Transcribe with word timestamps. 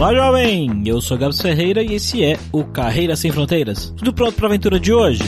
Olá, 0.00 0.14
jovem! 0.14 0.82
Eu 0.86 0.98
sou 1.02 1.18
Gabs 1.18 1.42
Ferreira 1.42 1.82
e 1.82 1.92
esse 1.92 2.24
é 2.24 2.38
o 2.50 2.64
Carreira 2.64 3.14
Sem 3.14 3.30
Fronteiras. 3.30 3.92
Tudo 3.98 4.14
pronto 4.14 4.34
para 4.34 4.46
a 4.46 4.48
aventura 4.48 4.80
de 4.80 4.94
hoje? 4.94 5.22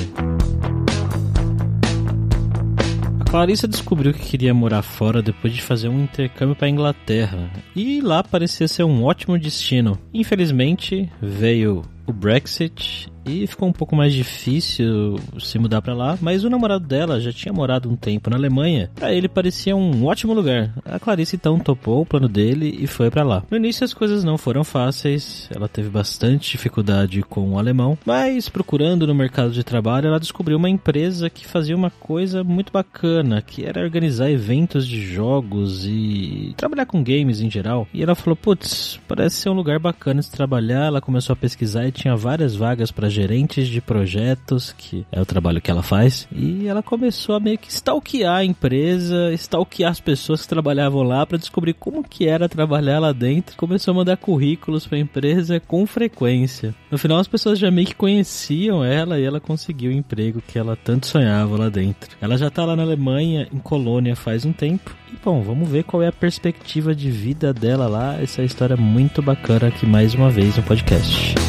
A 3.21 3.25
Clarissa 3.31 3.69
descobriu 3.69 4.15
que 4.15 4.31
queria 4.31 4.55
morar 4.55 4.81
fora 4.81 5.21
depois 5.21 5.53
de 5.53 5.61
fazer 5.61 5.89
um 5.89 6.03
intercâmbio 6.03 6.57
para 6.57 6.71
Inglaterra 6.71 7.51
e 7.77 8.01
lá 8.01 8.25
parecia 8.25 8.67
ser 8.67 8.85
um 8.85 9.05
ótimo 9.05 9.39
destino. 9.39 9.99
Infelizmente, 10.15 11.07
veio 11.21 11.83
o 12.07 12.13
Brexit 12.15 13.12
e 13.25 13.47
ficou 13.47 13.69
um 13.69 13.73
pouco 13.73 13.95
mais 13.95 14.13
difícil 14.13 15.19
se 15.39 15.59
mudar 15.59 15.83
para 15.83 15.95
lá, 15.95 16.19
mas 16.21 16.45
o 16.45 16.51
namorado 16.51 16.87
dela 16.87 17.21
já 17.21 17.33
tinha 17.33 17.53
morado 17.53 17.91
um 17.91 17.97
tempo 17.97 18.31
na 18.31 18.37
Alemanha. 18.37 18.91
Para 18.95 19.13
ele 19.13 19.29
parecia 19.29 19.77
um 19.77 20.07
ótimo 20.07 20.33
lugar. 20.33 20.73
A 20.85 20.99
Clarice 20.99 21.37
então 21.37 21.59
topou 21.59 22.03
o 22.03 22.07
plano 22.07 22.29
dele 22.29 22.77
e 22.81 22.87
foi 22.87 23.11
para 23.11 23.23
lá. 23.23 23.43
No 23.51 23.57
início 23.57 23.85
as 23.85 23.95
coisas 23.95 24.25
não 24.25 24.37
foram 24.37 24.65
fáceis, 24.65 25.49
ela 25.55 25.69
teve 25.69 25.89
bastante 25.89 26.51
dificuldade 26.53 27.23
com 27.23 27.53
o 27.53 27.59
alemão, 27.59 27.99
mas 28.05 28.49
procurando 28.49 29.07
no 29.07 29.15
mercado 29.15 29.51
de 29.51 29.63
trabalho, 29.63 30.09
ela 30.09 30.21
descobriu 30.21 30.57
uma 30.57 30.71
empresa 30.71 31.31
que 31.31 31.47
fazia 31.47 31.77
uma 31.77 31.91
coisa 31.91 32.43
muito 32.43 32.73
bacana, 32.73 33.43
que 33.43 33.65
era 33.65 33.83
organizar 33.83 34.31
eventos 34.31 34.87
de 34.87 35.01
jogos 35.01 35.87
e 35.87 36.55
trabalhar 36.57 36.87
com 36.87 37.03
games 37.03 37.41
em 37.41 37.51
geral. 37.51 37.87
E 37.93 38.03
ela 38.03 38.15
falou: 38.15 38.37
"Putz, 38.37 38.99
parece 39.07 39.37
ser 39.37 39.51
um 39.51 39.55
lugar 39.55 39.79
bacana 39.79 40.21
de 40.21 40.31
trabalhar". 40.31 40.87
Ela 40.87 41.01
começou 41.01 41.35
a 41.35 41.37
pesquisar 41.37 41.87
e 41.87 41.93
tinha 41.93 42.17
várias 42.17 42.55
vagas 42.55 42.91
para 42.91 43.12
gerentes 43.13 43.69
de 43.69 43.81
projetos, 43.81 44.75
que 44.77 45.07
é 45.13 45.21
o 45.21 45.27
trabalho 45.27 45.61
que 45.61 45.71
ela 45.71 45.83
faz. 45.83 46.27
E 46.33 46.67
ela 46.67 46.83
começou 46.83 47.35
a 47.35 47.41
meio 47.41 47.59
que 47.59 47.71
stalkear 47.71 48.37
a 48.37 48.45
empresa, 48.45 49.33
stalkear 49.35 49.91
as 49.91 50.01
pessoas 50.01 50.43
que 50.43 50.49
trabalhavam 50.49 51.03
lá 51.03 51.25
para 51.27 51.39
descobrir 51.39 51.75
como 51.75 52.03
que 52.03 52.27
era 52.27 52.49
trabalhar 52.49 52.99
lá 52.99 53.13
dentro. 53.13 53.57
Começou 53.57 53.93
a 53.93 53.97
mandar 53.97 54.17
currículos 54.17 54.87
para 54.87 54.99
a 54.99 55.01
empresa 55.01 55.61
com 55.61 55.87
frequência. 55.87 56.75
No 56.91 56.99
final 56.99 57.19
as 57.19 57.29
pessoas 57.29 57.59
já 57.59 57.71
meio 57.71 57.87
que 57.87 57.95
conheciam 57.95 58.85
ela 58.85 59.19
e 59.19 59.25
ela 59.25 59.41
conseguiu 59.41 59.91
o 59.91 59.95
emprego 59.95 60.43
que 60.47 60.59
ela 60.59 60.77
tanto 60.77 61.07
sonhava 61.07 61.57
lá 61.57 61.69
dentro. 61.69 62.17
Ela 62.21 62.37
já 62.37 62.51
tá 62.51 62.65
lá 62.65 62.77
na 62.77 62.83
Alemanha, 62.83 63.49
em 63.53 63.59
Colônia 63.59 64.17
faz 64.17 64.45
um 64.45 64.53
tempo. 64.53 64.95
E 65.13 65.17
bom, 65.23 65.43
vamos 65.43 65.69
ver 65.69 65.85
qual 65.85 66.03
é 66.03 66.09
a 66.09 66.13
perspectiva 66.13 66.95
de 66.95 67.11
vida 67.11 67.53
dela 67.53 67.87
lá. 67.87 68.21
Essa 68.21 68.43
é 68.43 68.45
história 68.45 68.77
muito 68.77 69.21
bacana 69.23 69.69
aqui 69.69 69.87
mais 69.87 70.15
uma 70.15 70.31
vez 70.31 70.57
no 70.57 70.63
podcast. 70.63 71.42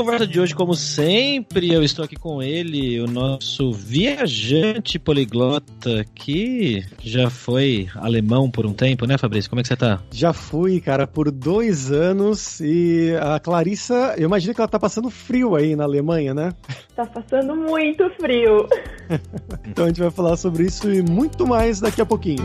Conversa 0.00 0.26
de 0.26 0.40
hoje, 0.40 0.54
como 0.54 0.74
sempre, 0.74 1.70
eu 1.70 1.82
estou 1.82 2.02
aqui 2.02 2.16
com 2.16 2.42
ele, 2.42 2.98
o 3.02 3.06
nosso 3.06 3.70
viajante 3.70 4.98
poliglota 4.98 6.06
que 6.14 6.82
já 7.02 7.28
foi 7.28 7.86
alemão 7.94 8.50
por 8.50 8.64
um 8.64 8.72
tempo, 8.72 9.04
né, 9.04 9.18
Fabrício? 9.18 9.50
Como 9.50 9.60
é 9.60 9.62
que 9.62 9.68
você 9.68 9.76
tá? 9.76 10.00
Já 10.10 10.32
fui, 10.32 10.80
cara, 10.80 11.06
por 11.06 11.30
dois 11.30 11.92
anos 11.92 12.60
e 12.60 13.14
a 13.20 13.38
Clarissa, 13.38 14.14
eu 14.16 14.24
imagino 14.24 14.54
que 14.54 14.60
ela 14.62 14.68
tá 14.68 14.78
passando 14.78 15.10
frio 15.10 15.54
aí 15.54 15.76
na 15.76 15.84
Alemanha, 15.84 16.32
né? 16.32 16.52
Tá 16.96 17.06
passando 17.06 17.56
muito 17.56 18.10
frio. 18.20 18.68
então 19.64 19.84
a 19.84 19.88
gente 19.88 20.00
vai 20.00 20.10
falar 20.10 20.36
sobre 20.36 20.64
isso 20.64 20.92
e 20.92 21.00
muito 21.00 21.46
mais 21.46 21.80
daqui 21.80 22.02
a 22.02 22.04
pouquinho. 22.04 22.44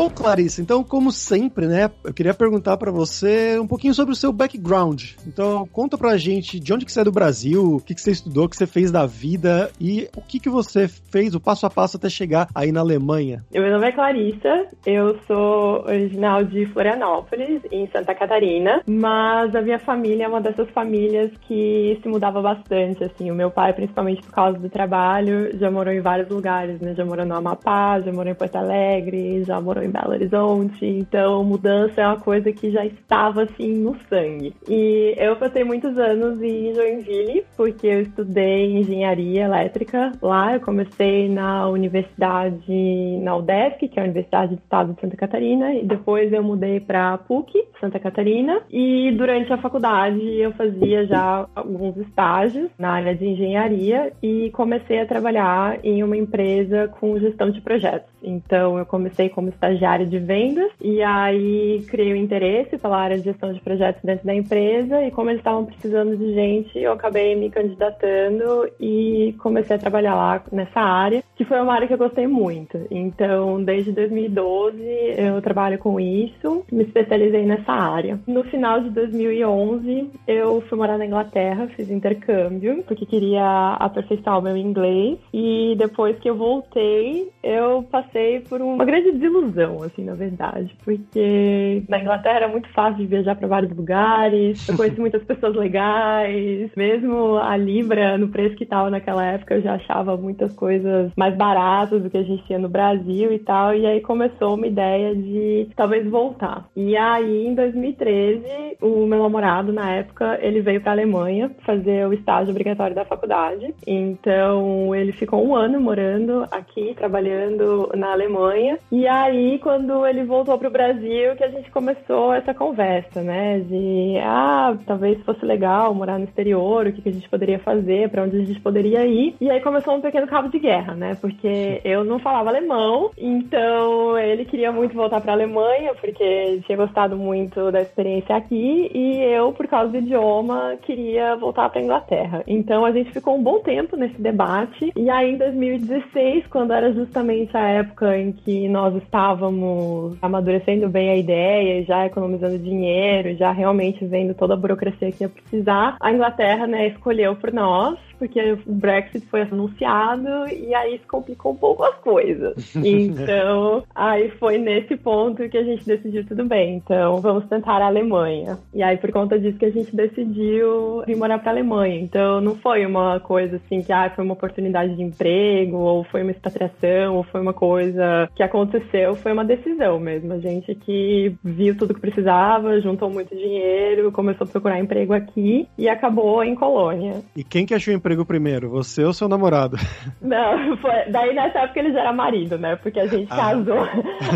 Bom, 0.00 0.08
Clarice, 0.08 0.62
então, 0.62 0.82
como 0.82 1.12
sempre, 1.12 1.66
né, 1.66 1.90
eu 2.02 2.14
queria 2.14 2.32
perguntar 2.32 2.78
para 2.78 2.90
você 2.90 3.58
um 3.58 3.66
pouquinho 3.66 3.92
sobre 3.92 4.14
o 4.14 4.16
seu 4.16 4.32
background. 4.32 5.10
Então, 5.26 5.68
conta 5.70 5.98
pra 5.98 6.16
gente 6.16 6.58
de 6.58 6.72
onde 6.72 6.86
que 6.86 6.92
você 6.92 7.02
é 7.02 7.04
do 7.04 7.12
Brasil, 7.12 7.74
o 7.74 7.80
que, 7.82 7.94
que 7.94 8.00
você 8.00 8.10
estudou, 8.10 8.46
o 8.46 8.48
que 8.48 8.56
você 8.56 8.66
fez 8.66 8.90
da 8.90 9.04
vida 9.04 9.70
e 9.78 10.08
o 10.16 10.22
que, 10.22 10.40
que 10.40 10.48
você 10.48 10.88
fez, 10.88 11.34
o 11.34 11.40
passo 11.40 11.66
a 11.66 11.70
passo 11.70 11.98
até 11.98 12.08
chegar 12.08 12.48
aí 12.54 12.72
na 12.72 12.80
Alemanha. 12.80 13.44
Meu 13.52 13.70
nome 13.70 13.88
é 13.88 13.92
Clarissa, 13.92 14.68
eu 14.86 15.18
sou 15.26 15.84
original 15.84 16.44
de 16.44 16.64
Florianópolis, 16.72 17.60
em 17.70 17.86
Santa 17.88 18.14
Catarina, 18.14 18.80
mas 18.88 19.54
a 19.54 19.60
minha 19.60 19.80
família 19.80 20.24
é 20.24 20.28
uma 20.28 20.40
dessas 20.40 20.70
famílias 20.70 21.30
que 21.42 22.00
se 22.02 22.08
mudava 22.08 22.40
bastante, 22.40 23.04
assim, 23.04 23.30
o 23.30 23.34
meu 23.34 23.50
pai, 23.50 23.74
principalmente 23.74 24.22
por 24.22 24.32
causa 24.32 24.58
do 24.58 24.70
trabalho, 24.70 25.58
já 25.58 25.70
morou 25.70 25.92
em 25.92 26.00
vários 26.00 26.30
lugares, 26.30 26.80
né, 26.80 26.94
já 26.94 27.04
morou 27.04 27.26
no 27.26 27.34
Amapá, 27.34 28.00
já 28.00 28.10
morou 28.10 28.32
em 28.32 28.34
Porto 28.34 28.56
Alegre, 28.56 29.44
já 29.44 29.60
morou 29.60 29.84
em 29.84 29.89
Belo 29.90 30.12
Horizonte, 30.12 30.84
então 30.84 31.44
mudança 31.44 32.00
é 32.00 32.06
uma 32.06 32.20
coisa 32.20 32.52
que 32.52 32.70
já 32.70 32.84
estava 32.84 33.42
assim 33.42 33.74
no 33.78 33.96
sangue. 34.08 34.54
E 34.68 35.14
eu 35.16 35.36
passei 35.36 35.64
muitos 35.64 35.98
anos 35.98 36.40
em 36.42 36.74
Joinville, 36.74 37.44
porque 37.56 37.86
eu 37.86 38.00
estudei 38.02 38.76
engenharia 38.76 39.44
elétrica 39.44 40.12
lá. 40.22 40.54
Eu 40.54 40.60
comecei 40.60 41.28
na 41.28 41.68
universidade, 41.68 43.18
na 43.22 43.36
UDESC, 43.36 43.88
que 43.88 43.98
é 43.98 44.02
a 44.02 44.04
Universidade 44.04 44.54
do 44.54 44.62
Estado 44.62 44.94
de 44.94 45.00
Santa 45.00 45.16
Catarina, 45.16 45.74
e 45.74 45.84
depois 45.84 46.32
eu 46.32 46.42
mudei 46.42 46.80
para 46.80 47.18
PUC, 47.18 47.52
Santa 47.80 47.98
Catarina. 47.98 48.60
E 48.70 49.12
durante 49.12 49.52
a 49.52 49.58
faculdade 49.58 50.20
eu 50.20 50.52
fazia 50.52 51.06
já 51.06 51.46
alguns 51.54 51.96
estágios 51.96 52.70
na 52.78 52.92
área 52.92 53.14
de 53.14 53.26
engenharia 53.26 54.12
e 54.22 54.50
comecei 54.50 55.00
a 55.00 55.06
trabalhar 55.06 55.78
em 55.84 56.02
uma 56.02 56.16
empresa 56.16 56.88
com 57.00 57.18
gestão 57.18 57.50
de 57.50 57.60
projetos. 57.60 58.10
Então 58.22 58.78
eu 58.78 58.86
comecei 58.86 59.28
como 59.28 59.48
estagiária 59.48 60.06
de 60.06 60.18
vendas 60.18 60.70
e 60.80 61.02
aí 61.02 61.84
criei 61.88 62.12
o 62.12 62.16
um 62.16 62.18
interesse 62.18 62.78
pela 62.78 62.98
área 62.98 63.18
de 63.18 63.24
gestão 63.24 63.52
de 63.52 63.60
projetos 63.60 64.02
dentro 64.02 64.26
da 64.26 64.34
empresa 64.34 65.02
e 65.02 65.10
como 65.10 65.30
eles 65.30 65.40
estavam 65.40 65.64
precisando 65.64 66.16
de 66.16 66.34
gente, 66.34 66.78
eu 66.78 66.92
acabei 66.92 67.34
me 67.34 67.50
candidatando 67.50 68.70
e 68.78 69.34
comecei 69.38 69.76
a 69.76 69.78
trabalhar 69.78 70.14
lá 70.14 70.42
nessa 70.52 70.80
área, 70.80 71.22
que 71.36 71.44
foi 71.44 71.60
uma 71.60 71.74
área 71.74 71.86
que 71.86 71.94
eu 71.94 71.98
gostei 71.98 72.26
muito. 72.26 72.78
Então, 72.90 73.62
desde 73.62 73.92
2012 73.92 74.80
eu 75.16 75.40
trabalho 75.42 75.78
com 75.78 75.98
isso, 75.98 76.64
me 76.70 76.84
especializei 76.84 77.44
nessa 77.44 77.72
área. 77.72 78.18
No 78.26 78.44
final 78.44 78.80
de 78.80 78.90
2011, 78.90 80.10
eu 80.26 80.60
fui 80.62 80.78
morar 80.78 80.98
na 80.98 81.06
Inglaterra, 81.06 81.68
fiz 81.76 81.90
intercâmbio, 81.90 82.82
porque 82.84 83.06
queria 83.06 83.76
aperfeiçoar 83.78 84.38
o 84.38 84.42
meu 84.42 84.56
inglês 84.56 85.18
e 85.32 85.74
depois 85.76 86.18
que 86.18 86.28
eu 86.28 86.36
voltei, 86.36 87.30
eu 87.42 87.82
passei 87.90 88.09
por 88.48 88.60
uma 88.60 88.84
grande 88.84 89.12
desilusão 89.12 89.82
assim, 89.82 90.04
na 90.04 90.14
verdade. 90.14 90.74
Porque 90.84 91.82
na 91.88 92.00
Inglaterra 92.00 92.36
era 92.36 92.48
muito 92.48 92.68
fácil 92.72 92.98
de 92.98 93.06
viajar 93.06 93.34
para 93.34 93.48
vários 93.48 93.74
lugares, 93.74 94.68
eu 94.68 94.76
conheci 94.76 94.98
muitas 95.00 95.22
pessoas 95.24 95.54
legais, 95.54 96.70
mesmo 96.76 97.36
a 97.36 97.56
Libra, 97.56 98.16
no 98.18 98.28
preço 98.28 98.56
que 98.56 98.64
estava 98.64 98.90
naquela 98.90 99.24
época, 99.24 99.54
eu 99.54 99.62
já 99.62 99.74
achava 99.74 100.16
muitas 100.16 100.54
coisas 100.54 101.12
mais 101.16 101.36
baratas 101.36 102.02
do 102.02 102.10
que 102.10 102.18
a 102.18 102.22
gente 102.22 102.44
tinha 102.46 102.58
no 102.58 102.68
Brasil 102.68 103.32
e 103.32 103.38
tal. 103.38 103.74
E 103.74 103.86
aí 103.86 104.00
começou 104.00 104.54
uma 104.54 104.66
ideia 104.66 105.14
de 105.14 105.68
talvez 105.76 106.08
voltar. 106.08 106.68
E 106.76 106.96
aí, 106.96 107.46
em 107.46 107.54
2013, 107.54 108.76
o 108.80 109.06
meu 109.06 109.22
namorado, 109.22 109.72
na 109.72 109.90
época, 109.92 110.38
ele 110.42 110.60
veio 110.60 110.80
para 110.80 110.92
Alemanha 110.92 111.50
fazer 111.64 112.06
o 112.06 112.12
estágio 112.12 112.50
obrigatório 112.50 112.94
da 112.94 113.04
faculdade. 113.04 113.74
Então, 113.86 114.94
ele 114.94 115.12
ficou 115.12 115.46
um 115.46 115.54
ano 115.54 115.80
morando 115.80 116.46
aqui, 116.50 116.94
trabalhando 116.94 117.90
na 118.00 118.12
Alemanha. 118.12 118.78
E 118.90 119.06
aí, 119.06 119.58
quando 119.58 120.04
ele 120.06 120.24
voltou 120.24 120.58
pro 120.58 120.70
Brasil, 120.70 121.36
que 121.36 121.44
a 121.44 121.50
gente 121.50 121.70
começou 121.70 122.32
essa 122.32 122.52
conversa, 122.54 123.22
né? 123.22 123.60
De, 123.60 124.18
ah, 124.22 124.76
talvez 124.86 125.22
fosse 125.22 125.44
legal 125.44 125.94
morar 125.94 126.18
no 126.18 126.24
exterior, 126.24 126.86
o 126.86 126.92
que, 126.92 127.02
que 127.02 127.08
a 127.10 127.12
gente 127.12 127.28
poderia 127.28 127.58
fazer, 127.58 128.08
para 128.08 128.22
onde 128.22 128.36
a 128.36 128.44
gente 128.44 128.60
poderia 128.60 129.06
ir. 129.06 129.36
E 129.40 129.50
aí 129.50 129.60
começou 129.60 129.94
um 129.94 130.00
pequeno 130.00 130.26
cabo 130.26 130.48
de 130.48 130.58
guerra, 130.58 130.94
né? 130.94 131.16
Porque 131.20 131.80
eu 131.84 132.04
não 132.04 132.18
falava 132.18 132.48
alemão, 132.50 133.10
então 133.18 134.18
ele 134.18 134.44
queria 134.44 134.72
muito 134.72 134.94
voltar 134.94 135.20
pra 135.20 135.32
Alemanha, 135.32 135.94
porque 136.00 136.60
tinha 136.66 136.78
gostado 136.78 137.16
muito 137.16 137.70
da 137.70 137.82
experiência 137.82 138.34
aqui, 138.34 138.90
e 138.94 139.18
eu, 139.22 139.52
por 139.52 139.66
causa 139.66 139.92
do 139.92 139.98
idioma, 139.98 140.76
queria 140.82 141.36
voltar 141.36 141.68
pra 141.68 141.82
Inglaterra. 141.82 142.42
Então 142.46 142.84
a 142.84 142.92
gente 142.92 143.12
ficou 143.12 143.36
um 143.36 143.42
bom 143.42 143.60
tempo 143.60 143.96
nesse 143.96 144.20
debate, 144.20 144.92
e 144.96 145.10
aí 145.10 145.32
em 145.32 145.38
2016, 145.38 146.46
quando 146.48 146.72
era 146.72 146.92
justamente 146.92 147.56
a 147.56 147.68
época 147.68 147.89
em 148.16 148.32
que 148.32 148.68
nós 148.68 148.94
estávamos 148.96 150.16
amadurecendo 150.22 150.88
bem 150.88 151.10
a 151.10 151.16
ideia, 151.16 151.84
já 151.84 152.06
economizando 152.06 152.58
dinheiro, 152.58 153.36
já 153.36 153.52
realmente 153.52 154.04
vendo 154.04 154.34
toda 154.34 154.54
a 154.54 154.56
burocracia 154.56 155.12
que 155.12 155.24
ia 155.24 155.28
precisar, 155.28 155.96
a 156.00 156.12
Inglaterra, 156.12 156.66
né, 156.66 156.88
escolheu 156.88 157.36
por 157.36 157.52
nós 157.52 157.98
porque 158.20 158.52
o 158.66 158.72
Brexit 158.72 159.26
foi 159.26 159.40
anunciado 159.40 160.28
e 160.52 160.74
aí 160.74 160.96
isso 160.96 161.06
complicou 161.08 161.52
um 161.52 161.56
pouco 161.56 161.82
as 161.82 161.96
coisas. 161.96 162.54
Então, 162.90 163.84
aí 163.94 164.30
foi 164.32 164.58
nesse 164.58 164.96
ponto 164.96 165.48
que 165.48 165.56
a 165.56 165.62
gente 165.62 165.86
decidiu 165.86 166.26
tudo 166.26 166.44
bem. 166.44 166.76
Então, 166.76 167.20
vamos 167.20 167.46
tentar 167.46 167.80
a 167.80 167.86
Alemanha. 167.86 168.58
E 168.74 168.82
aí, 168.82 168.96
por 168.96 169.10
conta 169.12 169.38
disso 169.38 169.58
que 169.58 169.64
a 169.64 169.70
gente 169.70 169.94
decidiu 169.94 171.02
vir 171.06 171.16
morar 171.16 171.38
para 171.38 171.50
a 171.50 171.54
Alemanha. 171.54 172.00
Então, 172.00 172.40
não 172.40 172.56
foi 172.56 172.84
uma 172.84 173.20
coisa 173.20 173.56
assim 173.56 173.82
que 173.82 173.92
ah, 173.92 174.10
foi 174.14 174.24
uma 174.24 174.34
oportunidade 174.34 174.94
de 174.96 175.02
emprego, 175.02 175.76
ou 175.76 176.04
foi 176.04 176.22
uma 176.22 176.32
expatriação, 176.32 177.16
ou 177.16 177.22
foi 177.22 177.40
uma 177.40 177.52
coisa 177.52 178.28
que 178.34 178.42
aconteceu, 178.42 179.14
foi 179.14 179.32
uma 179.32 179.44
decisão 179.44 179.98
mesmo. 179.98 180.32
A 180.32 180.38
gente 180.38 180.74
que 180.74 181.34
viu 181.42 181.76
tudo 181.76 181.94
que 181.94 182.00
precisava, 182.00 182.80
juntou 182.80 183.08
muito 183.10 183.34
dinheiro, 183.34 184.12
começou 184.12 184.46
a 184.46 184.50
procurar 184.50 184.80
emprego 184.80 185.12
aqui 185.12 185.68
e 185.78 185.88
acabou 185.88 186.42
em 186.42 186.54
Colônia. 186.54 187.22
E 187.36 187.44
quem 187.44 187.64
que 187.64 187.74
achou 187.74 187.94
emprego 187.94 188.09
emprego 188.10 188.24
primeiro, 188.24 188.68
você 188.68 189.04
ou 189.04 189.12
seu 189.12 189.28
namorado? 189.28 189.76
Não, 190.20 190.76
foi. 190.78 191.04
Daí 191.10 191.32
nessa 191.32 191.60
época 191.60 191.78
ele 191.78 191.92
já 191.92 192.00
era 192.00 192.12
marido, 192.12 192.58
né? 192.58 192.74
Porque 192.76 192.98
a 192.98 193.06
gente 193.06 193.28
ah. 193.30 193.36
casou. 193.36 193.78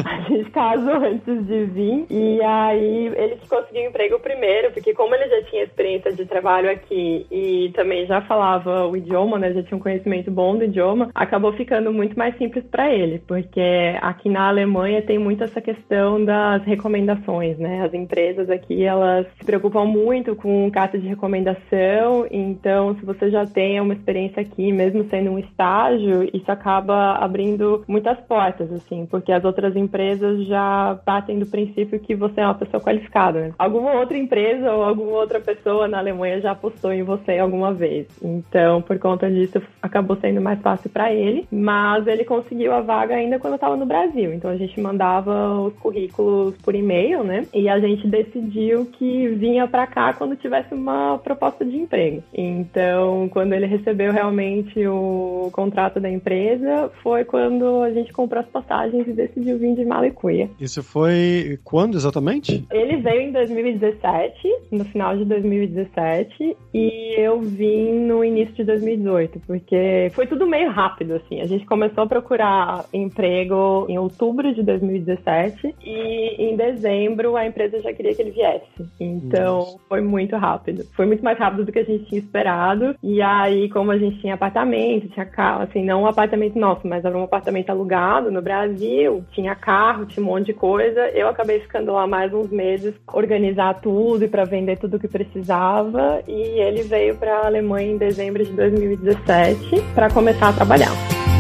a 0.05 0.21
gente 0.29 0.51
casou 0.51 0.95
antes 0.95 1.47
de 1.47 1.65
vir. 1.67 2.07
E 2.09 2.41
aí 2.43 3.07
ele 3.17 3.39
conseguiu 3.49 3.89
emprego 3.89 4.21
primeiro, 4.21 4.71
porque 4.73 4.95
como 4.95 5.15
ele 5.15 5.29
já 5.29 5.43
tinha 5.51 5.65
experiência 5.65 6.13
de 6.13 6.25
trabalho 6.25 6.71
aqui 6.71 7.27
e 7.31 7.73
também 7.75 8.07
já 8.07 8.21
falava 8.23 8.87
o 8.87 8.97
idioma, 8.97 9.39
né? 9.39 9.53
Já 9.53 9.63
tinha 9.63 9.77
um 9.77 9.83
conhecimento 9.83 10.31
bom 10.31 10.57
do 10.57 10.65
idioma, 10.65 11.11
acabou 11.15 11.53
ficando 11.53 11.93
muito 11.93 12.17
mais 12.17 12.37
simples 12.39 12.65
para 12.71 12.93
ele, 12.93 13.19
porque 13.27 13.97
aqui 14.01 14.29
na 14.29 14.49
Alemanha 14.49 15.03
tem 15.03 15.19
muito 15.19 15.43
essa 15.43 15.61
questão 15.61 16.25
das 16.25 16.63
recomendações, 16.65 17.59
né? 17.59 17.83
As 17.85 17.93
empresas 17.93 18.49
aqui, 18.49 18.85
elas 18.85 19.27
se 19.39 19.45
preocupam 19.45 19.85
muito 19.85 20.37
com 20.37 20.71
carta 20.71 20.99
de 20.99 21.09
recomendação, 21.09 22.27
então 22.31 22.95
se 22.97 23.05
você 23.05 23.31
já 23.31 23.45
tem 23.45 23.64
tenha 23.65 23.83
uma 23.83 23.95
experiência 23.95 24.43
aqui, 24.43 24.71
mesmo 24.71 25.09
sendo 25.09 25.31
um 25.31 25.39
estágio, 25.39 26.29
isso 26.35 26.53
acaba 26.53 27.13
abrindo 27.15 27.83
muitas 27.89 28.21
portas, 28.21 28.71
assim, 28.71 29.07
porque 29.11 29.33
as 29.33 29.43
outras 29.43 29.75
empresas 29.75 30.47
já 30.47 30.99
batem 31.07 31.39
do 31.39 31.47
princípio 31.47 31.99
que 31.99 32.15
você 32.15 32.43
é 32.43 32.45
uma 32.45 32.55
pessoa 32.55 32.83
qualificada. 32.83 33.41
Né? 33.41 33.53
Alguma 33.59 33.93
outra 33.95 34.19
empresa 34.19 34.71
ou 34.71 34.85
alguma 34.85 35.13
outra 35.13 35.41
pessoa 35.41 35.89
na 35.89 35.99
Alemanha 35.99 36.43
já 36.43 36.51
apostou 36.51 36.93
em 36.93 37.03
você 37.03 37.39
alguma 37.39 37.73
vez. 37.73 38.07
Então, 38.23 38.83
por 38.83 38.99
conta 38.99 39.31
disso, 39.31 39.63
acabou 39.81 40.17
sendo 40.17 40.43
mais 40.43 40.61
fácil 40.61 40.91
para 40.91 41.11
ele, 41.11 41.49
mas 41.51 42.07
ele 42.07 42.25
conseguiu 42.25 42.75
a 42.75 42.83
vaga 42.83 43.15
ainda 43.15 43.39
quando 43.39 43.55
estava 43.55 43.77
no 43.77 43.87
Brasil. 43.87 44.35
Então, 44.35 44.51
a 44.51 44.57
gente 44.57 44.79
mandava 44.79 45.59
os 45.59 45.73
currículos 45.77 46.55
por 46.59 46.75
e-mail, 46.75 47.25
né? 47.25 47.47
E 47.55 47.67
a 47.67 47.81
gente 47.81 48.07
decidiu 48.07 48.85
que 48.85 49.29
vinha 49.29 49.67
para 49.67 49.87
cá 49.87 50.13
quando 50.13 50.37
tivesse 50.37 50.75
uma 50.75 51.19
proposta 51.19 51.65
de 51.65 51.79
emprego. 51.79 52.23
Então, 52.35 53.27
quando 53.31 53.54
ele 53.55 53.67
recebeu 53.67 54.13
realmente 54.13 54.87
o 54.87 55.49
contrato 55.53 56.01
da 56.01 56.11
empresa 56.11 56.91
foi 57.03 57.25
quando 57.25 57.83
a 57.83 57.91
gente 57.91 58.13
comprou 58.13 58.41
as 58.41 58.49
passagens 58.49 59.07
e 59.07 59.13
decidiu 59.13 59.59
vir 59.59 59.75
de 59.75 59.85
Malicuia. 59.85 60.51
Isso 60.61 60.83
foi 60.83 61.59
quando 61.65 61.97
exatamente? 61.97 62.67
Ele 62.71 62.97
veio 62.97 63.21
em 63.23 63.33
2017, 63.33 64.37
no 64.71 64.85
final 64.85 65.17
de 65.17 65.25
2017, 65.25 66.57
e 66.73 67.15
eu 67.17 67.41
vim 67.41 68.01
no 68.01 68.25
início 68.25 68.55
de 68.55 68.65
2018, 68.65 69.41
porque 69.47 70.11
foi 70.15 70.27
tudo 70.27 70.47
meio 70.47 70.71
rápido, 70.71 71.15
assim. 71.15 71.41
A 71.41 71.47
gente 71.47 71.65
começou 71.67 72.05
a 72.05 72.07
procurar 72.07 72.85
emprego 72.93 73.87
em 73.89 73.99
outubro 73.99 74.55
de 74.55 74.63
2017 74.63 75.75
e 75.85 76.37
em 76.39 76.57
dezembro 76.57 77.37
a 77.37 77.47
empresa 77.47 77.81
já 77.81 77.93
queria 77.93 78.15
que 78.15 78.23
ele 78.23 78.31
viesse. 78.31 78.65
Então 78.99 79.59
Nossa. 79.59 79.79
foi 79.89 80.01
muito 80.01 80.37
rápido. 80.37 80.85
Foi 80.95 81.07
muito 81.07 81.23
mais 81.23 81.39
rápido 81.39 81.65
do 81.65 81.73
que 81.73 81.79
a 81.79 81.85
gente 81.85 82.05
tinha 82.07 82.19
esperado. 82.19 82.95
E 83.03 83.21
a 83.23 83.44
aí, 83.45 83.69
como 83.69 83.91
a 83.91 83.99
gente 83.99 84.21
tinha 84.21 84.35
apartamento, 84.35 85.09
tinha 85.09 85.25
carro, 85.25 85.63
assim, 85.63 85.85
não 85.85 86.03
um 86.03 86.07
apartamento 86.07 86.59
nosso, 86.59 86.87
mas 86.87 87.05
era 87.05 87.17
um 87.17 87.25
apartamento 87.25 87.71
alugado 87.71 88.31
no 88.31 88.43
Brasil, 88.43 89.25
tinha 89.33 89.55
carro, 89.55 90.07
tinha 90.07 90.25
um 90.25 90.29
monte 90.29 90.47
de 90.47 90.55
coisa, 90.55 91.09
eu 91.11 91.29
acabei 91.29 91.61
ficando 91.61 91.93
lá 91.93 92.07
mais 92.07 92.33
uns 92.33 92.51
meses 92.51 92.95
organizar 93.13 93.81
tudo 93.81 94.25
e 94.25 94.29
para 94.29 94.45
vender 94.45 94.79
tudo 94.79 94.99
que 94.99 95.09
precisava. 95.09 96.23
E 96.27 96.61
ele 96.61 96.83
veio 96.83 97.17
para 97.17 97.39
a 97.39 97.47
Alemanha 97.47 97.93
em 97.93 97.99
dezembro 97.99 98.45
de 98.45 98.53
2017 98.53 99.83
para 99.95 100.11
começar 100.11 100.49
a 100.49 100.53
trabalhar. 100.53 101.34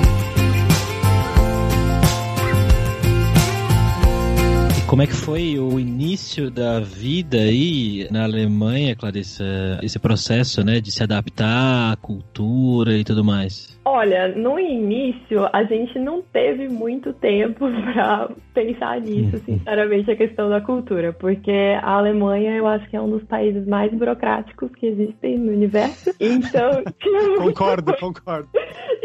Como 4.94 5.02
é 5.02 5.08
que 5.08 5.12
foi 5.12 5.58
o 5.58 5.80
início 5.80 6.52
da 6.52 6.78
vida 6.78 7.36
aí 7.36 8.06
na 8.12 8.22
Alemanha, 8.22 8.94
Clarissa? 8.94 9.44
Esse 9.82 9.98
processo, 9.98 10.62
né, 10.62 10.80
de 10.80 10.92
se 10.92 11.02
adaptar 11.02 11.90
à 11.90 11.96
cultura 11.96 12.96
e 12.96 13.02
tudo 13.02 13.24
mais? 13.24 13.76
Olha, 13.94 14.26
no 14.26 14.58
início 14.58 15.48
a 15.52 15.62
gente 15.62 16.00
não 16.00 16.20
teve 16.20 16.68
muito 16.68 17.12
tempo 17.12 17.66
para 17.94 18.28
pensar 18.52 19.00
nisso, 19.00 19.36
uhum. 19.36 19.42
sinceramente, 19.44 20.10
a 20.10 20.16
questão 20.16 20.50
da 20.50 20.60
cultura, 20.60 21.12
porque 21.12 21.78
a 21.80 21.92
Alemanha 21.92 22.56
eu 22.56 22.66
acho 22.66 22.90
que 22.90 22.96
é 22.96 23.00
um 23.00 23.08
dos 23.08 23.22
países 23.22 23.64
mais 23.68 23.92
burocráticos 23.92 24.68
que 24.72 24.86
existem 24.86 25.38
no 25.38 25.52
universo. 25.52 26.12
Então, 26.18 26.82
concordo, 27.38 27.92
coisa... 27.92 28.00
concordo. 28.00 28.48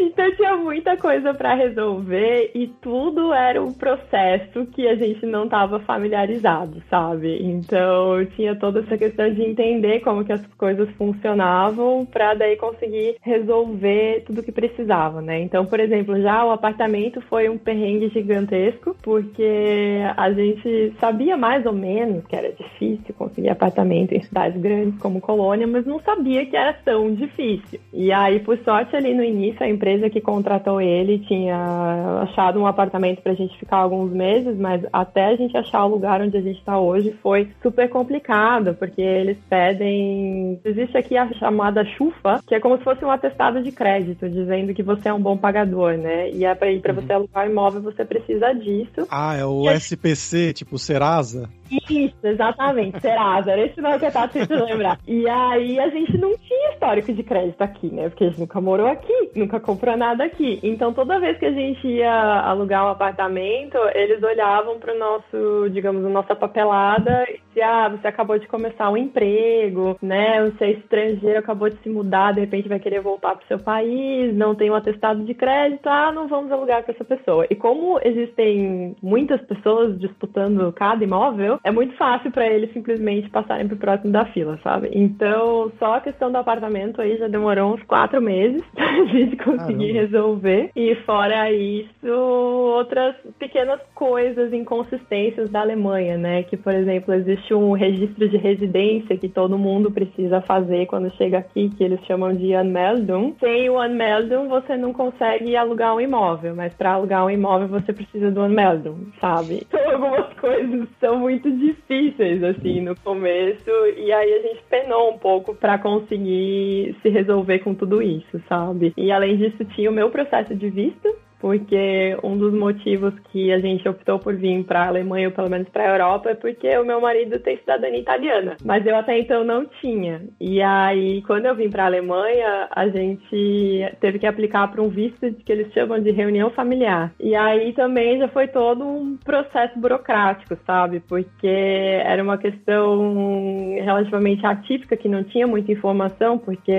Então 0.00 0.34
tinha 0.34 0.56
muita 0.56 0.96
coisa 0.96 1.34
para 1.34 1.54
resolver 1.54 2.50
e 2.54 2.68
tudo 2.80 3.32
era 3.32 3.62
um 3.62 3.72
processo 3.72 4.66
que 4.66 4.88
a 4.88 4.94
gente 4.94 5.26
não 5.26 5.44
estava 5.44 5.78
familiarizado, 5.80 6.82
sabe? 6.88 7.38
Então 7.42 8.24
tinha 8.34 8.56
toda 8.56 8.80
essa 8.80 8.96
questão 8.96 9.32
de 9.32 9.42
entender 9.42 10.00
como 10.00 10.24
que 10.24 10.32
as 10.32 10.44
coisas 10.54 10.88
funcionavam 10.96 12.06
para 12.06 12.34
daí 12.34 12.56
conseguir 12.56 13.16
resolver 13.20 14.22
tudo 14.26 14.42
que 14.42 14.52
precisava, 14.52 14.79
né? 15.20 15.40
Então, 15.40 15.66
por 15.66 15.80
exemplo, 15.80 16.20
já 16.20 16.44
o 16.44 16.50
apartamento 16.50 17.20
foi 17.22 17.48
um 17.48 17.58
perrengue 17.58 18.08
gigantesco, 18.08 18.96
porque 19.02 20.00
a 20.16 20.32
gente 20.32 20.92
sabia 20.98 21.36
mais 21.36 21.64
ou 21.66 21.72
menos 21.72 22.24
que 22.26 22.36
era 22.36 22.52
difícil 22.52 23.14
conseguir 23.16 23.50
apartamento 23.50 24.12
em 24.12 24.22
cidades 24.22 24.60
grandes 24.60 24.98
como 25.00 25.20
Colônia, 25.20 25.66
mas 25.66 25.86
não 25.86 26.00
sabia 26.00 26.44
que 26.46 26.56
era 26.56 26.72
tão 26.72 27.12
difícil. 27.12 27.80
E 27.92 28.12
aí, 28.12 28.40
por 28.40 28.56
sorte, 28.58 28.96
ali 28.96 29.14
no 29.14 29.22
início, 29.22 29.62
a 29.62 29.68
empresa 29.68 30.10
que 30.10 30.20
contratou 30.20 30.80
ele 30.80 31.18
tinha 31.20 32.22
achado 32.22 32.60
um 32.60 32.66
apartamento 32.66 33.22
pra 33.22 33.34
gente 33.34 33.58
ficar 33.58 33.78
alguns 33.78 34.12
meses, 34.12 34.56
mas 34.58 34.82
até 34.92 35.26
a 35.26 35.36
gente 35.36 35.56
achar 35.56 35.84
o 35.84 35.88
lugar 35.88 36.20
onde 36.20 36.36
a 36.36 36.40
gente 36.40 36.58
está 36.58 36.78
hoje 36.78 37.12
foi 37.22 37.48
super 37.62 37.88
complicado, 37.88 38.74
porque 38.74 39.00
eles 39.00 39.38
pedem. 39.48 40.60
Existe 40.64 40.96
aqui 40.96 41.16
a 41.16 41.32
chamada 41.34 41.84
chufa, 41.84 42.40
que 42.46 42.54
é 42.54 42.60
como 42.60 42.78
se 42.78 42.84
fosse 42.84 43.04
um 43.04 43.10
atestado 43.10 43.62
de 43.62 43.72
crédito, 43.72 44.28
dizendo 44.28 44.69
que 44.74 44.82
você 44.82 45.08
é 45.08 45.12
um 45.12 45.20
bom 45.20 45.36
pagador, 45.36 45.96
né? 45.96 46.30
E 46.30 46.44
é 46.44 46.54
para 46.54 46.68
uhum. 46.68 46.94
você 46.94 47.12
alugar 47.12 47.48
imóvel, 47.48 47.82
você 47.82 48.04
precisa 48.04 48.52
disso. 48.52 49.06
Ah, 49.10 49.36
é 49.36 49.44
o 49.44 49.70
SPC, 49.70 50.52
tipo 50.52 50.78
Serasa? 50.78 51.48
Isso, 51.70 52.16
exatamente, 52.22 53.00
Serasa, 53.00 53.52
era 53.52 53.66
esse 53.66 53.80
nome 53.80 53.98
que 53.98 54.06
eu 54.06 54.12
tava 54.12 54.28
tentando 54.28 54.64
lembrar. 54.64 54.98
E 55.06 55.28
aí 55.28 55.78
a 55.78 55.88
gente 55.88 56.16
não 56.18 56.36
tinha 56.36 56.72
histórico 56.72 57.12
de 57.12 57.22
crédito 57.22 57.62
aqui, 57.62 57.88
né? 57.88 58.08
Porque 58.08 58.24
a 58.24 58.28
gente 58.28 58.40
nunca 58.40 58.60
morou 58.60 58.86
aqui, 58.86 59.30
nunca 59.34 59.60
comprou 59.60 59.96
nada 59.96 60.24
aqui. 60.24 60.58
Então 60.62 60.92
toda 60.92 61.20
vez 61.20 61.38
que 61.38 61.46
a 61.46 61.52
gente 61.52 61.86
ia 61.86 62.40
alugar 62.40 62.84
um 62.84 62.90
apartamento, 62.90 63.78
eles 63.94 64.22
olhavam 64.22 64.78
pro 64.78 64.98
nosso, 64.98 65.70
digamos, 65.70 66.04
a 66.04 66.08
nossa 66.08 66.34
papelada 66.34 67.26
se 67.52 67.60
ah, 67.60 67.88
você 67.88 68.06
acabou 68.06 68.38
de 68.38 68.46
começar 68.46 68.88
um 68.90 68.96
emprego, 68.96 69.96
né? 70.00 70.42
Você 70.44 70.64
é 70.64 70.70
estrangeiro, 70.72 71.38
acabou 71.38 71.68
de 71.68 71.76
se 71.82 71.88
mudar, 71.88 72.32
de 72.32 72.40
repente 72.40 72.68
vai 72.68 72.78
querer 72.78 73.00
voltar 73.00 73.34
para 73.34 73.44
o 73.44 73.48
seu 73.48 73.58
país, 73.58 74.34
não 74.34 74.54
tem 74.54 74.70
um 74.70 74.74
atestado 74.74 75.24
de 75.24 75.34
crédito, 75.34 75.88
ah, 75.88 76.12
não 76.12 76.28
vamos 76.28 76.50
alugar 76.50 76.84
com 76.84 76.92
essa 76.92 77.04
pessoa. 77.04 77.46
E 77.50 77.54
como 77.54 78.00
existem 78.02 78.96
muitas 79.02 79.40
pessoas 79.42 79.98
disputando 79.98 80.72
cada 80.72 81.02
imóvel, 81.02 81.58
é 81.62 81.70
muito 81.70 81.94
fácil 81.96 82.30
para 82.30 82.46
eles 82.46 82.72
simplesmente 82.72 83.28
passarem 83.30 83.66
para 83.66 83.74
o 83.74 83.78
próximo 83.78 84.12
da 84.12 84.24
fila, 84.26 84.58
sabe? 84.62 84.90
Então, 84.92 85.70
só 85.78 85.94
a 85.94 86.00
questão 86.00 86.30
do 86.30 86.38
apartamento 86.38 87.00
aí 87.00 87.16
já 87.18 87.28
demorou 87.28 87.74
uns 87.74 87.82
quatro 87.84 88.20
meses 88.20 88.62
pra 88.74 89.04
gente 89.06 89.36
conseguir 89.36 89.92
Caramba. 89.92 90.00
resolver. 90.00 90.70
E 90.74 90.94
fora 91.06 91.52
isso, 91.52 92.08
outras 92.08 93.14
pequenas 93.38 93.80
coisas, 93.94 94.52
inconsistências 94.52 95.50
da 95.50 95.60
Alemanha, 95.60 96.16
né? 96.16 96.42
Que, 96.44 96.56
por 96.56 96.72
exemplo, 96.72 97.12
existe 97.14 97.52
um 97.52 97.72
registro 97.72 98.28
de 98.28 98.36
residência 98.36 99.16
que 99.16 99.28
todo 99.28 99.58
mundo 99.58 99.90
precisa 99.90 100.40
fazer 100.40 100.86
quando 100.86 101.14
chega 101.16 101.38
aqui, 101.38 101.70
que 101.70 101.84
eles 101.84 102.00
chamam 102.06 102.32
de 102.32 102.54
Anmeldung. 102.54 103.34
Sem 103.40 103.68
o 103.68 103.78
Anmeldung, 103.78 104.48
você 104.48 104.76
não 104.76 104.92
consegue 104.92 105.56
alugar 105.56 105.94
um 105.94 106.00
imóvel, 106.00 106.54
mas 106.54 106.72
para 106.74 106.92
alugar 106.92 107.24
um 107.24 107.30
imóvel 107.30 107.68
você 107.68 107.92
precisa 107.92 108.30
do 108.30 108.40
Anmeldung, 108.40 109.12
sabe? 109.20 109.66
Então, 109.66 109.92
algumas 109.92 110.32
coisas 110.34 110.88
são 111.00 111.18
muito 111.18 111.49
difíceis, 111.58 112.42
assim, 112.42 112.80
no 112.80 112.96
começo, 112.96 113.70
e 113.96 114.12
aí 114.12 114.34
a 114.34 114.42
gente 114.42 114.62
penou 114.68 115.10
um 115.10 115.18
pouco 115.18 115.54
para 115.54 115.78
conseguir 115.78 116.96
se 117.02 117.08
resolver 117.08 117.60
com 117.60 117.74
tudo 117.74 118.02
isso, 118.02 118.40
sabe? 118.48 118.92
E 118.96 119.10
além 119.10 119.36
disso, 119.36 119.64
tinha 119.64 119.90
o 119.90 119.94
meu 119.94 120.10
processo 120.10 120.54
de 120.54 120.70
visto, 120.70 121.08
porque 121.40 122.16
um 122.22 122.36
dos 122.36 122.52
motivos 122.52 123.14
que 123.32 123.52
a 123.52 123.58
gente 123.58 123.88
optou 123.88 124.18
por 124.18 124.36
vir 124.36 124.62
para 124.64 124.84
a 124.84 124.88
Alemanha, 124.88 125.28
ou 125.28 125.34
pelo 125.34 125.50
menos 125.50 125.68
para 125.68 125.84
a 125.84 125.92
Europa, 125.94 126.30
é 126.30 126.34
porque 126.34 126.76
o 126.76 126.84
meu 126.84 127.00
marido 127.00 127.38
tem 127.40 127.56
cidadania 127.56 128.00
italiana, 128.00 128.56
mas 128.64 128.86
eu 128.86 128.94
até 128.94 129.18
então 129.18 129.42
não 129.42 129.64
tinha. 129.80 130.20
E 130.40 130.60
aí, 130.60 131.22
quando 131.22 131.46
eu 131.46 131.54
vim 131.54 131.70
para 131.70 131.84
a 131.84 131.86
Alemanha, 131.86 132.68
a 132.70 132.88
gente 132.88 133.96
teve 134.00 134.18
que 134.18 134.26
aplicar 134.26 134.70
para 134.70 134.82
um 134.82 134.88
visto 134.88 135.32
que 135.44 135.50
eles 135.50 135.72
chamam 135.72 136.00
de 136.00 136.10
reunião 136.10 136.50
familiar. 136.50 137.12
E 137.18 137.34
aí 137.34 137.72
também 137.72 138.18
já 138.18 138.28
foi 138.28 138.46
todo 138.48 138.84
um 138.84 139.16
processo 139.16 139.78
burocrático, 139.78 140.56
sabe? 140.66 141.00
Porque 141.00 141.46
era 141.46 142.22
uma 142.22 142.36
questão 142.36 143.76
relativamente 143.82 144.44
atípica, 144.44 144.96
que 144.96 145.08
não 145.08 145.24
tinha 145.24 145.46
muita 145.46 145.72
informação, 145.72 146.36
porque 146.36 146.70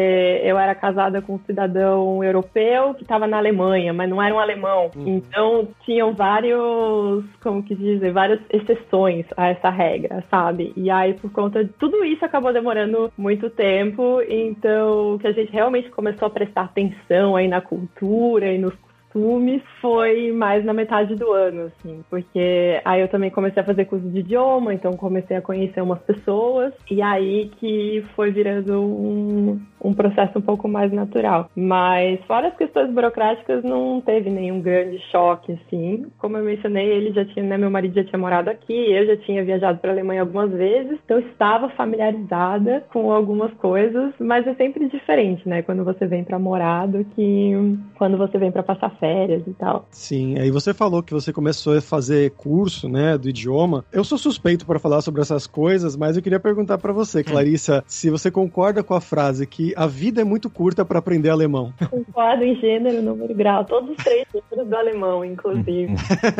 eu 0.43 0.57
era 0.57 0.75
casada 0.75 1.21
com 1.21 1.35
um 1.35 1.39
cidadão 1.45 2.23
europeu 2.23 2.93
que 2.93 3.03
estava 3.03 3.25
na 3.25 3.37
Alemanha, 3.37 3.93
mas 3.93 4.09
não 4.09 4.21
era 4.21 4.33
um 4.35 4.39
alemão 4.39 4.50
alemão. 4.51 4.91
Uhum. 4.95 5.17
Então, 5.17 5.67
tinham 5.83 6.13
vários, 6.13 7.25
como 7.41 7.63
que 7.63 7.75
dizer, 7.75 8.11
várias 8.11 8.39
exceções 8.49 9.25
a 9.35 9.49
essa 9.49 9.69
regra, 9.69 10.23
sabe? 10.29 10.73
E 10.75 10.89
aí, 10.89 11.13
por 11.13 11.31
conta 11.31 11.63
de 11.63 11.71
tudo 11.73 12.03
isso, 12.03 12.23
acabou 12.23 12.53
demorando 12.53 13.11
muito 13.17 13.49
tempo. 13.49 14.21
Então, 14.27 15.17
que 15.19 15.27
a 15.27 15.31
gente 15.31 15.51
realmente 15.51 15.89
começou 15.89 16.27
a 16.27 16.31
prestar 16.31 16.63
atenção 16.63 17.35
aí 17.35 17.47
na 17.47 17.61
cultura 17.61 18.51
e 18.53 18.57
nos 18.57 18.73
costumes 19.11 19.61
foi 19.81 20.31
mais 20.31 20.63
na 20.63 20.73
metade 20.73 21.15
do 21.15 21.31
ano, 21.31 21.63
assim, 21.63 22.03
porque 22.09 22.81
aí 22.83 23.01
eu 23.01 23.07
também 23.07 23.29
comecei 23.29 23.61
a 23.61 23.65
fazer 23.65 23.85
curso 23.85 24.07
de 24.09 24.19
idioma, 24.19 24.73
então 24.73 24.93
comecei 24.93 25.37
a 25.37 25.41
conhecer 25.41 25.81
umas 25.81 25.99
pessoas, 25.99 26.73
e 26.89 27.01
aí 27.01 27.51
que 27.59 28.03
foi 28.15 28.31
virando 28.31 28.81
um, 28.81 29.59
um 29.83 29.93
processo 29.93 30.37
um 30.39 30.41
pouco 30.41 30.67
mais 30.67 30.91
natural. 30.91 31.49
Mas 31.55 32.19
fora 32.25 32.47
as 32.47 32.57
questões 32.57 32.91
burocráticas, 32.91 33.63
não 33.63 34.01
teve 34.01 34.29
nenhum 34.29 34.61
grande 34.61 34.99
choque, 35.11 35.53
assim. 35.53 36.05
Como 36.17 36.37
eu 36.37 36.43
mencionei, 36.43 36.87
ele 36.87 37.11
já 37.11 37.25
tinha, 37.25 37.45
né, 37.45 37.57
meu 37.57 37.69
marido 37.69 37.95
já 37.95 38.03
tinha 38.03 38.19
morado 38.19 38.49
aqui, 38.49 38.73
eu 38.73 39.05
já 39.05 39.17
tinha 39.17 39.43
viajado 39.43 39.79
para 39.79 39.91
a 39.91 39.93
Alemanha 39.93 40.21
algumas 40.21 40.51
vezes, 40.51 40.99
então 41.03 41.19
estava 41.19 41.69
familiarizada 41.69 42.85
com 42.91 43.11
algumas 43.11 43.53
coisas, 43.55 44.13
mas 44.19 44.45
é 44.47 44.53
sempre 44.55 44.87
diferente, 44.87 45.47
né, 45.47 45.61
quando 45.61 45.83
você 45.83 46.05
vem 46.05 46.23
para 46.23 46.39
morar 46.39 46.87
do 46.87 47.03
que 47.03 47.51
quando 47.97 48.17
você 48.17 48.37
vem 48.37 48.51
para 48.51 48.63
passar 48.63 48.91
férias 49.01 49.41
e 49.47 49.53
tal. 49.53 49.87
Sim, 49.89 50.37
aí 50.37 50.51
você 50.51 50.73
falou 50.73 51.01
que 51.01 51.13
você 51.13 51.33
começou 51.33 51.75
a 51.75 51.81
fazer 51.81 52.31
curso, 52.31 52.87
né, 52.87 53.17
do 53.17 53.27
idioma. 53.27 53.83
Eu 53.91 54.03
sou 54.03 54.17
suspeito 54.17 54.65
para 54.65 54.79
falar 54.79 55.01
sobre 55.01 55.21
essas 55.21 55.47
coisas, 55.47 55.97
mas 55.97 56.15
eu 56.15 56.23
queria 56.23 56.39
perguntar 56.39 56.77
para 56.77 56.93
você, 56.93 57.23
Clarissa, 57.23 57.83
se 57.87 58.09
você 58.09 58.29
concorda 58.29 58.83
com 58.83 58.93
a 58.93 59.01
frase 59.01 59.47
que 59.47 59.73
a 59.75 59.87
vida 59.87 60.21
é 60.21 60.23
muito 60.23 60.49
curta 60.49 60.85
para 60.85 60.99
aprender 60.99 61.29
alemão. 61.29 61.73
Concordo 61.89 62.43
em 62.43 62.55
gênero, 62.55 63.01
número 63.01 63.31
e 63.31 63.35
grau, 63.35 63.65
todos 63.65 63.89
os 63.89 63.97
três 63.97 64.25
gêneros 64.31 64.69
do 64.69 64.75
alemão, 64.75 65.25
inclusive. 65.25 65.93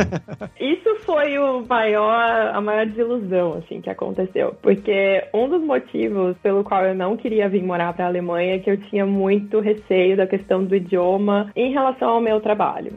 Isso 0.59 0.95
foi 1.03 1.39
o 1.39 1.65
maior, 1.67 2.51
a 2.53 2.61
maior 2.61 2.85
desilusão, 2.85 3.53
assim, 3.53 3.81
que 3.81 3.89
aconteceu, 3.89 4.55
porque 4.61 5.23
um 5.33 5.49
dos 5.49 5.63
motivos 5.63 6.37
pelo 6.43 6.63
qual 6.63 6.85
eu 6.85 6.93
não 6.93 7.17
queria 7.17 7.49
vir 7.49 7.63
morar 7.63 7.93
para 7.93 8.05
a 8.05 8.07
Alemanha 8.07 8.55
é 8.55 8.59
que 8.59 8.69
eu 8.69 8.77
tinha 8.77 9.05
muito 9.05 9.59
receio 9.59 10.15
da 10.15 10.27
questão 10.27 10.63
do 10.63 10.75
idioma 10.75 11.51
em 11.55 11.71
relação 11.71 12.09
ao 12.09 12.21
meu 12.21 12.39
trabalho, 12.39 12.50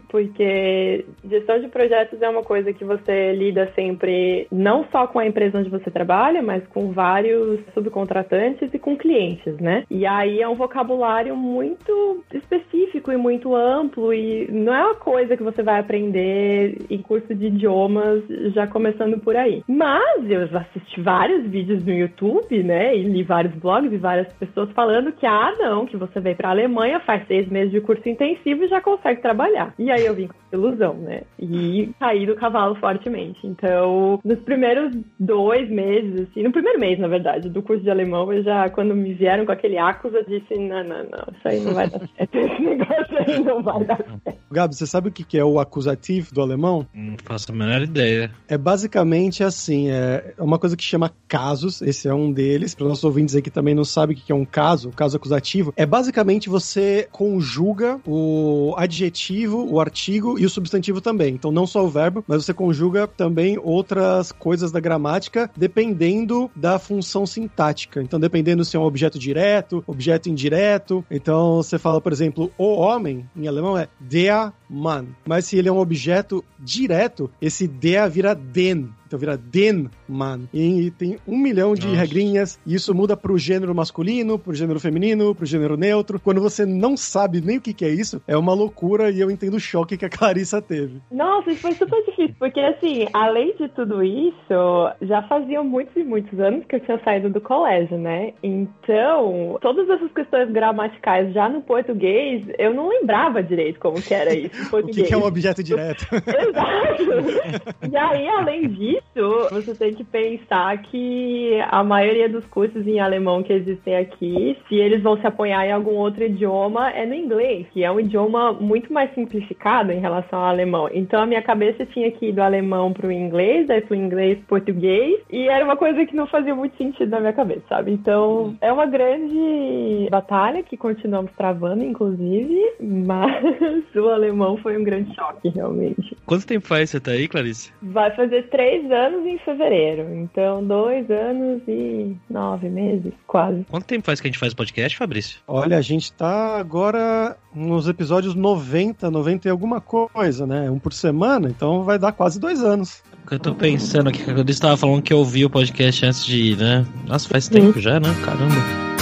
porque 0.09 1.05
gestão 1.29 1.61
de 1.61 1.69
projetos 1.69 2.21
é 2.21 2.29
uma 2.29 2.43
coisa 2.43 2.73
que 2.73 2.85
você 2.85 3.33
lida 3.33 3.71
sempre 3.75 4.47
não 4.51 4.85
só 4.91 5.07
com 5.07 5.19
a 5.19 5.27
empresa 5.27 5.59
onde 5.59 5.71
você 5.71 5.91
trabalha, 5.91 6.43
mas 6.43 6.67
com 6.69 6.93
vários 6.93 7.61
subcontratantes 7.73 8.73
e 8.73 8.79
com 8.79 8.97
clientes, 8.97 9.57
né? 9.59 9.85
E 9.91 10.07
aí 10.07 10.41
é 10.41 10.49
um 10.49 10.55
vocabulário 10.55 11.37
muito 11.37 12.23
específico 12.33 13.13
e 13.13 13.17
muito 13.17 13.55
amplo 13.55 14.13
e 14.13 14.51
não 14.51 14.75
é 14.75 14.85
uma 14.85 14.95
coisa 14.95 15.37
que 15.37 15.43
você 15.43 15.63
vai 15.63 15.81
aprender 15.81 16.79
em 16.91 17.01
curso 17.03 17.35
de 17.35 17.47
idiomas 17.47 18.23
já 18.55 18.67
começando 18.67 19.19
por 19.19 19.37
aí. 19.37 19.63
Mas 19.69 20.31
eu 20.31 20.43
assisti 20.59 21.01
vários 21.01 21.47
vídeos 21.47 21.85
no 21.85 21.93
YouTube, 21.93 22.63
né? 22.63 22.97
E 22.97 23.03
li 23.03 23.23
vários 23.23 23.55
blogs 23.55 23.93
e 23.93 23.97
várias 23.97 24.33
pessoas 24.35 24.71
falando 24.73 25.13
que, 25.13 25.27
ah, 25.27 25.53
não, 25.59 25.87
que 25.87 25.97
você 25.97 26.21
veio 26.21 26.37
pra 26.37 26.51
Alemanha, 26.51 27.01
faz 27.01 27.27
seis 27.27 27.49
meses 27.49 27.73
de 27.73 27.81
curso 27.81 28.09
intensivo 28.09 28.65
e 28.65 28.69
já 28.69 28.81
consegue 28.81 29.21
trabalhar. 29.21 29.44
E 29.79 29.91
aí 29.91 30.05
eu 30.05 30.15
vim 30.15 30.29
com 30.29 30.35
ilusão, 30.53 30.95
né? 30.95 31.23
E 31.39 31.91
caí 31.99 32.27
do 32.27 32.37
cavalo 32.37 32.75
fortemente. 32.77 33.41
Então, 33.45 34.21
nos 34.25 34.39
primeiros 34.41 34.97
dois 35.19 35.69
meses, 35.71 36.29
assim, 36.29 36.43
no 36.43 36.53
primeiro 36.53 36.79
mês, 36.79 36.99
na 36.99 37.09
verdade, 37.09 37.49
do 37.49 37.63
curso 37.63 37.83
de 37.83 37.91
alemão, 37.91 38.33
eu 38.33 38.43
já, 38.43 38.69
quando 38.71 38.95
me 38.95 39.13
vieram 39.15 39.45
com 39.45 39.53
aquele 39.53 39.79
acusa, 39.79 40.23
disse: 40.27 40.55
não, 40.55 40.85
não, 40.85 41.05
não, 41.05 41.25
isso 41.37 41.49
aí 41.49 41.61
não 41.61 41.75
vai 41.75 41.89
dar 41.89 42.01
certo. 42.17 42.35
Esse 42.39 42.63
negócio 42.63 43.19
aí 43.19 43.45
não 43.45 43.63
vai 43.63 43.85
dar 43.85 43.99
certo. 44.23 44.39
Gabi, 44.51 44.75
você 44.75 44.87
sabe 44.87 45.09
o 45.09 45.13
que 45.13 45.39
é 45.39 45.45
o 45.45 45.59
acusativo 45.59 46.33
do 46.33 46.41
alemão? 46.41 46.87
Não 46.95 47.17
faço 47.25 47.51
a 47.51 47.55
menor 47.55 47.83
ideia. 47.83 48.31
É 48.49 48.57
basicamente 48.57 49.43
assim: 49.43 49.91
é 49.91 50.35
uma 50.39 50.59
coisa 50.59 50.77
que 50.77 50.85
chama 50.85 51.11
casos, 51.27 51.83
esse 51.83 52.09
é 52.09 52.15
um 52.15 52.33
deles. 52.33 52.75
Para 52.75 52.85
os 52.85 52.89
nossos 52.91 53.05
ouvintes 53.05 53.35
aí 53.35 53.43
que 53.43 53.51
também 53.51 53.75
não 53.75 53.85
sabem 53.85 54.17
o 54.17 54.19
que 54.19 54.31
é 54.31 54.35
um 54.35 54.45
caso, 54.45 54.89
o 54.89 54.93
caso 54.93 55.17
acusativo, 55.17 55.73
é 55.77 55.85
basicamente 55.85 56.49
você 56.49 57.09
conjuga 57.11 58.01
o 58.07 58.75
adjetivo, 58.77 59.34
o 59.47 59.81
artigo 59.81 60.39
e 60.39 60.45
o 60.45 60.51
substantivo 60.51 61.01
também. 61.01 61.35
Então, 61.35 61.51
não 61.51 61.67
só 61.67 61.85
o 61.85 61.89
verbo, 61.89 62.25
mas 62.27 62.45
você 62.45 62.55
conjuga 62.55 63.07
também 63.07 63.59
outras 63.63 64.33
coisas 64.33 64.71
da 64.71 64.81
gramática, 64.81 65.51
dependendo 65.57 66.51
da 66.55 66.79
função 66.79 67.27
sintática. 67.27 68.03
Então, 68.03 68.21
dependendo 68.21 68.65
se 68.65 68.77
é 68.77 68.81
um 68.81 68.85
objeto 68.85 69.19
direto, 69.19 69.83
objeto 69.87 70.29
indireto. 70.29 71.05
Então, 71.11 71.57
você 71.57 71.79
fala, 71.79 72.01
por 72.01 72.13
exemplo, 72.13 72.51
o 72.57 72.75
homem, 72.75 73.29
em 73.37 73.49
alemão 73.49 73.77
é 73.77 73.89
der 74.01 74.53
Mann. 74.69 75.07
Mas 75.27 75.47
se 75.47 75.57
ele 75.57 75.69
é 75.69 75.73
um 75.73 75.79
objeto 75.79 76.45
direto, 76.59 77.31
esse 77.41 77.67
der 77.67 78.09
vira 78.09 78.35
den. 78.35 78.91
Então 79.15 79.21
vira 79.21 79.37
den 79.37 79.89
man. 80.09 80.41
E 80.53 80.91
tem 80.91 81.19
um 81.27 81.39
milhão 81.39 81.75
de 81.75 81.87
Nossa. 81.87 82.01
regrinhas. 82.01 82.59
E 82.67 82.75
isso 82.75 82.93
muda 82.93 83.17
pro 83.17 83.39
gênero 83.39 83.73
masculino, 83.73 84.39
pro 84.39 84.53
gênero 84.53 84.81
feminino, 84.81 85.33
pro 85.35 85.47
gênero 85.47 85.77
neutro. 85.77 86.19
Quando 86.19 86.41
você 86.41 86.67
não 86.67 86.97
sabe 86.97 87.41
nem 87.41 87.59
o 87.59 87.61
que, 87.61 87.73
que 87.73 87.85
é 87.85 87.91
isso, 87.91 88.21
é 88.27 88.37
uma 88.37 88.53
loucura 88.53 89.11
e 89.11 89.21
eu 89.21 89.31
entendo 89.31 89.55
o 89.55 89.61
choque 89.61 89.97
que 89.97 90.05
a 90.05 90.11
Clarissa 90.11 90.61
teve. 90.61 91.01
Nossa, 91.13 91.53
isso 91.53 91.61
foi 91.61 91.73
super 91.75 92.05
difícil. 92.07 92.35
Porque 92.41 92.59
assim, 92.59 93.07
além 93.13 93.55
de 93.57 93.69
tudo 93.69 94.03
isso, 94.03 94.93
já 95.03 95.23
faziam 95.23 95.63
muitos 95.63 95.95
e 95.95 96.03
muitos 96.03 96.37
anos 96.41 96.65
que 96.67 96.75
eu 96.75 96.81
tinha 96.81 97.01
saído 97.05 97.31
do 97.31 97.41
colégio, 97.41 97.97
né? 97.97 98.33
Então, 98.43 99.59
todas 99.61 99.89
essas 99.89 100.11
questões 100.11 100.51
gramaticais 100.51 101.33
já 101.33 101.49
no 101.49 101.63
português, 101.63 102.45
eu 102.59 102.75
não 102.75 102.89
lembrava 102.89 103.43
direito 103.45 103.79
como 103.79 104.03
que 104.03 104.13
era 104.13 104.35
isso 104.35 104.55
o 104.77 104.83
que, 104.89 105.05
que, 105.05 105.15
é 105.15 105.17
um 105.17 105.25
objeto 105.25 105.63
direto? 105.63 106.05
Exato. 106.13 107.85
E 107.91 107.97
aí, 107.97 108.29
além 108.29 108.69
disso, 108.69 109.04
você 109.51 109.75
tem 109.75 109.95
que 109.95 110.05
pensar 110.05 110.77
que 110.79 111.61
a 111.69 111.85
maioria 111.85 112.29
dos 112.29 112.45
cursos 112.47 112.87
em 112.87 112.99
alemão 112.99 113.43
que 113.43 113.53
existem 113.53 113.97
aqui, 113.97 114.57
se 114.69 114.75
eles 114.75 115.03
vão 115.03 115.17
se 115.19 115.27
apoiar 115.27 115.67
em 115.67 115.73
algum 115.73 115.95
outro 115.95 116.25
idioma, 116.25 116.91
é 116.91 117.07
no 117.07 117.15
inglês, 117.15 117.67
que 117.73 117.85
é 117.85 117.91
um 117.91 118.01
idioma 118.01 118.53
muito 118.53 118.93
mais 118.93 119.13
simplificado 119.15 119.93
em 119.93 120.01
relação 120.01 120.41
ao 120.41 120.47
alemão. 120.47 120.89
Então, 120.93 121.23
a 121.23 121.27
minha 121.27 121.43
cabeça 121.43 121.87
tinha 121.87 122.11
que 122.11 122.27
ir 122.27 122.33
do 122.33 122.43
alemão 122.43 122.93
para 122.93 123.07
o 123.07 123.13
inglês, 123.13 123.67
daí 123.67 123.81
pro 123.81 123.95
inglês 123.95 124.39
português, 124.49 125.21
e 125.31 125.49
era 125.49 125.65
uma 125.65 125.77
coisa 125.77 126.05
que 126.05 126.17
não 126.17 126.27
fazia 126.27 126.55
muito 126.55 126.77
sentido 126.77 127.11
na 127.11 127.21
minha 127.21 127.33
cabeça, 127.33 127.63
sabe? 127.69 127.93
Então, 127.93 128.57
é 128.61 128.73
uma 128.73 128.87
grande 128.87 130.09
batalha 130.11 130.63
que 130.63 130.77
continuamos 130.77 131.33
travando, 131.37 131.85
inclusive, 131.85 132.75
mas 132.81 133.45
o 133.95 134.09
alemão 134.09 134.57
foi 134.57 134.77
um 134.77 134.85
grande 134.85 135.15
choque, 135.15 135.49
realmente. 135.49 136.17
Quanto 136.27 136.47
tempo 136.47 136.67
faz 136.67 136.91
você 136.91 137.01
tá 137.01 137.13
aí, 137.13 137.29
Clarice? 137.29 137.73
Vai 137.83 138.11
fazer 138.15 138.49
três 138.49 138.91
anos 138.95 139.27
em 139.27 139.39
fevereiro. 139.39 140.15
Então, 140.15 140.65
dois 140.65 141.11
anos 141.11 141.63
e 141.69 142.17
nove 142.31 142.69
meses, 142.69 143.13
quase. 143.27 143.65
Quanto 143.71 143.85
tempo 143.85 144.07
faz 144.07 144.21
que 144.21 144.29
a 144.29 144.31
gente 144.31 144.39
faz 144.39 144.55
podcast, 144.55 144.97
Fabrício? 144.97 145.41
Olha, 145.47 145.77
a 145.77 145.83
gente 145.83 146.13
tá 146.13 146.57
agora 146.57 147.37
nos 147.55 147.89
episódios 147.89 148.35
90, 148.35 149.11
90 149.11 149.49
e 149.49 149.51
alguma 149.51 149.81
coisa, 149.81 150.47
né? 150.47 150.71
Um 150.71 150.79
por 150.79 150.93
semana, 150.93 151.49
então 151.49 151.83
vai 151.83 151.99
dar 151.99 152.13
quase 152.13 152.41
dois 152.41 152.63
anos. 152.63 153.03
Eu 153.31 153.39
tô 153.39 153.55
pensando 153.55 154.09
aqui, 154.09 154.23
eu 154.29 154.45
estava 154.45 154.77
falando 154.77 155.03
que 155.03 155.13
eu 155.13 155.19
ouvi 155.19 155.45
o 155.45 155.51
podcast 155.51 156.07
antes 156.07 156.25
de 156.25 156.53
ir, 156.53 156.57
né? 156.57 156.87
Nossa, 157.07 157.29
faz 157.29 157.49
tempo 157.49 157.81
já, 157.81 157.99
né? 157.99 158.09
Caramba. 158.25 158.94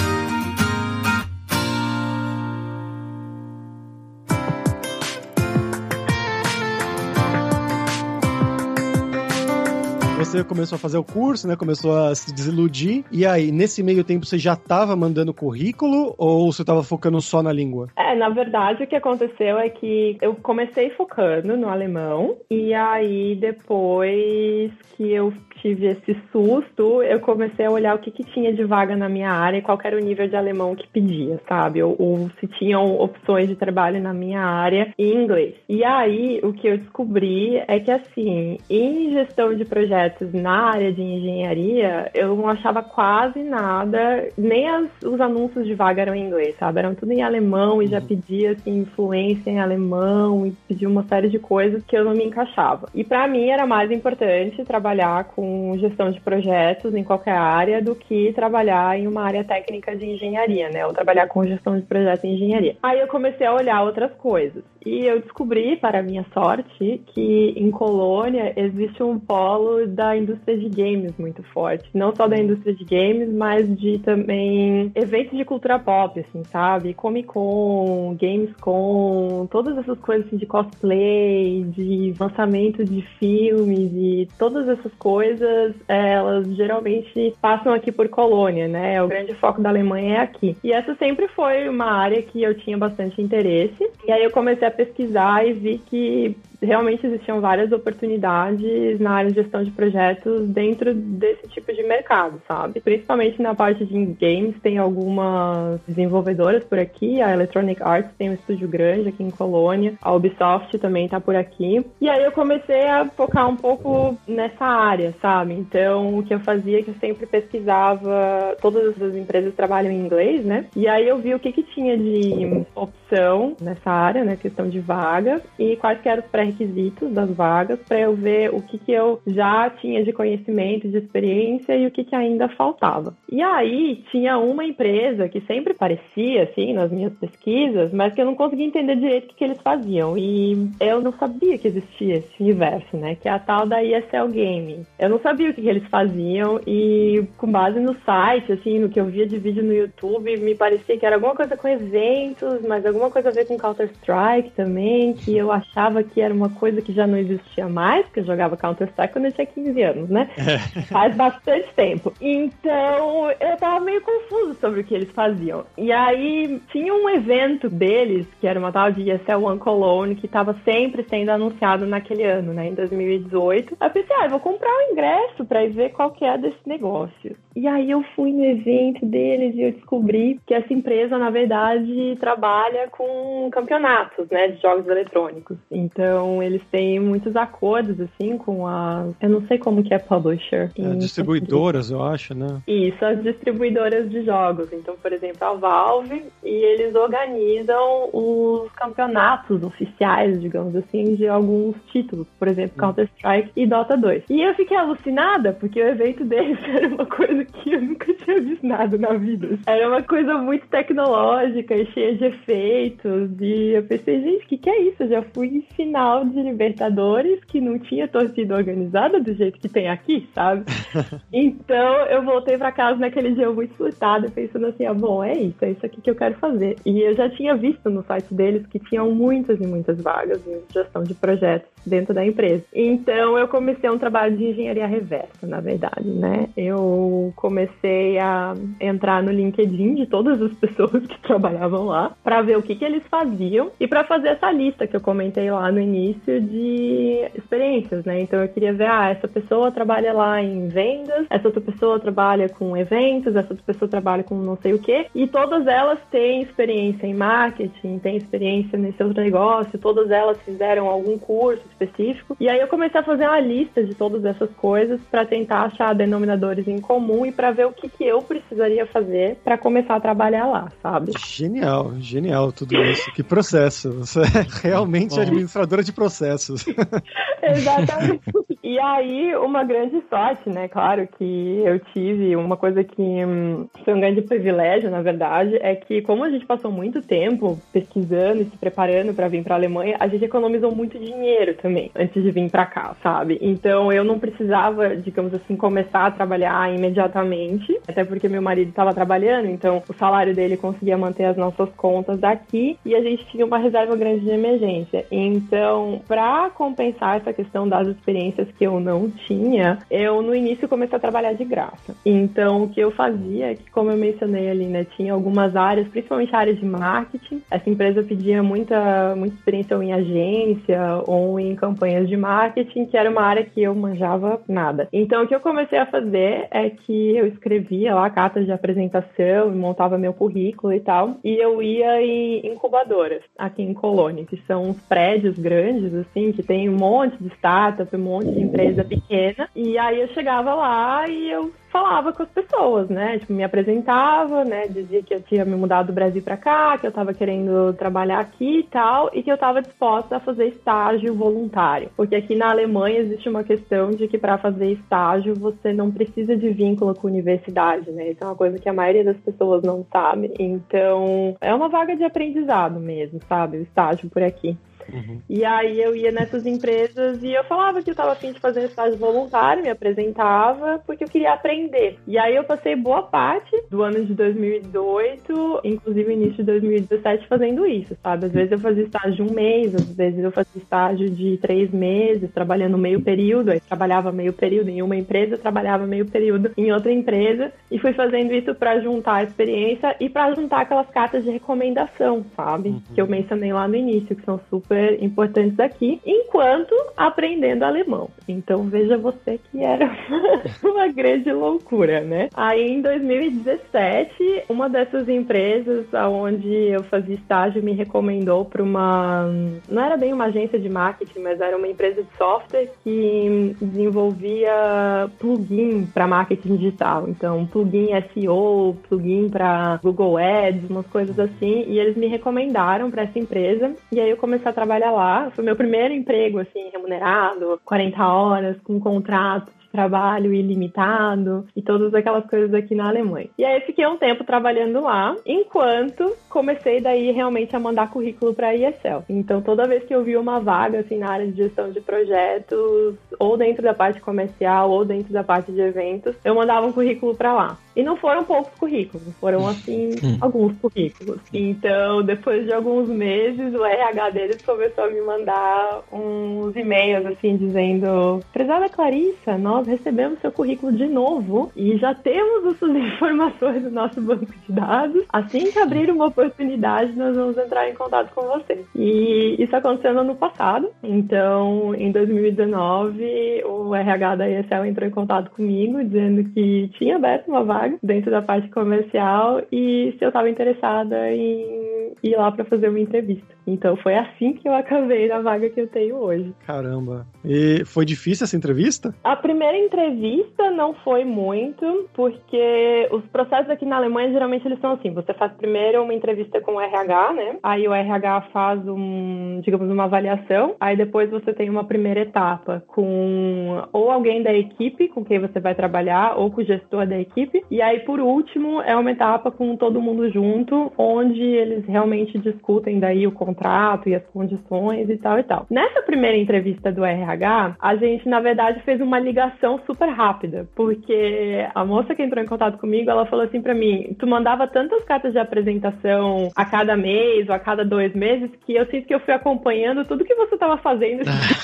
Você 10.32 10.42
começou 10.42 10.76
a 10.76 10.78
fazer 10.78 10.96
o 10.96 11.04
curso, 11.04 11.46
né? 11.46 11.56
Começou 11.56 11.94
a 11.94 12.14
se 12.14 12.32
desiludir. 12.34 13.04
E 13.12 13.26
aí, 13.26 13.52
nesse 13.52 13.82
meio 13.82 14.02
tempo, 14.02 14.24
você 14.24 14.38
já 14.38 14.54
estava 14.54 14.96
mandando 14.96 15.34
currículo 15.34 16.14
ou 16.16 16.50
você 16.50 16.62
estava 16.62 16.82
focando 16.82 17.20
só 17.20 17.42
na 17.42 17.52
língua? 17.52 17.88
É, 17.94 18.14
na 18.14 18.30
verdade, 18.30 18.82
o 18.82 18.86
que 18.86 18.96
aconteceu 18.96 19.58
é 19.58 19.68
que 19.68 20.16
eu 20.22 20.34
comecei 20.36 20.88
focando 20.90 21.54
no 21.54 21.68
alemão 21.68 22.38
e 22.50 22.72
aí 22.72 23.36
depois 23.36 24.72
que 24.96 25.12
eu 25.12 25.34
tive 25.62 25.86
esse 25.86 26.16
susto, 26.32 27.02
eu 27.02 27.20
comecei 27.20 27.64
a 27.64 27.70
olhar 27.70 27.94
o 27.94 27.98
que, 27.98 28.10
que 28.10 28.24
tinha 28.24 28.52
de 28.52 28.64
vaga 28.64 28.96
na 28.96 29.08
minha 29.08 29.30
área 29.30 29.58
e 29.58 29.62
qual 29.62 29.78
era 29.82 29.96
o 29.96 30.00
nível 30.00 30.28
de 30.28 30.36
alemão 30.36 30.74
que 30.74 30.86
pedia, 30.88 31.40
sabe? 31.48 31.82
Ou, 31.82 31.94
ou, 31.98 32.30
se 32.40 32.48
tinham 32.58 32.98
opções 32.98 33.48
de 33.48 33.54
trabalho 33.54 34.00
na 34.00 34.12
minha 34.12 34.40
área 34.40 34.92
em 34.98 35.22
inglês. 35.22 35.54
E 35.68 35.84
aí, 35.84 36.40
o 36.42 36.52
que 36.52 36.66
eu 36.66 36.78
descobri 36.78 37.62
é 37.68 37.78
que, 37.78 37.90
assim, 37.90 38.58
em 38.68 39.12
gestão 39.12 39.54
de 39.54 39.64
projetos 39.64 40.32
na 40.32 40.72
área 40.72 40.92
de 40.92 41.00
engenharia, 41.00 42.10
eu 42.12 42.34
não 42.36 42.48
achava 42.48 42.82
quase 42.82 43.42
nada, 43.42 44.28
nem 44.36 44.68
as, 44.68 44.88
os 45.04 45.20
anúncios 45.20 45.66
de 45.66 45.74
vaga 45.74 46.02
eram 46.02 46.14
em 46.14 46.26
inglês, 46.26 46.56
sabe? 46.58 46.80
Eram 46.80 46.94
tudo 46.94 47.12
em 47.12 47.22
alemão 47.22 47.80
e 47.80 47.86
já 47.86 47.98
uhum. 47.98 48.06
pedia, 48.06 48.52
assim, 48.52 48.78
influência 48.78 49.50
em 49.50 49.60
alemão 49.60 50.46
e 50.46 50.52
pedia 50.66 50.88
uma 50.88 51.04
série 51.04 51.28
de 51.28 51.38
coisas 51.38 51.84
que 51.84 51.96
eu 51.96 52.04
não 52.04 52.12
me 52.12 52.24
encaixava. 52.24 52.88
E 52.94 53.04
para 53.04 53.28
mim 53.28 53.48
era 53.48 53.66
mais 53.66 53.90
importante 53.90 54.64
trabalhar 54.64 55.24
com 55.24 55.51
gestão 55.78 56.10
de 56.10 56.20
projetos 56.20 56.94
em 56.94 57.04
qualquer 57.04 57.36
área 57.36 57.82
do 57.82 57.94
que 57.94 58.32
trabalhar 58.32 58.98
em 58.98 59.06
uma 59.06 59.22
área 59.22 59.44
técnica 59.44 59.96
de 59.96 60.06
engenharia, 60.06 60.68
né? 60.68 60.86
Ou 60.86 60.92
trabalhar 60.92 61.26
com 61.28 61.44
gestão 61.44 61.78
de 61.78 61.86
projetos 61.86 62.24
em 62.24 62.34
engenharia. 62.34 62.76
Aí 62.82 63.00
eu 63.00 63.06
comecei 63.08 63.46
a 63.46 63.54
olhar 63.54 63.82
outras 63.82 64.12
coisas. 64.14 64.62
E 64.84 65.06
eu 65.06 65.20
descobri, 65.20 65.76
para 65.76 66.02
minha 66.02 66.24
sorte, 66.34 67.02
que 67.06 67.54
em 67.56 67.70
Colônia 67.70 68.52
existe 68.56 69.02
um 69.02 69.18
polo 69.18 69.86
da 69.86 70.16
indústria 70.16 70.58
de 70.58 70.68
games 70.68 71.16
muito 71.16 71.42
forte. 71.44 71.88
Não 71.94 72.14
só 72.14 72.26
da 72.26 72.36
indústria 72.36 72.74
de 72.74 72.84
games, 72.84 73.32
mas 73.32 73.66
de 73.78 73.98
também 73.98 74.90
eventos 74.94 75.38
de 75.38 75.44
cultura 75.44 75.78
pop, 75.78 76.18
assim, 76.18 76.42
sabe? 76.44 76.94
Comic 76.94 77.28
Con, 77.28 78.16
Gamescom, 78.20 79.46
todas 79.50 79.78
essas 79.78 79.98
coisas 80.00 80.26
assim, 80.26 80.36
de 80.36 80.46
cosplay, 80.46 81.64
de 81.68 82.14
lançamento 82.18 82.84
de 82.84 83.02
filmes 83.18 83.90
e 83.94 84.28
todas 84.38 84.68
essas 84.68 84.92
coisas, 84.94 85.41
elas 85.88 86.46
geralmente 86.56 87.34
passam 87.40 87.72
aqui 87.72 87.90
por 87.90 88.08
Colônia, 88.08 88.68
né? 88.68 89.02
O 89.02 89.08
grande 89.08 89.34
foco 89.34 89.60
da 89.60 89.68
Alemanha 89.68 90.16
é 90.16 90.20
aqui. 90.20 90.56
E 90.62 90.72
essa 90.72 90.94
sempre 90.96 91.28
foi 91.28 91.68
uma 91.68 91.86
área 91.86 92.22
que 92.22 92.42
eu 92.42 92.54
tinha 92.54 92.76
bastante 92.76 93.20
interesse. 93.20 93.90
E 94.06 94.12
aí 94.12 94.22
eu 94.22 94.30
comecei 94.30 94.66
a 94.66 94.70
pesquisar 94.70 95.46
e 95.46 95.52
vi 95.52 95.78
que 95.78 96.36
realmente 96.62 97.06
existiam 97.06 97.40
várias 97.40 97.72
oportunidades 97.72 99.00
na 99.00 99.12
área 99.12 99.30
de 99.30 99.36
gestão 99.36 99.62
de 99.62 99.70
projetos 99.70 100.48
dentro 100.48 100.94
desse 100.94 101.48
tipo 101.48 101.72
de 101.72 101.82
mercado, 101.82 102.40
sabe? 102.46 102.80
Principalmente 102.80 103.42
na 103.42 103.54
parte 103.54 103.84
de 103.84 104.04
games, 104.20 104.54
tem 104.62 104.78
algumas 104.78 105.80
desenvolvedoras 105.86 106.64
por 106.64 106.78
aqui, 106.78 107.20
a 107.20 107.32
Electronic 107.32 107.82
Arts 107.82 108.12
tem 108.16 108.30
um 108.30 108.34
estúdio 108.34 108.68
grande 108.68 109.08
aqui 109.08 109.22
em 109.22 109.30
Colônia, 109.30 109.94
a 110.00 110.12
Ubisoft 110.12 110.78
também 110.78 111.08
tá 111.08 111.20
por 111.20 111.34
aqui. 111.34 111.84
E 112.00 112.08
aí 112.08 112.22
eu 112.24 112.32
comecei 112.32 112.86
a 112.86 113.06
focar 113.06 113.48
um 113.48 113.56
pouco 113.56 114.16
nessa 114.26 114.64
área, 114.64 115.14
sabe? 115.20 115.54
Então, 115.54 116.18
o 116.18 116.22
que 116.22 116.34
eu 116.34 116.40
fazia 116.40 116.78
é 116.78 116.82
que 116.82 116.90
eu 116.90 116.94
sempre 117.00 117.26
pesquisava, 117.26 118.56
todas 118.60 119.00
as 119.00 119.14
empresas 119.14 119.54
trabalham 119.54 119.90
em 119.90 120.00
inglês, 120.00 120.44
né? 120.44 120.66
E 120.76 120.86
aí 120.86 121.08
eu 121.08 121.18
vi 121.18 121.34
o 121.34 121.38
que 121.38 121.52
que 121.52 121.62
tinha 121.62 121.96
de 121.96 122.64
opção 122.74 123.56
nessa 123.60 123.90
área, 123.90 124.24
né, 124.24 124.36
questão 124.36 124.68
de 124.68 124.80
vaga, 124.80 125.40
e 125.58 125.76
quais 125.76 126.00
que 126.00 126.08
eram 126.08 126.22
os 126.22 126.30
pré 126.30 126.51
requisitos 126.52 127.10
das 127.12 127.30
vagas 127.30 127.78
para 127.80 128.00
eu 128.00 128.14
ver 128.14 128.54
o 128.54 128.60
que, 128.62 128.78
que 128.78 128.92
eu 128.92 129.20
já 129.26 129.70
tinha 129.70 130.04
de 130.04 130.12
conhecimento, 130.12 130.88
de 130.88 130.98
experiência 130.98 131.76
e 131.76 131.86
o 131.86 131.90
que, 131.90 132.04
que 132.04 132.14
ainda 132.14 132.48
faltava. 132.48 133.14
E 133.30 133.42
aí 133.42 134.04
tinha 134.10 134.38
uma 134.38 134.64
empresa 134.64 135.28
que 135.28 135.40
sempre 135.42 135.74
parecia 135.74 136.44
assim 136.44 136.72
nas 136.72 136.90
minhas 136.90 137.12
pesquisas, 137.14 137.92
mas 137.92 138.14
que 138.14 138.20
eu 138.20 138.26
não 138.26 138.34
conseguia 138.34 138.66
entender 138.66 138.96
direito 138.96 139.24
o 139.24 139.28
que, 139.28 139.36
que 139.36 139.44
eles 139.44 139.60
faziam. 139.60 140.16
E 140.16 140.70
eu 140.80 141.00
não 141.00 141.12
sabia 141.12 141.58
que 141.58 141.68
existia 141.68 142.16
esse 142.16 142.42
universo, 142.42 142.96
né? 142.96 143.14
Que 143.14 143.28
é 143.28 143.32
a 143.32 143.38
tal 143.38 143.66
da 143.66 143.82
ESL 143.82 144.28
Gaming. 144.28 144.86
Eu 144.98 145.08
não 145.08 145.18
sabia 145.20 145.50
o 145.50 145.54
que, 145.54 145.62
que 145.62 145.68
eles 145.68 145.86
faziam 145.88 146.60
e 146.66 147.24
com 147.36 147.50
base 147.50 147.80
no 147.80 147.94
site, 148.04 148.52
assim, 148.52 148.78
no 148.78 148.88
que 148.88 149.00
eu 149.00 149.06
via 149.06 149.26
de 149.26 149.38
vídeo 149.38 149.64
no 149.64 149.72
YouTube, 149.72 150.36
me 150.38 150.54
parecia 150.54 150.96
que 150.98 151.06
era 151.06 151.16
alguma 151.16 151.34
coisa 151.34 151.56
com 151.56 151.68
eventos, 151.68 152.60
mas 152.66 152.84
alguma 152.84 153.10
coisa 153.10 153.28
a 153.28 153.32
ver 153.32 153.46
com 153.46 153.56
Counter-Strike 153.56 154.50
também, 154.52 155.12
que 155.14 155.36
eu 155.36 155.50
achava 155.50 156.02
que 156.02 156.20
era 156.20 156.32
uma 156.32 156.41
uma 156.42 156.50
coisa 156.50 156.82
que 156.82 156.92
já 156.92 157.06
não 157.06 157.16
existia 157.16 157.68
mais, 157.68 158.04
porque 158.06 158.20
eu 158.20 158.24
jogava 158.24 158.56
Counter-Strike 158.56 159.12
quando 159.12 159.26
eu 159.26 159.32
tinha 159.32 159.46
15 159.46 159.82
anos, 159.82 160.08
né? 160.10 160.28
É. 160.36 160.82
Faz 160.82 161.14
bastante 161.14 161.72
tempo. 161.74 162.12
Então, 162.20 163.30
eu 163.30 163.56
tava 163.58 163.80
meio 163.80 164.00
confuso 164.02 164.54
sobre 164.60 164.80
o 164.80 164.84
que 164.84 164.94
eles 164.94 165.10
faziam. 165.12 165.64
E 165.78 165.92
aí, 165.92 166.60
tinha 166.70 166.92
um 166.92 167.08
evento 167.08 167.68
deles, 167.68 168.26
que 168.40 168.46
era 168.46 168.58
uma 168.58 168.72
tal 168.72 168.90
de 168.90 169.10
ESL 169.10 169.44
One 169.44 169.58
Cologne, 169.58 170.16
que 170.16 170.28
tava 170.28 170.56
sempre 170.64 171.04
sendo 171.08 171.30
anunciado 171.30 171.86
naquele 171.86 172.24
ano, 172.24 172.52
né? 172.52 172.68
Em 172.68 172.74
2018. 172.74 173.76
Aí 173.80 173.88
eu 173.88 173.92
pensei, 173.92 174.16
ah, 174.16 174.24
eu 174.24 174.30
vou 174.30 174.40
comprar 174.40 174.70
o 174.70 174.88
um 174.88 174.92
ingresso 174.92 175.44
pra 175.44 175.64
ir 175.64 175.70
ver 175.70 175.90
qual 175.90 176.10
que 176.10 176.24
é 176.24 176.36
desse 176.36 176.66
negócio. 176.66 177.36
E 177.54 177.66
aí 177.66 177.90
eu 177.90 178.02
fui 178.16 178.32
no 178.32 178.44
evento 178.44 179.04
deles 179.04 179.54
e 179.54 179.62
eu 179.62 179.72
descobri 179.72 180.40
que 180.46 180.54
essa 180.54 180.72
empresa, 180.72 181.18
na 181.18 181.30
verdade, 181.30 182.16
trabalha 182.18 182.88
com 182.90 183.48
campeonatos, 183.52 184.28
né, 184.30 184.48
de 184.48 184.60
jogos 184.60 184.86
eletrônicos. 184.88 185.56
Então, 185.70 186.42
eles 186.42 186.62
têm 186.70 186.98
muitos 186.98 187.36
acordos, 187.36 188.00
assim, 188.00 188.38
com 188.38 188.66
a... 188.66 189.06
Eu 189.20 189.28
não 189.28 189.46
sei 189.46 189.58
como 189.58 189.82
que 189.82 189.92
é 189.92 189.98
publisher. 189.98 190.70
É, 190.78 190.94
distribuidoras, 190.94 191.90
eu 191.90 192.02
acho, 192.02 192.34
né? 192.34 192.62
Isso, 192.66 193.04
as 193.04 193.22
distribuidoras 193.22 194.10
de 194.10 194.22
jogos. 194.24 194.72
Então, 194.72 194.94
por 195.00 195.12
exemplo, 195.12 195.46
a 195.46 195.52
Valve, 195.52 196.24
e 196.42 196.48
eles 196.48 196.94
organizam 196.94 198.08
os 198.12 198.70
campeonatos 198.72 199.62
oficiais, 199.62 200.40
digamos 200.40 200.74
assim, 200.76 201.14
de 201.14 201.28
alguns 201.28 201.76
títulos. 201.92 202.26
Por 202.38 202.48
exemplo, 202.48 202.76
hum. 202.76 202.80
Counter-Strike 202.80 203.52
e 203.56 203.66
Dota 203.66 203.96
2. 203.96 204.24
E 204.30 204.42
eu 204.42 204.54
fiquei 204.54 204.76
alucinada, 204.76 205.52
porque 205.52 205.82
o 205.82 205.88
evento 205.88 206.24
deles 206.32 206.58
era 206.64 206.88
uma 206.88 207.06
coisa 207.06 207.41
que 207.44 207.72
eu 207.72 207.80
nunca 207.80 208.12
tinha 208.14 208.40
visto 208.40 208.66
nada 208.66 208.96
na 208.98 209.14
vida. 209.14 209.58
Era 209.66 209.88
uma 209.88 210.02
coisa 210.02 210.36
muito 210.38 210.66
tecnológica 210.68 211.74
e 211.74 211.86
cheia 211.92 212.14
de 212.14 212.24
efeitos. 212.24 213.30
E 213.40 213.70
eu 213.70 213.82
pensei, 213.84 214.20
gente, 214.20 214.44
o 214.44 214.48
que, 214.48 214.58
que 214.58 214.70
é 214.70 214.82
isso? 214.82 215.02
Eu 215.02 215.08
já 215.08 215.22
fui 215.22 215.48
em 215.48 215.62
final 215.74 216.24
de 216.24 216.40
Libertadores 216.42 217.42
que 217.44 217.60
não 217.60 217.78
tinha 217.78 218.08
torcida 218.08 218.54
organizada 218.54 219.20
do 219.20 219.34
jeito 219.34 219.58
que 219.58 219.68
tem 219.68 219.88
aqui, 219.88 220.28
sabe? 220.34 220.64
então 221.32 222.06
eu 222.06 222.22
voltei 222.22 222.56
para 222.58 222.72
casa 222.72 222.98
naquele 222.98 223.32
dia 223.32 223.50
muito 223.50 223.74
surtada, 223.76 224.30
pensando 224.30 224.66
assim: 224.66 224.86
ah, 224.86 224.94
bom, 224.94 225.22
é 225.22 225.36
isso, 225.36 225.64
é 225.64 225.70
isso 225.70 225.84
aqui 225.84 226.00
que 226.00 226.10
eu 226.10 226.14
quero 226.14 226.34
fazer. 226.36 226.76
E 226.84 227.00
eu 227.00 227.14
já 227.14 227.28
tinha 227.30 227.54
visto 227.54 227.88
no 227.90 228.02
site 228.04 228.32
deles 228.32 228.66
que 228.66 228.78
tinham 228.78 229.10
muitas 229.10 229.60
e 229.60 229.66
muitas 229.66 230.00
vagas 230.00 230.40
em 230.46 230.60
gestão 230.72 231.02
de 231.02 231.14
projetos 231.14 231.71
dentro 231.84 232.14
da 232.14 232.24
empresa. 232.24 232.64
Então 232.72 233.38
eu 233.38 233.48
comecei 233.48 233.88
um 233.90 233.98
trabalho 233.98 234.36
de 234.36 234.44
engenharia 234.44 234.86
reversa, 234.86 235.46
na 235.46 235.60
verdade, 235.60 236.08
né? 236.08 236.48
Eu 236.56 237.32
comecei 237.36 238.18
a 238.18 238.54
entrar 238.80 239.22
no 239.22 239.30
LinkedIn 239.30 239.94
de 239.94 240.06
todas 240.06 240.40
as 240.40 240.52
pessoas 240.58 241.06
que 241.06 241.20
trabalhavam 241.20 241.86
lá 241.86 242.12
para 242.22 242.42
ver 242.42 242.56
o 242.56 242.62
que, 242.62 242.74
que 242.74 242.84
eles 242.84 243.02
faziam 243.08 243.70
e 243.78 243.86
para 243.86 244.04
fazer 244.04 244.28
essa 244.28 244.50
lista 244.50 244.86
que 244.86 244.96
eu 244.96 245.00
comentei 245.00 245.50
lá 245.50 245.70
no 245.70 245.80
início 245.80 246.40
de 246.40 247.28
experiências, 247.34 248.04
né? 248.04 248.20
Então 248.20 248.40
eu 248.40 248.48
queria 248.48 248.72
ver, 248.72 248.86
ah, 248.86 249.10
essa 249.10 249.28
pessoa 249.28 249.70
trabalha 249.70 250.12
lá 250.12 250.42
em 250.42 250.68
vendas, 250.68 251.26
essa 251.30 251.48
outra 251.48 251.60
pessoa 251.60 251.98
trabalha 251.98 252.48
com 252.48 252.76
eventos, 252.76 253.34
essa 253.34 253.52
outra 253.52 253.64
pessoa 253.66 253.88
trabalha 253.88 254.22
com 254.22 254.34
não 254.36 254.56
sei 254.56 254.72
o 254.72 254.78
que, 254.78 255.06
e 255.14 255.26
todas 255.26 255.66
elas 255.66 255.98
têm 256.10 256.42
experiência 256.42 257.06
em 257.06 257.14
marketing, 257.14 257.98
têm 257.98 258.16
experiência 258.16 258.78
nesse 258.78 259.02
outro 259.02 259.22
negócio, 259.22 259.78
todas 259.78 260.10
elas 260.10 260.40
fizeram 260.42 260.86
algum 260.88 261.18
curso 261.18 261.62
específico. 261.82 262.36
E 262.38 262.48
aí 262.48 262.60
eu 262.60 262.68
comecei 262.68 263.00
a 263.00 263.04
fazer 263.04 263.26
uma 263.26 263.40
lista 263.40 263.82
de 263.82 263.94
todas 263.94 264.24
essas 264.24 264.50
coisas 264.52 265.00
para 265.10 265.24
tentar 265.24 265.62
achar 265.62 265.94
denominadores 265.94 266.66
em 266.68 266.80
comum 266.80 267.26
e 267.26 267.32
para 267.32 267.50
ver 267.50 267.66
o 267.66 267.72
que, 267.72 267.88
que 267.88 268.04
eu 268.04 268.20
precisaria 268.22 268.86
fazer 268.86 269.36
para 269.44 269.58
começar 269.58 269.96
a 269.96 270.00
trabalhar 270.00 270.46
lá, 270.46 270.68
sabe? 270.82 271.12
Genial, 271.26 271.92
genial 271.98 272.52
tudo 272.52 272.74
isso. 272.82 273.12
Que 273.12 273.22
processo. 273.22 273.90
Você 273.92 274.20
é 274.20 274.22
realmente 274.62 275.18
administradora 275.18 275.82
de 275.82 275.92
processos. 275.92 276.64
Exatamente. 277.42 278.22
E 278.62 278.78
aí, 278.78 279.34
uma 279.36 279.64
grande 279.64 280.02
sorte, 280.08 280.48
né? 280.48 280.68
Claro 280.68 281.08
que 281.18 281.62
eu 281.64 281.78
tive 281.92 282.36
uma 282.36 282.56
coisa 282.56 282.84
que 282.84 283.02
hum, 283.02 283.66
foi 283.84 283.94
um 283.94 284.00
grande 284.00 284.22
privilégio, 284.22 284.90
na 284.90 285.02
verdade, 285.02 285.56
é 285.60 285.74
que 285.74 286.00
como 286.02 286.24
a 286.24 286.30
gente 286.30 286.46
passou 286.46 286.70
muito 286.70 287.02
tempo 287.02 287.58
pesquisando 287.72 288.42
e 288.42 288.44
se 288.44 288.56
preparando 288.56 289.14
para 289.14 289.28
vir 289.28 289.42
para 289.42 289.54
a 289.54 289.58
Alemanha, 289.58 289.96
a 289.98 290.06
gente 290.08 290.24
economizou 290.24 290.74
muito 290.74 290.98
dinheiro 290.98 291.54
também 291.54 291.71
antes 291.94 292.22
de 292.22 292.30
vir 292.30 292.50
para 292.50 292.66
cá, 292.66 292.94
sabe? 293.02 293.38
Então 293.40 293.92
eu 293.92 294.04
não 294.04 294.18
precisava, 294.18 294.96
digamos 294.96 295.34
assim, 295.34 295.56
começar 295.56 296.06
a 296.06 296.10
trabalhar 296.10 296.74
imediatamente, 296.74 297.78
até 297.86 298.04
porque 298.04 298.28
meu 298.28 298.42
marido 298.42 298.70
estava 298.70 298.94
trabalhando, 298.94 299.46
então 299.46 299.82
o 299.88 299.94
salário 299.94 300.34
dele 300.34 300.56
conseguia 300.56 300.96
manter 300.96 301.24
as 301.24 301.36
nossas 301.36 301.68
contas 301.76 302.18
daqui 302.18 302.78
e 302.84 302.94
a 302.94 303.02
gente 303.02 303.24
tinha 303.26 303.44
uma 303.44 303.58
reserva 303.58 303.96
grande 303.96 304.20
de 304.20 304.30
emergência. 304.30 305.04
Então, 305.10 306.00
para 306.06 306.50
compensar 306.50 307.16
essa 307.16 307.32
questão 307.32 307.68
das 307.68 307.88
experiências 307.88 308.48
que 308.58 308.64
eu 308.64 308.80
não 308.80 309.10
tinha, 309.26 309.78
eu 309.90 310.22
no 310.22 310.34
início 310.34 310.68
comecei 310.68 310.96
a 310.96 311.00
trabalhar 311.00 311.32
de 311.32 311.44
graça. 311.44 311.94
Então, 312.04 312.64
o 312.64 312.68
que 312.68 312.80
eu 312.80 312.90
fazia 312.90 313.52
é 313.52 313.54
que, 313.54 313.70
como 313.70 313.90
eu 313.90 313.96
mencionei 313.96 314.50
ali, 314.50 314.66
né, 314.66 314.84
tinha 314.96 315.12
algumas 315.12 315.54
áreas, 315.56 315.88
principalmente 315.88 316.34
a 316.34 316.38
área 316.38 316.54
de 316.54 316.64
marketing. 316.64 317.42
Essa 317.50 317.68
empresa 317.68 318.02
pedia 318.02 318.42
muita, 318.42 319.14
muita 319.16 319.34
experiência 319.34 319.76
ou 319.76 319.82
em 319.82 319.92
agência 319.92 321.02
ou 321.06 321.40
em 321.40 321.51
campanhas 321.54 322.08
de 322.08 322.16
marketing, 322.16 322.86
que 322.86 322.96
era 322.96 323.10
uma 323.10 323.22
área 323.22 323.44
que 323.44 323.62
eu 323.62 323.74
manjava 323.74 324.40
nada. 324.48 324.88
Então, 324.92 325.24
o 325.24 325.26
que 325.26 325.34
eu 325.34 325.40
comecei 325.40 325.78
a 325.78 325.86
fazer 325.86 326.48
é 326.50 326.70
que 326.70 327.16
eu 327.16 327.26
escrevia 327.26 327.94
lá 327.94 328.08
cartas 328.10 328.44
de 328.44 328.52
apresentação, 328.52 329.50
montava 329.50 329.98
meu 329.98 330.12
currículo 330.12 330.72
e 330.72 330.80
tal, 330.80 331.16
e 331.24 331.36
eu 331.36 331.62
ia 331.62 332.02
em 332.02 332.46
incubadoras 332.46 333.22
aqui 333.38 333.62
em 333.62 333.74
Colônia, 333.74 334.24
que 334.24 334.36
são 334.46 334.70
uns 334.70 334.80
prédios 334.82 335.38
grandes, 335.38 335.94
assim, 335.94 336.32
que 336.32 336.42
tem 336.42 336.68
um 336.68 336.76
monte 336.76 337.16
de 337.18 337.28
startup, 337.36 337.94
um 337.94 337.98
monte 337.98 338.30
de 338.30 338.40
empresa 338.40 338.84
pequena. 338.84 339.48
E 339.54 339.78
aí 339.78 340.00
eu 340.00 340.08
chegava 340.08 340.54
lá 340.54 341.08
e 341.08 341.30
eu 341.30 341.52
falava 341.72 342.12
com 342.12 342.22
as 342.22 342.28
pessoas, 342.28 342.88
né? 342.88 343.18
Tipo, 343.18 343.32
me 343.32 343.42
apresentava, 343.42 344.44
né? 344.44 344.68
Dizia 344.68 345.02
que 345.02 345.14
eu 345.14 345.22
tinha 345.22 345.44
me 345.44 345.56
mudado 345.56 345.86
do 345.86 345.92
Brasil 345.92 346.22
para 346.22 346.36
cá, 346.36 346.76
que 346.76 346.86
eu 346.86 346.92
tava 346.92 347.14
querendo 347.14 347.72
trabalhar 347.72 348.20
aqui 348.20 348.58
e 348.58 348.62
tal, 348.64 349.10
e 349.14 349.22
que 349.22 349.32
eu 349.32 349.38
tava 349.38 349.62
disposta 349.62 350.16
a 350.16 350.20
fazer 350.20 350.48
estágio 350.48 351.14
voluntário. 351.14 351.90
Porque 351.96 352.14
aqui 352.14 352.36
na 352.36 352.50
Alemanha 352.50 352.98
existe 352.98 353.28
uma 353.28 353.42
questão 353.42 353.90
de 353.90 354.06
que 354.06 354.18
para 354.18 354.36
fazer 354.36 354.72
estágio 354.72 355.34
você 355.34 355.72
não 355.72 355.90
precisa 355.90 356.36
de 356.36 356.50
vínculo 356.50 356.94
com 356.94 357.08
universidade, 357.08 357.90
né? 357.90 358.10
Isso 358.10 358.22
é 358.22 358.26
uma 358.26 358.36
coisa 358.36 358.58
que 358.58 358.68
a 358.68 358.72
maioria 358.72 359.04
das 359.04 359.16
pessoas 359.16 359.62
não 359.62 359.86
sabe. 359.90 360.30
Então, 360.38 361.34
é 361.40 361.54
uma 361.54 361.70
vaga 361.70 361.96
de 361.96 362.04
aprendizado 362.04 362.78
mesmo, 362.78 363.18
sabe? 363.26 363.56
O 363.56 363.62
estágio 363.62 364.10
por 364.10 364.22
aqui. 364.22 364.56
Uhum. 364.92 365.20
E 365.28 365.44
aí 365.44 365.80
eu 365.80 365.94
ia 365.94 366.12
nessas 366.12 366.46
empresas 366.46 367.22
e 367.22 367.32
eu 367.32 367.44
falava 367.44 367.82
que 367.82 367.90
eu 367.90 367.92
estava 367.92 368.12
afim 368.12 368.32
de 368.32 368.40
fazer 368.40 368.64
estágio 368.64 368.98
voluntário, 368.98 369.62
me 369.62 369.70
apresentava, 369.70 370.80
porque 370.86 371.04
eu 371.04 371.08
queria 371.08 371.32
aprender. 371.32 371.98
E 372.06 372.18
aí 372.18 372.34
eu 372.34 372.44
passei 372.44 372.76
boa 372.76 373.02
parte 373.02 373.50
do 373.70 373.82
ano 373.82 374.04
de 374.04 374.14
2018, 374.14 375.60
inclusive 375.64 376.12
início 376.12 376.36
de 376.36 376.44
2017, 376.44 377.26
fazendo 377.26 377.66
isso, 377.66 377.96
sabe? 378.02 378.26
Às 378.26 378.32
vezes 378.32 378.52
eu 378.52 378.58
fazia 378.58 378.84
estágio 378.84 379.12
de 379.12 379.22
um 379.22 379.34
mês, 379.34 379.74
às 379.74 379.94
vezes 379.94 380.22
eu 380.22 380.30
fazia 380.30 380.62
estágio 380.62 381.10
de 381.10 381.36
três 381.38 381.70
meses, 381.70 382.30
trabalhando 382.32 382.78
meio 382.78 383.00
período, 383.00 383.50
aí 383.50 383.60
trabalhava 383.60 384.12
meio 384.12 384.32
período 384.32 384.68
em 384.68 384.82
uma 384.82 384.96
empresa, 384.96 385.38
trabalhava 385.38 385.86
meio 385.86 386.06
período 386.06 386.50
em 386.56 386.72
outra 386.72 386.92
empresa, 386.92 387.52
e 387.70 387.78
fui 387.78 387.92
fazendo 387.92 388.32
isso 388.32 388.54
para 388.54 388.80
juntar 388.80 389.16
a 389.16 389.22
experiência 389.24 389.96
e 390.00 390.08
para 390.08 390.34
juntar 390.34 390.62
aquelas 390.62 390.88
cartas 390.90 391.24
de 391.24 391.30
recomendação, 391.30 392.24
sabe? 392.36 392.70
Uhum. 392.70 392.82
Que 392.94 393.00
eu 393.00 393.06
mencionei 393.06 393.52
lá 393.52 393.66
no 393.66 393.76
início, 393.76 394.16
que 394.16 394.24
são 394.24 394.40
super 394.50 394.71
super 394.72 395.02
importantes 395.02 395.60
aqui, 395.60 396.00
enquanto 396.04 396.74
aprendendo 396.96 397.64
alemão. 397.64 398.08
Então 398.26 398.62
veja 398.64 398.96
você 398.96 399.38
que 399.50 399.62
era 399.62 399.90
uma 400.64 400.88
grande 400.88 401.30
loucura, 401.30 402.00
né? 402.00 402.30
Aí 402.34 402.72
em 402.72 402.80
2017, 402.80 404.44
uma 404.48 404.68
dessas 404.68 405.08
empresas 405.08 405.86
onde 405.92 406.48
eu 406.48 406.82
fazia 406.84 407.14
estágio 407.14 407.62
me 407.62 407.72
recomendou 407.72 408.44
para 408.46 408.62
uma. 408.62 409.26
Não 409.68 409.84
era 409.84 409.96
bem 409.96 410.12
uma 410.12 410.26
agência 410.26 410.58
de 410.58 410.68
marketing, 410.68 411.20
mas 411.20 411.40
era 411.40 411.56
uma 411.56 411.68
empresa 411.68 412.02
de 412.02 412.16
software 412.16 412.70
que 412.82 413.54
desenvolvia 413.60 415.10
plugin 415.18 415.86
para 415.92 416.06
marketing 416.06 416.56
digital. 416.56 417.08
Então, 417.08 417.46
plugin 417.46 417.88
SEO, 418.12 418.76
plugin 418.88 419.28
para 419.28 419.78
Google 419.82 420.16
Ads, 420.16 420.70
umas 420.70 420.86
coisas 420.86 421.18
assim. 421.18 421.64
E 421.66 421.78
eles 421.78 421.96
me 421.96 422.06
recomendaram 422.06 422.90
para 422.90 423.02
essa 423.02 423.18
empresa. 423.18 423.74
E 423.90 424.00
aí 424.00 424.10
eu 424.10 424.16
comecei 424.16 424.48
a 424.48 424.54
trabalhar 424.62 424.92
lá. 424.92 425.30
Foi 425.32 425.44
meu 425.44 425.56
primeiro 425.56 425.92
emprego, 425.92 426.38
assim, 426.38 426.70
remunerado, 426.72 427.60
40 427.64 428.06
horas, 428.06 428.56
com 428.62 428.80
contrato 428.80 429.50
trabalho 429.72 430.34
ilimitado 430.34 431.46
e 431.56 431.62
todas 431.62 431.94
aquelas 431.94 432.26
coisas 432.26 432.52
aqui 432.52 432.74
na 432.74 432.88
Alemanha. 432.88 433.30
E 433.38 433.44
aí 433.44 433.58
fiquei 433.62 433.86
um 433.86 433.96
tempo 433.96 434.22
trabalhando 434.22 434.82
lá, 434.82 435.16
enquanto 435.24 436.14
comecei 436.28 436.78
daí 436.78 437.10
realmente 437.10 437.56
a 437.56 437.58
mandar 437.58 437.90
currículo 437.90 438.34
para 438.34 438.48
a 438.48 438.54
ESL. 438.54 439.02
Então 439.08 439.40
toda 439.40 439.66
vez 439.66 439.82
que 439.84 439.94
eu 439.94 440.04
via 440.04 440.20
uma 440.20 440.38
vaga 440.38 440.80
assim 440.80 440.98
na 440.98 441.10
área 441.10 441.26
de 441.26 441.38
gestão 441.38 441.70
de 441.70 441.80
projetos, 441.80 442.96
ou 443.18 443.36
dentro 443.38 443.62
da 443.62 443.72
parte 443.72 443.98
comercial 443.98 444.70
ou 444.70 444.84
dentro 444.84 445.10
da 445.10 445.24
parte 445.24 445.50
de 445.50 445.60
eventos, 445.62 446.14
eu 446.22 446.34
mandava 446.34 446.66
um 446.66 446.72
currículo 446.72 447.14
para 447.14 447.32
lá. 447.32 447.58
E 447.74 447.82
não 447.82 447.96
foram 447.96 448.24
poucos 448.24 448.52
currículos, 448.58 449.14
foram 449.20 449.46
assim 449.46 449.90
hum. 450.02 450.18
alguns 450.20 450.52
currículos. 450.58 451.20
Então, 451.32 452.02
depois 452.02 452.44
de 452.44 452.52
alguns 452.52 452.88
meses, 452.88 453.54
o 453.54 453.64
RH 453.64 454.10
deles 454.10 454.42
começou 454.44 454.84
a 454.84 454.90
me 454.90 455.00
mandar 455.00 455.82
uns 455.92 456.54
e-mails 456.56 457.06
assim 457.06 457.36
dizendo: 457.36 458.20
"Prezada 458.32 458.68
Clarissa, 458.68 459.38
nós 459.38 459.62
nós 459.62 459.66
recebemos 459.66 460.18
seu 460.20 460.32
currículo 460.32 460.72
de 460.72 460.86
novo 460.86 461.52
e 461.54 461.76
já 461.76 461.94
temos 461.94 462.46
as 462.46 462.58
suas 462.58 462.74
informações 462.76 463.62
do 463.62 463.70
nosso 463.70 464.00
banco 464.00 464.26
de 464.26 464.52
dados. 464.52 465.04
Assim 465.12 465.50
que 465.50 465.58
abrir 465.58 465.90
uma 465.90 466.06
oportunidade, 466.06 466.92
nós 466.96 467.16
vamos 467.16 467.38
entrar 467.38 467.68
em 467.68 467.74
contato 467.74 468.12
com 468.14 468.22
você. 468.22 468.64
E 468.74 469.36
isso 469.38 469.54
aconteceu 469.54 469.94
no 469.94 470.00
ano 470.00 470.16
passado. 470.16 470.68
Então, 470.82 471.74
em 471.74 471.92
2019, 471.92 473.44
o 473.44 473.74
RH 473.74 474.16
da 474.16 474.28
ESL 474.28 474.64
entrou 474.66 474.88
em 474.88 474.92
contato 474.92 475.30
comigo, 475.30 475.82
dizendo 475.84 476.24
que 476.30 476.70
tinha 476.78 476.96
aberto 476.96 477.28
uma 477.28 477.44
vaga 477.44 477.61
dentro 477.82 478.10
da 478.10 478.22
parte 478.22 478.48
comercial 478.50 479.42
e 479.50 479.94
se 479.98 480.04
eu 480.04 480.08
estava 480.08 480.30
interessada 480.30 481.10
em 481.12 481.92
ir 482.02 482.16
lá 482.16 482.32
para 482.32 482.44
fazer 482.44 482.68
uma 482.68 482.80
entrevista. 482.80 483.32
Então, 483.46 483.76
foi 483.76 483.94
assim 483.96 484.32
que 484.32 484.48
eu 484.48 484.54
acabei 484.54 485.08
na 485.08 485.20
vaga 485.20 485.50
que 485.50 485.60
eu 485.60 485.68
tenho 485.68 485.96
hoje. 485.96 486.32
Caramba. 486.46 487.06
E 487.24 487.64
foi 487.64 487.84
difícil 487.84 488.24
essa 488.24 488.36
entrevista? 488.36 488.94
A 489.02 489.16
primeira 489.16 489.42
primeira 489.42 489.58
entrevista 489.58 490.50
não 490.50 490.74
foi 490.84 491.04
muito, 491.04 491.88
porque 491.94 492.88
os 492.92 493.04
processos 493.06 493.50
aqui 493.50 493.66
na 493.66 493.76
Alemanha 493.76 494.12
geralmente 494.12 494.46
eles 494.46 494.60
são 494.60 494.72
assim: 494.72 494.92
você 494.92 495.12
faz 495.14 495.32
primeiro 495.32 495.82
uma 495.82 495.94
entrevista 495.94 496.40
com 496.40 496.52
o 496.54 496.60
RH, 496.60 497.12
né? 497.12 497.36
Aí 497.42 497.66
o 497.66 497.74
RH 497.74 498.28
faz 498.32 498.66
um, 498.66 499.40
digamos, 499.42 499.70
uma 499.70 499.84
avaliação. 499.84 500.54
Aí 500.60 500.76
depois 500.76 501.10
você 501.10 501.32
tem 501.32 501.50
uma 501.50 501.64
primeira 501.64 502.00
etapa 502.00 502.62
com 502.66 503.62
ou 503.72 503.90
alguém 503.90 504.22
da 504.22 504.32
equipe 504.32 504.88
com 504.88 505.04
quem 505.04 505.18
você 505.18 505.40
vai 505.40 505.54
trabalhar, 505.54 506.16
ou 506.16 506.30
com 506.30 506.40
o 506.40 506.44
gestor 506.44 506.86
da 506.86 506.98
equipe. 506.98 507.42
E 507.52 507.60
aí, 507.60 507.80
por 507.80 508.00
último, 508.00 508.62
é 508.62 508.74
uma 508.74 508.92
etapa 508.92 509.30
com 509.30 509.54
todo 509.58 509.78
mundo 509.78 510.10
junto, 510.10 510.72
onde 510.78 511.22
eles 511.22 511.66
realmente 511.66 512.18
discutem 512.18 512.80
daí 512.80 513.06
o 513.06 513.12
contrato 513.12 513.90
e 513.90 513.94
as 513.94 514.02
condições 514.06 514.88
e 514.88 514.96
tal 514.96 515.18
e 515.18 515.22
tal. 515.22 515.46
Nessa 515.50 515.82
primeira 515.82 516.16
entrevista 516.16 516.72
do 516.72 516.82
RH, 516.82 517.56
a 517.60 517.76
gente, 517.76 518.08
na 518.08 518.20
verdade, 518.20 518.62
fez 518.62 518.80
uma 518.80 518.98
ligação 518.98 519.60
super 519.66 519.90
rápida, 519.90 520.48
porque 520.56 521.46
a 521.54 521.62
moça 521.62 521.94
que 521.94 522.02
entrou 522.02 522.24
em 522.24 522.26
contato 522.26 522.56
comigo, 522.56 522.90
ela 522.90 523.04
falou 523.04 523.26
assim 523.26 523.42
para 523.42 523.52
mim: 523.52 523.94
tu 523.98 524.06
mandava 524.06 524.46
tantas 524.46 524.82
cartas 524.84 525.12
de 525.12 525.18
apresentação 525.18 526.30
a 526.34 526.46
cada 526.46 526.74
mês 526.74 527.28
ou 527.28 527.34
a 527.34 527.38
cada 527.38 527.66
dois 527.66 527.94
meses 527.94 528.30
que 528.46 528.54
eu 528.54 528.64
sinto 528.68 528.86
que 528.86 528.94
eu 528.94 529.00
fui 529.00 529.12
acompanhando 529.12 529.84
tudo 529.84 530.06
que 530.06 530.14
você 530.14 530.36
estava 530.36 530.56
fazendo. 530.56 531.02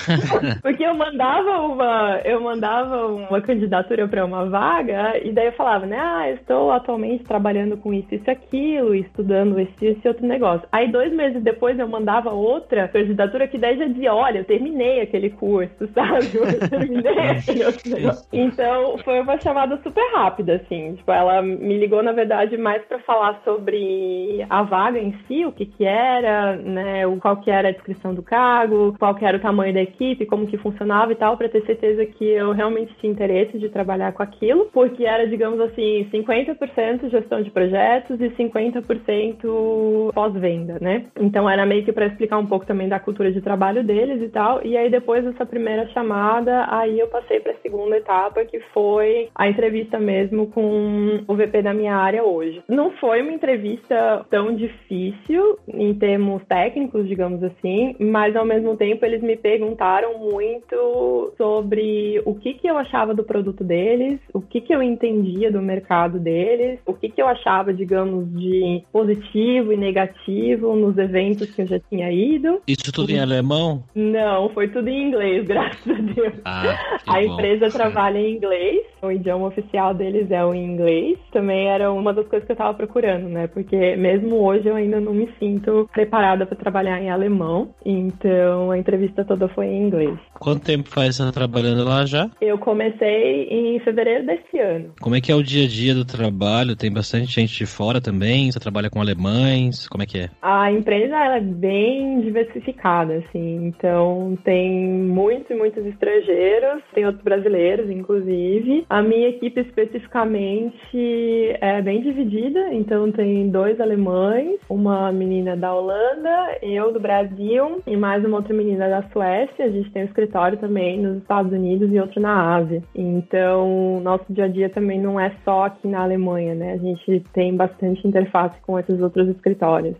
porque 0.63 0.83
eu 0.83 0.95
mandava 0.95 1.59
uma, 1.59 2.19
eu 2.25 2.41
mandava 2.41 3.05
uma 3.05 3.41
candidatura 3.41 4.07
para 4.07 4.25
uma 4.25 4.49
vaga 4.49 5.23
e 5.23 5.31
daí 5.31 5.45
eu 5.45 5.53
falava, 5.53 5.85
né? 5.85 5.98
Ah, 5.99 6.29
estou 6.29 6.71
atualmente 6.71 7.23
trabalhando 7.23 7.77
com 7.77 7.93
isso, 7.93 8.13
isso, 8.13 8.29
aquilo, 8.29 8.93
estudando 8.93 9.59
esse, 9.59 9.85
esse 9.85 10.07
outro 10.07 10.19
outro 10.19 10.27
negócio. 10.27 10.67
Aí 10.71 10.91
dois 10.91 11.11
meses 11.13 11.41
depois 11.41 11.79
eu 11.79 11.87
mandava 11.87 12.31
outra 12.31 12.87
candidatura 12.87 13.47
que 13.47 13.57
daí 13.57 13.77
já 13.77 13.87
dizia, 13.87 14.13
olha, 14.13 14.39
eu 14.39 14.45
terminei 14.45 15.01
aquele 15.01 15.29
curso, 15.29 15.87
sabe? 15.95 16.29
Eu 16.33 16.69
terminei 16.69 17.17
aquele 17.17 17.65
outro 17.65 17.89
negócio. 17.89 18.27
Então 18.31 18.97
foi 18.99 19.19
uma 19.21 19.39
chamada 19.39 19.77
super 19.81 20.03
rápida, 20.13 20.55
assim. 20.55 20.95
Tipo, 20.95 21.11
ela 21.11 21.41
me 21.41 21.77
ligou, 21.77 22.03
na 22.03 22.11
verdade, 22.11 22.57
mais 22.57 22.83
para 22.83 22.99
falar 22.99 23.41
sobre 23.43 24.45
a 24.49 24.63
vaga 24.63 24.99
em 24.99 25.13
si, 25.27 25.45
o 25.45 25.51
que 25.51 25.65
que 25.65 25.85
era, 25.85 26.57
né? 26.57 27.03
Qual 27.21 27.37
que 27.37 27.49
era 27.49 27.69
a 27.69 27.71
descrição 27.71 28.13
do 28.13 28.21
cargo, 28.21 28.95
qual 28.99 29.15
que 29.15 29.25
era 29.25 29.37
o 29.37 29.41
tamanho 29.41 29.73
da 29.73 29.81
equipe, 29.81 30.25
como 30.25 30.47
que 30.47 30.57
funcionava 30.57 31.11
e 31.11 31.15
tal, 31.15 31.37
para 31.37 31.49
ter 31.49 31.65
certeza 31.65 32.05
que 32.05 32.25
eu 32.25 32.51
realmente 32.51 32.93
tinha 32.99 33.11
interesse 33.11 33.57
de 33.57 33.69
trabalhar 33.69 34.11
com 34.13 34.23
aquilo, 34.23 34.65
porque 34.73 35.05
era, 35.05 35.27
digamos 35.27 35.59
assim, 35.59 35.88
50% 36.11 37.09
gestão 37.09 37.41
de 37.41 37.51
projetos 37.51 38.19
e 38.19 38.29
50% 38.31 40.13
pós-venda, 40.13 40.77
né? 40.81 41.05
Então 41.19 41.49
era 41.49 41.65
meio 41.65 41.83
que 41.83 41.91
para 41.91 42.07
explicar 42.07 42.37
um 42.37 42.45
pouco 42.45 42.65
também 42.65 42.87
da 42.87 42.99
cultura 42.99 43.31
de 43.31 43.41
trabalho 43.41 43.83
deles 43.83 44.21
e 44.21 44.29
tal. 44.29 44.65
E 44.65 44.77
aí 44.77 44.89
depois 44.89 45.23
dessa 45.23 45.45
primeira 45.45 45.87
chamada, 45.89 46.65
aí 46.69 46.99
eu 46.99 47.07
passei 47.07 47.39
para 47.39 47.53
a 47.53 47.61
segunda 47.61 47.97
etapa, 47.97 48.45
que 48.45 48.59
foi 48.73 49.29
a 49.35 49.47
entrevista 49.47 49.99
mesmo 49.99 50.47
com 50.47 51.23
o 51.27 51.35
VP 51.35 51.61
da 51.61 51.73
minha 51.73 51.95
área 51.95 52.23
hoje. 52.23 52.61
Não 52.67 52.91
foi 52.91 53.21
uma 53.21 53.31
entrevista 53.31 54.25
tão 54.29 54.55
difícil 54.55 55.57
em 55.67 55.93
termos 55.93 56.43
técnicos, 56.45 57.07
digamos 57.07 57.43
assim, 57.43 57.95
mas 57.99 58.35
ao 58.35 58.45
mesmo 58.45 58.75
tempo 58.77 59.05
eles 59.05 59.21
me 59.21 59.35
perguntaram 59.35 60.19
muito 60.19 61.33
sobre 61.37 62.21
o 62.25 62.35
que 62.35 62.53
que 62.53 62.67
eu 62.67 62.77
achava 62.77 63.13
do 63.13 63.23
produto 63.23 63.63
deles, 63.63 64.19
o 64.33 64.41
que 64.41 64.61
que 64.61 64.73
eu 64.73 64.81
entendia 64.81 65.51
do 65.51 65.61
mercado 65.61 65.78
deles, 66.19 66.79
o 66.85 66.93
que 66.93 67.09
que 67.09 67.21
eu 67.21 67.27
achava, 67.27 67.73
digamos, 67.73 68.31
de 68.33 68.83
positivo 68.91 69.73
e 69.73 69.77
negativo 69.77 70.75
nos 70.75 70.97
eventos 70.97 71.49
que 71.51 71.61
eu 71.61 71.67
já 71.67 71.79
tinha 71.79 72.11
ido. 72.11 72.61
Isso 72.67 72.91
tudo 72.91 73.11
em 73.11 73.19
alemão? 73.19 73.83
Não, 73.95 74.49
foi 74.49 74.67
tudo 74.67 74.87
em 74.87 75.07
inglês, 75.07 75.45
graças 75.47 75.87
a 75.87 76.01
Deus. 76.01 76.33
Ah, 76.45 76.99
a 77.07 77.23
empresa 77.23 77.69
trabalha 77.71 78.17
em 78.17 78.35
inglês, 78.35 78.81
o 79.01 79.11
idioma 79.11 79.47
oficial 79.47 79.93
deles 79.93 80.29
é 80.31 80.43
o 80.43 80.53
inglês. 80.53 81.17
Também 81.31 81.67
era 81.67 81.91
uma 81.91 82.13
das 82.13 82.27
coisas 82.27 82.45
que 82.45 82.51
eu 82.51 82.57
tava 82.57 82.73
procurando, 82.73 83.27
né? 83.29 83.47
Porque 83.47 83.95
mesmo 83.95 84.43
hoje 84.43 84.67
eu 84.67 84.75
ainda 84.75 84.99
não 84.99 85.13
me 85.13 85.29
sinto 85.39 85.89
preparada 85.93 86.45
para 86.45 86.57
trabalhar 86.57 87.01
em 87.01 87.09
alemão. 87.09 87.73
Então 87.85 88.71
a 88.71 88.77
entrevista 88.77 89.23
toda 89.23 89.47
foi 89.49 89.67
em 89.67 89.87
inglês. 89.87 90.17
Quanto 90.33 90.65
tempo 90.65 90.89
faz 90.89 91.15
você 91.15 91.23
tá 91.23 91.31
trabalhando 91.31 91.83
lá 91.83 92.05
já? 92.05 92.29
Eu 92.41 92.57
comecei 92.57 93.47
em 93.49 93.79
fevereiro 93.79 94.25
desse 94.25 94.59
ano. 94.59 94.93
Como 95.01 95.15
é 95.15 95.21
que 95.21 95.31
é 95.31 95.35
o 95.35 95.43
dia 95.43 95.67
dia 95.69 95.93
do 95.93 96.03
trabalho? 96.03 96.75
Tem 96.75 96.91
bastante 96.91 97.27
gente 97.27 97.55
de 97.55 97.65
fora 97.65 98.01
também? 98.01 98.51
Você 98.51 98.59
trabalha 98.59 98.89
com 98.89 98.99
alemães? 98.99 99.87
Como 99.87 100.03
é 100.03 100.05
que 100.05 100.19
é? 100.19 100.29
A 100.41 100.71
empresa 100.71 101.15
ela 101.15 101.37
é 101.37 101.41
bem 101.41 102.21
diversificada, 102.21 103.15
assim. 103.17 103.67
Então 103.67 104.37
tem 104.43 104.87
muitos 104.89 105.49
e 105.49 105.55
muitos 105.55 105.85
estrangeiros, 105.85 106.81
tem 106.93 107.05
outros 107.05 107.23
brasileiros, 107.23 107.89
inclusive. 107.89 108.85
A 108.89 109.01
minha 109.01 109.29
equipe 109.29 109.61
especificamente 109.61 111.57
é 111.61 111.81
bem 111.81 112.01
dividida, 112.01 112.73
então 112.73 113.11
tem 113.11 113.49
dois 113.49 113.79
alemães, 113.79 114.59
uma 114.69 115.11
menina 115.11 115.55
da 115.55 115.73
Holanda, 115.73 116.57
eu 116.61 116.91
do 116.91 116.99
Brasil 116.99 117.81
e 117.85 117.95
mais 117.95 118.23
uma 118.25 118.37
outra 118.37 118.53
menina 118.53 118.89
da 118.89 119.03
Suécia. 119.09 119.65
A 119.65 119.69
gente 119.69 119.91
tem 119.91 120.03
um 120.03 120.05
escritório 120.05 120.57
também 120.57 120.99
nos 120.99 121.17
Estados 121.17 121.51
Unidos 121.51 121.91
e 121.91 121.99
outro 121.99 122.21
na 122.21 122.55
Ásia. 122.55 122.81
Então, 122.95 123.99
nosso 124.01 124.25
dia 124.29 124.45
a 124.45 124.47
dia 124.47 124.69
também 124.69 124.99
não 124.99 125.19
é 125.19 125.31
só 125.43 125.48
só 125.49 125.65
aqui 125.65 125.87
na 125.87 126.03
Alemanha, 126.03 126.53
né? 126.53 126.73
A 126.73 126.77
gente 126.77 127.25
tem 127.33 127.57
bastante 127.57 128.07
interface 128.07 128.53
com 128.61 128.77
esses 128.77 129.01
outros 129.01 129.27
escritórios. 129.29 129.97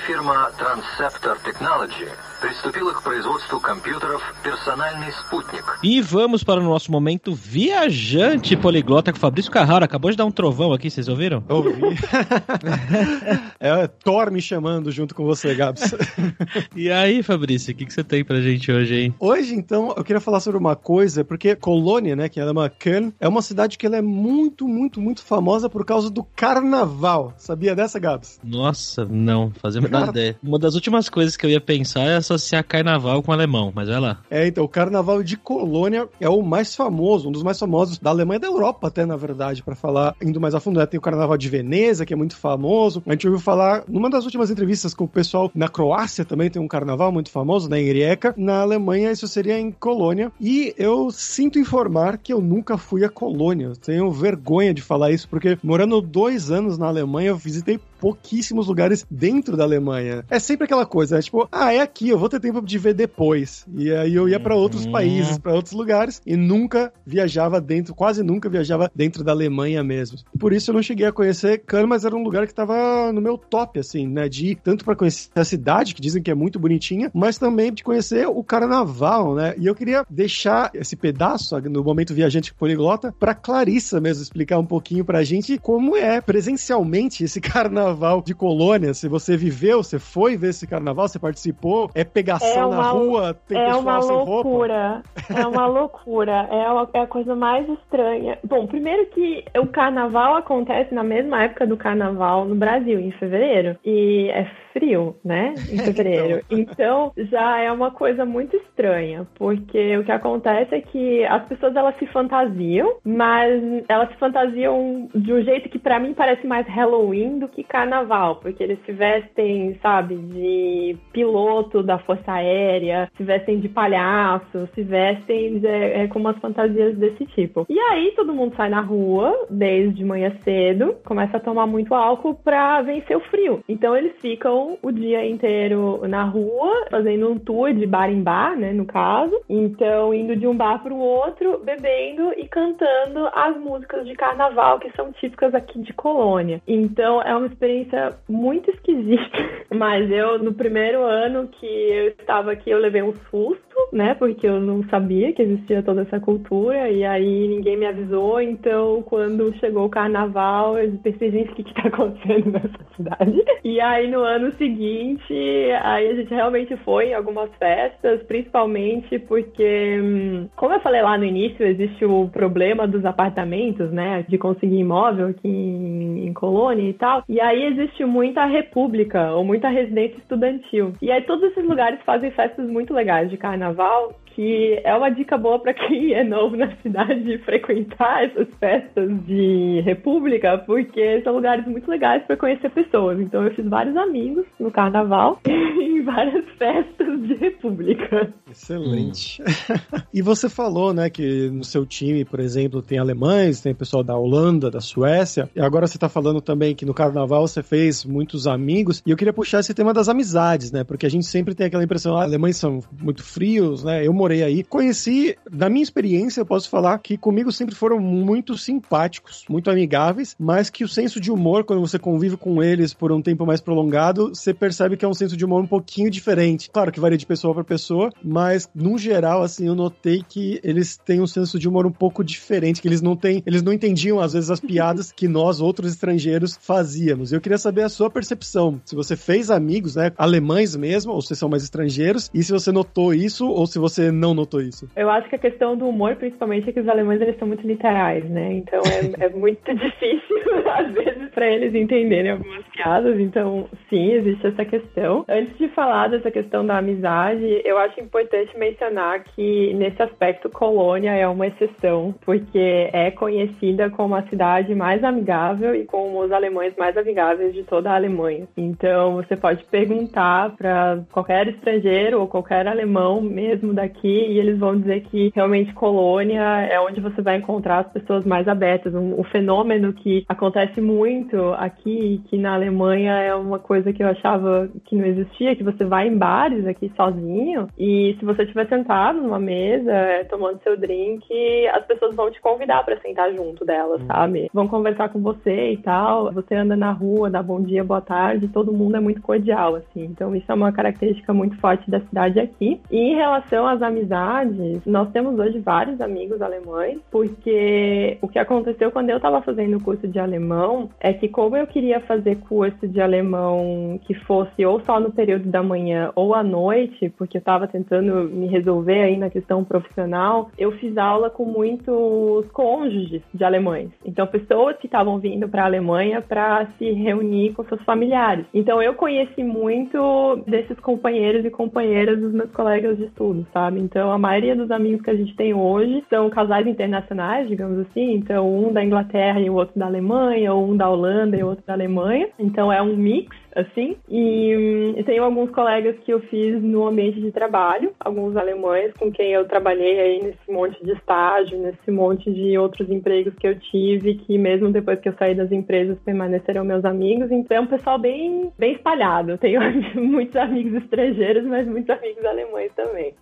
Firma 0.00 0.50
Transceptor 0.58 1.38
Technology 1.44 2.08
приступила 2.43 2.93
к 2.93 3.01
производству 3.03 3.59
компьютеров 3.59 4.21
«Персональный 4.43 5.11
спутник». 5.11 5.63
E 5.83 6.01
vamos 6.01 6.43
para 6.43 6.59
o 6.59 6.63
nosso 6.63 6.91
momento 6.91 7.33
viajante 7.33 8.55
poliglota 8.55 9.11
com 9.11 9.17
o 9.17 9.21
Fabrício 9.21 9.51
Carrara. 9.51 9.85
Acabou 9.85 10.09
de 10.11 10.17
dar 10.17 10.25
um 10.25 10.31
trovão 10.31 10.71
aqui, 10.73 10.89
vocês 10.89 11.07
ouviram? 11.07 11.43
Ouvi. 11.49 11.71
é 13.59 13.87
Thor 13.87 14.31
me 14.31 14.41
chamando 14.41 14.91
junto 14.91 15.13
com 15.13 15.23
você, 15.25 15.53
Gabs. 15.55 15.93
E 16.75 16.89
aí, 16.91 17.21
Fabrício, 17.23 17.73
o 17.73 17.75
que, 17.75 17.85
que 17.85 17.93
você 17.93 18.03
tem 18.03 18.23
pra 18.23 18.41
gente 18.41 18.71
hoje 18.71 18.93
aí? 18.93 19.13
Hoje, 19.19 19.53
então, 19.53 19.93
eu 19.95 20.03
queria 20.03 20.21
falar 20.21 20.39
sobre 20.39 20.57
uma 20.59 20.75
coisa, 20.75 21.23
porque 21.23 21.55
Colônia, 21.55 22.15
né, 22.15 22.29
que 22.29 22.39
ela 22.39 22.49
é 22.49 22.53
uma 22.53 22.69
Köln, 22.69 23.11
é 23.19 23.27
uma 23.27 23.41
cidade 23.41 23.77
que 23.77 23.85
ela 23.85 23.97
é 23.97 24.01
muito, 24.01 24.67
muito, 24.67 25.01
muito 25.01 25.23
famosa 25.23 25.69
por 25.69 25.85
causa 25.85 26.09
do 26.09 26.23
carnaval. 26.23 27.33
Sabia 27.37 27.75
dessa, 27.75 27.99
Gabs? 27.99 28.39
Nossa, 28.43 29.05
não, 29.05 29.51
fazer 29.51 29.79
a 29.79 29.81
menor 29.81 29.99
Cara- 29.99 30.11
ideia. 30.11 30.39
Uma 30.43 30.59
das 30.59 30.75
últimas 30.75 31.09
coisas 31.09 31.35
que 31.35 31.45
eu 31.45 31.49
ia 31.49 31.61
pensar 31.61 32.03
é 32.05 32.21
associar 32.34 32.64
carnaval 32.64 33.22
com 33.22 33.32
alemão, 33.32 33.72
mas 33.74 33.88
vai 33.88 34.00
lá. 34.00 34.20
É, 34.30 34.46
então, 34.46 34.64
o 34.64 34.68
carnaval 34.68 35.22
de 35.22 35.36
Colônia 35.36 36.08
é 36.20 36.28
o 36.28 36.42
mais 36.42 36.74
famoso, 36.74 37.28
um 37.28 37.32
dos 37.32 37.42
mais 37.42 37.58
famosos 37.58 37.98
da 37.98 38.10
Alemanha 38.10 38.40
da 38.40 38.46
Europa, 38.46 38.88
até, 38.88 39.04
na 39.06 39.16
verdade, 39.16 39.62
pra 39.62 39.74
falar, 39.74 40.14
indo 40.22 40.40
mais 40.40 40.54
a 40.54 40.60
fundo, 40.60 40.78
né? 40.78 40.86
Tem 40.86 40.98
o 40.98 41.02
carnaval 41.02 41.36
de 41.36 41.48
Veneza, 41.48 42.04
que 42.04 42.12
é 42.12 42.16
muito 42.16 42.36
famoso. 42.36 43.02
A 43.06 43.12
gente 43.12 43.26
ouviu 43.26 43.40
falar, 43.40 43.84
numa 43.88 44.10
das 44.10 44.24
últimas 44.24 44.50
entrevistas 44.50 44.94
com 44.94 45.04
o 45.04 45.08
pessoal 45.08 45.50
na 45.54 45.68
Croácia 45.68 46.24
também 46.24 46.50
tem 46.50 46.60
um 46.60 46.68
carnaval 46.68 47.12
muito 47.12 47.30
famoso, 47.30 47.68
na 47.68 47.76
Rijeka. 47.76 48.34
Na 48.36 48.60
Alemanha, 48.60 49.12
isso 49.12 49.28
seria 49.28 49.58
em 49.58 49.70
Colônia. 49.70 50.32
E 50.40 50.74
eu 50.76 51.10
sinto 51.10 51.58
informar 51.58 52.18
que 52.18 52.32
eu 52.32 52.40
nunca 52.40 52.76
fui 52.76 53.04
a 53.04 53.08
Colônia. 53.08 53.66
Eu 53.66 53.76
tenho 53.76 54.10
vergonha 54.10 54.74
de 54.74 54.82
falar 54.82 55.10
isso, 55.10 55.28
porque 55.28 55.58
morando 55.62 56.00
dois 56.00 56.50
anos 56.50 56.78
na 56.78 56.86
Alemanha, 56.86 57.30
eu 57.30 57.36
visitei 57.36 57.78
pouquíssimos 58.04 58.66
lugares 58.66 59.06
dentro 59.10 59.56
da 59.56 59.64
Alemanha. 59.64 60.26
É 60.28 60.38
sempre 60.38 60.66
aquela 60.66 60.84
coisa, 60.84 61.16
é 61.18 61.22
tipo, 61.22 61.48
ah, 61.50 61.72
é 61.72 61.80
aqui, 61.80 62.10
eu 62.10 62.18
vou 62.18 62.28
ter 62.28 62.38
tempo 62.38 62.60
de 62.60 62.76
ver 62.76 62.92
depois. 62.92 63.64
E 63.74 63.90
aí 63.90 64.14
eu 64.14 64.28
ia 64.28 64.38
pra 64.38 64.54
outros 64.54 64.84
Uhum. 64.84 64.90
países, 64.92 65.38
pra 65.38 65.54
outros 65.54 65.72
lugares 65.72 66.20
e 66.26 66.36
nunca 66.36 66.92
viajava 67.06 67.62
dentro, 67.62 67.94
quase 67.94 68.22
nunca 68.22 68.46
viajava 68.50 68.90
dentro 68.94 69.24
da 69.24 69.32
Alemanha 69.32 69.82
mesmo. 69.82 70.18
Por 70.38 70.52
isso 70.52 70.70
eu 70.70 70.74
não 70.74 70.82
cheguei 70.82 71.06
a 71.06 71.12
conhecer 71.12 71.62
Cannes, 71.64 71.88
mas 71.88 72.04
era 72.04 72.14
um 72.14 72.22
lugar 72.22 72.46
que 72.46 72.52
tava 72.52 73.10
no 73.10 73.22
meu 73.22 73.38
top 73.38 73.78
assim, 73.80 74.06
né, 74.06 74.28
de 74.28 74.48
ir 74.48 74.56
tanto 74.62 74.84
pra 74.84 74.94
conhecer 74.94 75.30
a 75.34 75.44
cidade, 75.44 75.94
que 75.94 76.02
dizem 76.02 76.22
que 76.22 76.30
é 76.30 76.34
muito 76.34 76.58
bonitinha, 76.58 77.10
mas 77.14 77.38
também 77.38 77.72
de 77.72 77.82
conhecer 77.82 78.28
o 78.28 78.44
carnaval, 78.44 79.34
né? 79.34 79.54
E 79.56 79.66
eu 79.66 79.74
queria 79.74 80.04
deixar 80.10 80.70
esse 80.74 80.94
pedaço 80.94 81.58
no 81.70 81.82
momento 81.82 82.12
viajante 82.12 82.52
poliglota 82.52 83.14
pra 83.18 83.34
Clarissa 83.34 83.98
mesmo 83.98 84.22
explicar 84.22 84.58
um 84.58 84.66
pouquinho 84.66 85.06
pra 85.06 85.24
gente 85.24 85.56
como 85.56 85.96
é 85.96 86.20
presencialmente 86.20 87.24
esse 87.24 87.40
carnaval 87.40 87.93
de 88.24 88.34
Colônia, 88.34 88.92
se 88.94 89.08
você 89.08 89.36
viveu, 89.36 89.82
você 89.82 89.98
foi 89.98 90.36
ver 90.36 90.48
esse 90.50 90.66
carnaval, 90.66 91.06
você 91.08 91.18
participou, 91.18 91.90
é 91.94 92.04
pegação 92.04 92.48
É 92.48 92.60
na 92.60 92.66
uma- 92.66 92.90
rua, 92.90 93.34
tem 93.46 93.58
é 93.58 93.64
pessoal 93.66 93.80
uma 93.82 94.02
sem 94.02 94.16
roupa. 94.16 94.30
loucura. 94.48 95.02
É 95.34 95.46
uma 95.46 95.66
loucura. 95.66 96.48
É, 96.50 96.70
uma- 96.70 96.88
é 96.94 97.00
a 97.00 97.06
coisa 97.06 97.34
mais 97.34 97.68
estranha. 97.68 98.38
Bom, 98.44 98.66
primeiro 98.66 99.06
que 99.06 99.44
o 99.58 99.66
carnaval 99.66 100.36
acontece 100.36 100.94
na 100.94 101.02
mesma 101.04 101.44
época 101.44 101.66
do 101.66 101.76
carnaval 101.76 102.44
no 102.44 102.54
Brasil, 102.54 102.98
em 103.00 103.10
fevereiro. 103.12 103.76
E 103.84 104.28
é 104.30 104.46
frio, 104.72 105.16
né? 105.24 105.54
Em 105.70 105.78
fevereiro. 105.78 106.44
Então 106.50 107.12
já 107.16 107.60
é 107.60 107.70
uma 107.70 107.90
coisa 107.92 108.24
muito 108.24 108.56
estranha. 108.56 109.26
Porque 109.36 109.96
o 109.96 110.04
que 110.04 110.12
acontece 110.12 110.74
é 110.74 110.80
que 110.80 111.24
as 111.24 111.44
pessoas 111.46 111.74
elas 111.76 111.96
se 111.98 112.06
fantasiam, 112.06 112.94
mas 113.04 113.62
elas 113.88 114.08
se 114.10 114.16
fantasiam 114.16 115.08
de 115.14 115.32
um 115.32 115.42
jeito 115.42 115.68
que 115.68 115.78
pra 115.78 115.98
mim 116.00 116.12
parece 116.14 116.46
mais 116.46 116.66
Halloween 116.66 117.38
do 117.38 117.48
que 117.48 117.62
carnaval. 117.74 118.36
Porque 118.36 118.62
eles 118.62 118.78
se 118.86 118.92
vestem, 118.92 119.76
sabe, 119.82 120.14
de 120.14 120.96
piloto 121.12 121.82
da 121.82 121.98
Força 121.98 122.32
Aérea, 122.32 123.10
se 123.16 123.24
vestem 123.24 123.58
de 123.58 123.68
palhaço, 123.68 124.68
se 124.72 124.82
vestem 124.82 125.60
é, 125.64 126.02
é, 126.02 126.08
com 126.08 126.20
umas 126.20 126.38
fantasias 126.38 126.96
desse 126.96 127.26
tipo. 127.26 127.66
E 127.68 127.78
aí 127.78 128.12
todo 128.14 128.32
mundo 128.32 128.54
sai 128.56 128.68
na 128.68 128.80
rua, 128.80 129.46
desde 129.50 130.04
manhã 130.04 130.32
cedo, 130.44 130.94
começa 131.04 131.36
a 131.36 131.40
tomar 131.40 131.66
muito 131.66 131.94
álcool 131.94 132.34
pra 132.34 132.80
vencer 132.82 133.16
o 133.16 133.20
frio. 133.20 133.60
Então 133.68 133.96
eles 133.96 134.12
ficam 134.20 134.78
o 134.80 134.92
dia 134.92 135.26
inteiro 135.26 136.06
na 136.06 136.22
rua, 136.22 136.86
fazendo 136.90 137.30
um 137.30 137.38
tour 137.38 137.72
de 137.72 137.86
bar 137.86 138.08
em 138.08 138.22
bar, 138.22 138.56
né, 138.56 138.72
no 138.72 138.86
caso. 138.86 139.34
Então 139.48 140.14
indo 140.14 140.36
de 140.36 140.46
um 140.46 140.56
bar 140.56 140.80
pro 140.82 140.96
outro, 140.96 141.60
bebendo 141.64 142.32
e 142.36 142.46
cantando 142.46 143.28
as 143.34 143.58
músicas 143.58 144.06
de 144.06 144.14
carnaval 144.14 144.78
que 144.78 144.90
são 144.94 145.12
típicas 145.12 145.54
aqui 145.54 145.80
de 145.80 145.92
Colônia. 145.92 146.60
Então 146.68 147.20
é 147.22 147.34
uma 147.34 147.48
experiência 147.64 148.16
muito 148.28 148.70
esquisita. 148.70 149.38
Mas 149.74 150.10
eu, 150.10 150.38
no 150.38 150.54
primeiro 150.54 151.02
ano 151.02 151.48
que 151.48 151.66
eu 151.66 152.08
estava 152.08 152.52
aqui, 152.52 152.70
eu 152.70 152.78
levei 152.78 153.02
um 153.02 153.14
susto, 153.30 153.64
né? 153.92 154.14
Porque 154.14 154.46
eu 154.46 154.60
não 154.60 154.84
sabia 154.84 155.32
que 155.32 155.42
existia 155.42 155.82
toda 155.82 156.02
essa 156.02 156.20
cultura 156.20 156.88
e 156.90 157.04
aí 157.04 157.48
ninguém 157.48 157.76
me 157.76 157.86
avisou. 157.86 158.40
Então, 158.40 159.02
quando 159.02 159.54
chegou 159.58 159.86
o 159.86 159.90
carnaval, 159.90 160.78
eu 160.78 160.92
pensei, 161.02 161.30
gente, 161.30 161.50
o 161.50 161.54
que, 161.54 161.64
que 161.64 161.74
tá 161.74 161.88
acontecendo 161.88 162.52
nessa 162.52 162.78
cidade? 162.96 163.42
E 163.64 163.80
aí, 163.80 164.08
no 164.10 164.20
ano 164.20 164.52
seguinte, 164.52 165.34
aí 165.82 166.08
a 166.08 166.14
gente 166.14 166.32
realmente 166.32 166.76
foi 166.78 167.08
em 167.08 167.14
algumas 167.14 167.50
festas, 167.58 168.22
principalmente 168.24 169.18
porque, 169.20 169.98
hum, 170.00 170.48
como 170.54 170.74
eu 170.74 170.80
falei 170.80 171.02
lá 171.02 171.18
no 171.18 171.24
início, 171.24 171.66
existe 171.66 172.04
o 172.04 172.28
problema 172.28 172.86
dos 172.86 173.04
apartamentos, 173.04 173.90
né? 173.90 174.24
De 174.28 174.38
conseguir 174.38 174.78
imóvel 174.78 175.28
aqui 175.28 175.48
em, 175.48 176.26
em 176.26 176.32
Colônia 176.32 176.88
e 176.88 176.94
tal. 176.94 177.24
E 177.28 177.40
aí 177.40 177.53
aí 177.54 177.64
existe 177.66 178.04
muita 178.04 178.44
república 178.44 179.32
ou 179.32 179.44
muita 179.44 179.68
residência 179.68 180.18
estudantil. 180.18 180.92
E 181.00 181.10
aí 181.10 181.22
todos 181.22 181.50
esses 181.50 181.64
lugares 181.64 182.00
fazem 182.04 182.30
festas 182.30 182.68
muito 182.68 182.92
legais 182.92 183.30
de 183.30 183.36
carnaval 183.36 184.14
que 184.34 184.80
é 184.82 184.94
uma 184.94 185.10
dica 185.10 185.38
boa 185.38 185.58
para 185.58 185.72
quem 185.72 186.12
é 186.12 186.24
novo 186.24 186.56
na 186.56 186.74
cidade 186.82 187.38
frequentar 187.38 188.24
essas 188.24 188.48
festas 188.58 189.08
de 189.24 189.80
república, 189.84 190.58
porque 190.58 191.22
são 191.22 191.34
lugares 191.34 191.66
muito 191.66 191.88
legais 191.88 192.22
para 192.24 192.36
conhecer 192.36 192.70
pessoas. 192.70 193.20
Então 193.20 193.44
eu 193.44 193.54
fiz 193.54 193.66
vários 193.66 193.96
amigos 193.96 194.44
no 194.58 194.70
carnaval 194.70 195.40
em 195.46 196.02
várias 196.02 196.44
festas 196.58 197.22
de 197.22 197.34
república. 197.34 198.32
Excelente. 198.50 199.42
Hum. 199.42 200.00
e 200.12 200.22
você 200.22 200.48
falou, 200.48 200.92
né, 200.92 201.08
que 201.10 201.50
no 201.50 201.64
seu 201.64 201.86
time, 201.86 202.24
por 202.24 202.40
exemplo, 202.40 202.82
tem 202.82 202.98
alemães, 202.98 203.60
tem 203.60 203.74
pessoal 203.74 204.02
da 204.02 204.16
Holanda, 204.16 204.70
da 204.70 204.80
Suécia, 204.80 205.48
e 205.54 205.60
agora 205.60 205.86
você 205.86 205.96
está 205.96 206.08
falando 206.08 206.40
também 206.40 206.74
que 206.74 206.84
no 206.84 206.94
carnaval 206.94 207.46
você 207.46 207.62
fez 207.62 208.04
muitos 208.04 208.46
amigos, 208.46 209.02
e 209.06 209.10
eu 209.10 209.16
queria 209.16 209.32
puxar 209.32 209.60
esse 209.60 209.74
tema 209.74 209.92
das 209.92 210.08
amizades, 210.08 210.72
né, 210.72 210.84
porque 210.84 211.06
a 211.06 211.08
gente 211.10 211.26
sempre 211.26 211.54
tem 211.54 211.66
aquela 211.66 211.84
impressão, 211.84 212.16
ah, 212.16 212.22
alemães 212.22 212.56
são 212.56 212.80
muito 213.00 213.22
frios, 213.22 213.84
né, 213.84 214.06
eu 214.06 214.12
morei 214.24 214.42
aí. 214.42 214.64
Conheci, 214.64 215.36
da 215.50 215.68
minha 215.68 215.82
experiência, 215.82 216.40
eu 216.40 216.46
posso 216.46 216.70
falar 216.70 216.98
que 216.98 217.18
comigo 217.18 217.52
sempre 217.52 217.74
foram 217.74 218.00
muito 218.00 218.56
simpáticos, 218.56 219.44
muito 219.50 219.70
amigáveis, 219.70 220.34
mas 220.38 220.70
que 220.70 220.82
o 220.82 220.88
senso 220.88 221.20
de 221.20 221.30
humor, 221.30 221.64
quando 221.64 221.80
você 221.80 221.98
convive 221.98 222.38
com 222.38 222.62
eles 222.62 222.94
por 222.94 223.12
um 223.12 223.20
tempo 223.20 223.44
mais 223.44 223.60
prolongado, 223.60 224.30
você 224.30 224.54
percebe 224.54 224.96
que 224.96 225.04
é 225.04 225.08
um 225.08 225.12
senso 225.12 225.36
de 225.36 225.44
humor 225.44 225.62
um 225.62 225.66
pouquinho 225.66 226.10
diferente. 226.10 226.70
Claro 226.70 226.90
que 226.90 226.98
varia 226.98 227.18
de 227.18 227.26
pessoa 227.26 227.52
para 227.52 227.64
pessoa, 227.64 228.10
mas 228.22 228.68
no 228.74 228.96
geral, 228.96 229.42
assim, 229.42 229.66
eu 229.66 229.74
notei 229.74 230.24
que 230.26 230.58
eles 230.64 230.96
têm 230.96 231.20
um 231.20 231.26
senso 231.26 231.58
de 231.58 231.68
humor 231.68 231.84
um 231.84 231.92
pouco 231.92 232.24
diferente, 232.24 232.80
que 232.80 232.88
eles 232.88 233.02
não 233.02 233.14
têm, 233.14 233.42
eles 233.44 233.62
não 233.62 233.74
entendiam 233.74 234.20
às 234.20 234.32
vezes 234.32 234.50
as 234.50 234.60
piadas 234.60 235.12
que 235.12 235.28
nós, 235.28 235.60
outros 235.60 235.92
estrangeiros, 235.92 236.58
fazíamos. 236.58 237.30
Eu 237.30 237.42
queria 237.42 237.58
saber 237.58 237.82
a 237.82 237.90
sua 237.90 238.08
percepção. 238.08 238.80
Se 238.86 238.94
você 238.94 239.16
fez 239.16 239.50
amigos, 239.50 239.96
né, 239.96 240.12
alemães 240.16 240.74
mesmo, 240.74 241.12
ou 241.12 241.20
se 241.20 241.36
são 241.36 241.48
mais 241.48 241.62
estrangeiros, 241.62 242.30
e 242.32 242.42
se 242.42 242.52
você 242.52 242.72
notou 242.72 243.12
isso, 243.12 243.46
ou 243.46 243.66
se 243.66 243.78
você 243.78 244.13
não 244.14 244.34
notou 244.34 244.60
isso? 244.60 244.88
Eu 244.96 245.10
acho 245.10 245.28
que 245.28 245.36
a 245.36 245.38
questão 245.38 245.76
do 245.76 245.88
humor, 245.88 246.16
principalmente, 246.16 246.68
é 246.68 246.72
que 246.72 246.80
os 246.80 246.88
alemães 246.88 247.20
eles 247.20 247.38
são 247.38 247.48
muito 247.48 247.66
literais, 247.66 248.24
né? 248.28 248.52
Então 248.54 248.80
é, 248.80 249.24
é 249.26 249.28
muito 249.28 249.74
difícil, 249.74 250.36
às 250.70 250.92
vezes, 250.92 251.30
para 251.30 251.46
eles 251.46 251.74
entenderem 251.74 252.32
algumas 252.32 252.64
piadas. 252.68 253.18
Então, 253.18 253.68
sim, 253.88 254.12
existe 254.12 254.46
essa 254.46 254.64
questão. 254.64 255.24
Antes 255.28 255.56
de 255.58 255.68
falar 255.68 256.08
dessa 256.08 256.30
questão 256.30 256.64
da 256.64 256.78
amizade, 256.78 257.62
eu 257.64 257.76
acho 257.78 258.00
importante 258.00 258.56
mencionar 258.58 259.24
que, 259.24 259.74
nesse 259.74 260.02
aspecto, 260.02 260.48
Colônia 260.48 261.12
é 261.12 261.26
uma 261.26 261.46
exceção, 261.46 262.14
porque 262.24 262.90
é 262.92 263.10
conhecida 263.10 263.90
como 263.90 264.14
a 264.14 264.22
cidade 264.28 264.74
mais 264.74 265.02
amigável 265.02 265.74
e 265.74 265.84
como 265.84 266.20
os 266.20 266.32
alemães 266.32 266.74
mais 266.78 266.96
amigáveis 266.96 267.52
de 267.54 267.64
toda 267.64 267.90
a 267.90 267.94
Alemanha. 267.94 268.46
Então, 268.56 269.16
você 269.16 269.36
pode 269.36 269.64
perguntar 269.64 270.54
para 270.56 271.02
qualquer 271.12 271.48
estrangeiro 271.48 272.20
ou 272.20 272.28
qualquer 272.28 272.66
alemão 272.66 273.20
mesmo 273.20 273.72
daqui 273.72 274.03
e 274.08 274.38
eles 274.38 274.58
vão 274.58 274.76
dizer 274.76 275.02
que 275.02 275.32
realmente 275.34 275.72
Colônia 275.72 276.42
é 276.42 276.78
onde 276.78 277.00
você 277.00 277.22
vai 277.22 277.36
encontrar 277.36 277.78
as 277.80 277.92
pessoas 277.92 278.24
mais 278.24 278.46
abertas. 278.46 278.94
Um, 278.94 279.20
um 279.20 279.24
fenômeno 279.24 279.92
que 279.92 280.24
acontece 280.28 280.80
muito 280.80 281.36
aqui, 281.54 282.22
que 282.28 282.36
na 282.36 282.54
Alemanha 282.54 283.12
é 283.14 283.34
uma 283.34 283.58
coisa 283.58 283.92
que 283.92 284.02
eu 284.02 284.08
achava 284.08 284.68
que 284.84 284.94
não 284.94 285.06
existia, 285.06 285.56
que 285.56 285.64
você 285.64 285.84
vai 285.84 286.08
em 286.08 286.16
bares 286.16 286.66
aqui 286.66 286.92
sozinho 286.94 287.66
e 287.78 288.14
se 288.18 288.24
você 288.24 288.42
estiver 288.42 288.68
sentado 288.68 289.22
numa 289.22 289.38
mesa, 289.38 289.90
é, 289.90 290.24
tomando 290.24 290.62
seu 290.62 290.76
drink, 290.76 291.24
as 291.68 291.84
pessoas 291.86 292.14
vão 292.14 292.30
te 292.30 292.40
convidar 292.40 292.84
para 292.84 293.00
sentar 293.00 293.32
junto 293.32 293.64
delas, 293.64 294.00
uhum. 294.02 294.06
sabe? 294.06 294.50
Vão 294.52 294.68
conversar 294.68 295.08
com 295.08 295.20
você 295.20 295.72
e 295.72 295.76
tal. 295.78 296.32
Você 296.32 296.54
anda 296.54 296.76
na 296.76 296.92
rua, 296.92 297.30
dá 297.30 297.42
bom 297.42 297.60
dia, 297.60 297.82
boa 297.82 298.00
tarde, 298.00 298.48
todo 298.48 298.72
mundo 298.72 298.96
é 298.96 299.00
muito 299.00 299.22
cordial, 299.22 299.76
assim. 299.76 300.04
Então 300.04 300.34
isso 300.36 300.50
é 300.50 300.54
uma 300.54 300.72
característica 300.72 301.32
muito 301.32 301.56
forte 301.58 301.90
da 301.90 302.00
cidade 302.00 302.38
aqui. 302.38 302.80
E 302.90 302.98
em 302.98 303.14
relação 303.14 303.66
às 303.66 303.80
amizades 303.80 303.93
amizades, 303.94 304.80
nós 304.84 305.10
temos 305.12 305.38
hoje 305.38 305.58
vários 305.60 306.00
amigos 306.00 306.42
alemães, 306.42 306.98
porque 307.10 308.18
o 308.20 308.28
que 308.28 308.38
aconteceu 308.38 308.90
quando 308.90 309.10
eu 309.10 309.16
estava 309.16 309.40
fazendo 309.42 309.76
o 309.76 309.82
curso 309.82 310.08
de 310.08 310.18
alemão 310.18 310.90
é 311.00 311.12
que, 311.12 311.28
como 311.28 311.56
eu 311.56 311.66
queria 311.66 312.00
fazer 312.00 312.36
curso 312.40 312.86
de 312.88 313.00
alemão 313.00 313.98
que 314.04 314.14
fosse 314.14 314.64
ou 314.66 314.80
só 314.80 314.98
no 314.98 315.12
período 315.12 315.48
da 315.48 315.62
manhã 315.62 316.10
ou 316.14 316.34
à 316.34 316.42
noite, 316.42 317.12
porque 317.16 317.36
eu 317.36 317.40
estava 317.40 317.68
tentando 317.68 318.28
me 318.28 318.46
resolver 318.46 319.02
aí 319.02 319.16
na 319.16 319.30
questão 319.30 319.64
profissional, 319.64 320.50
eu 320.58 320.72
fiz 320.72 320.96
aula 320.98 321.30
com 321.30 321.44
muitos 321.44 322.46
cônjuges 322.52 323.22
de 323.32 323.44
alemães. 323.44 323.90
Então, 324.04 324.26
pessoas 324.26 324.76
que 324.78 324.86
estavam 324.86 325.18
vindo 325.18 325.48
para 325.48 325.62
a 325.62 325.66
Alemanha 325.66 326.20
para 326.20 326.66
se 326.78 326.90
reunir 326.90 327.52
com 327.54 327.64
seus 327.64 327.82
familiares. 327.82 328.44
Então, 328.52 328.82
eu 328.82 328.94
conheci 328.94 329.44
muito 329.44 330.42
desses 330.46 330.78
companheiros 330.80 331.44
e 331.44 331.50
companheiras 331.50 332.18
dos 332.18 332.32
meus 332.32 332.50
colegas 332.50 332.96
de 332.96 333.04
estudo, 333.04 333.46
sabe? 333.52 333.73
Então, 333.78 334.04
então, 334.04 334.12
a 334.12 334.18
maioria 334.18 334.54
dos 334.54 334.70
amigos 334.70 335.00
que 335.00 335.08
a 335.08 335.14
gente 335.14 335.34
tem 335.34 335.54
hoje 335.54 336.04
são 336.10 336.28
casais 336.28 336.66
internacionais, 336.66 337.48
digamos 337.48 337.78
assim. 337.78 338.12
Então, 338.12 338.46
um 338.46 338.70
da 338.70 338.84
Inglaterra 338.84 339.40
e 339.40 339.48
o 339.48 339.54
outro 339.54 339.78
da 339.78 339.86
Alemanha, 339.86 340.52
ou 340.52 340.68
um 340.68 340.76
da 340.76 340.90
Holanda 340.90 341.34
e 341.34 341.42
o 341.42 341.46
outro 341.46 341.64
da 341.66 341.72
Alemanha. 341.72 342.28
Então, 342.38 342.70
é 342.70 342.82
um 342.82 342.94
mix 342.94 343.34
assim. 343.54 343.96
E 344.08 344.56
hum, 344.56 344.94
eu 344.96 345.04
tenho 345.04 345.24
alguns 345.24 345.50
colegas 345.50 345.96
que 346.00 346.12
eu 346.12 346.20
fiz 346.20 346.62
no 346.62 346.86
ambiente 346.86 347.20
de 347.20 347.30
trabalho, 347.30 347.92
alguns 348.00 348.36
alemães 348.36 348.92
com 348.94 349.10
quem 349.10 349.32
eu 349.32 349.46
trabalhei 349.46 350.00
aí 350.00 350.22
nesse 350.22 350.50
monte 350.50 350.82
de 350.84 350.92
estágio, 350.92 351.58
nesse 351.58 351.90
monte 351.90 352.32
de 352.32 352.56
outros 352.58 352.90
empregos 352.90 353.34
que 353.34 353.46
eu 353.46 353.58
tive, 353.58 354.14
que 354.14 354.36
mesmo 354.38 354.70
depois 354.70 355.00
que 355.00 355.08
eu 355.08 355.14
saí 355.18 355.34
das 355.34 355.50
empresas 355.52 355.98
permaneceram 356.00 356.64
meus 356.64 356.84
amigos. 356.84 357.30
Então 357.30 357.56
é 357.56 357.60
um 357.60 357.66
pessoal 357.66 357.98
bem, 357.98 358.52
bem 358.58 358.72
espalhado. 358.72 359.38
Tenho 359.38 359.60
muitos 359.96 360.36
amigos 360.36 360.82
estrangeiros, 360.82 361.44
mas 361.44 361.66
muitos 361.66 361.90
amigos 361.90 362.24
alemães 362.24 362.72
também. 362.74 363.14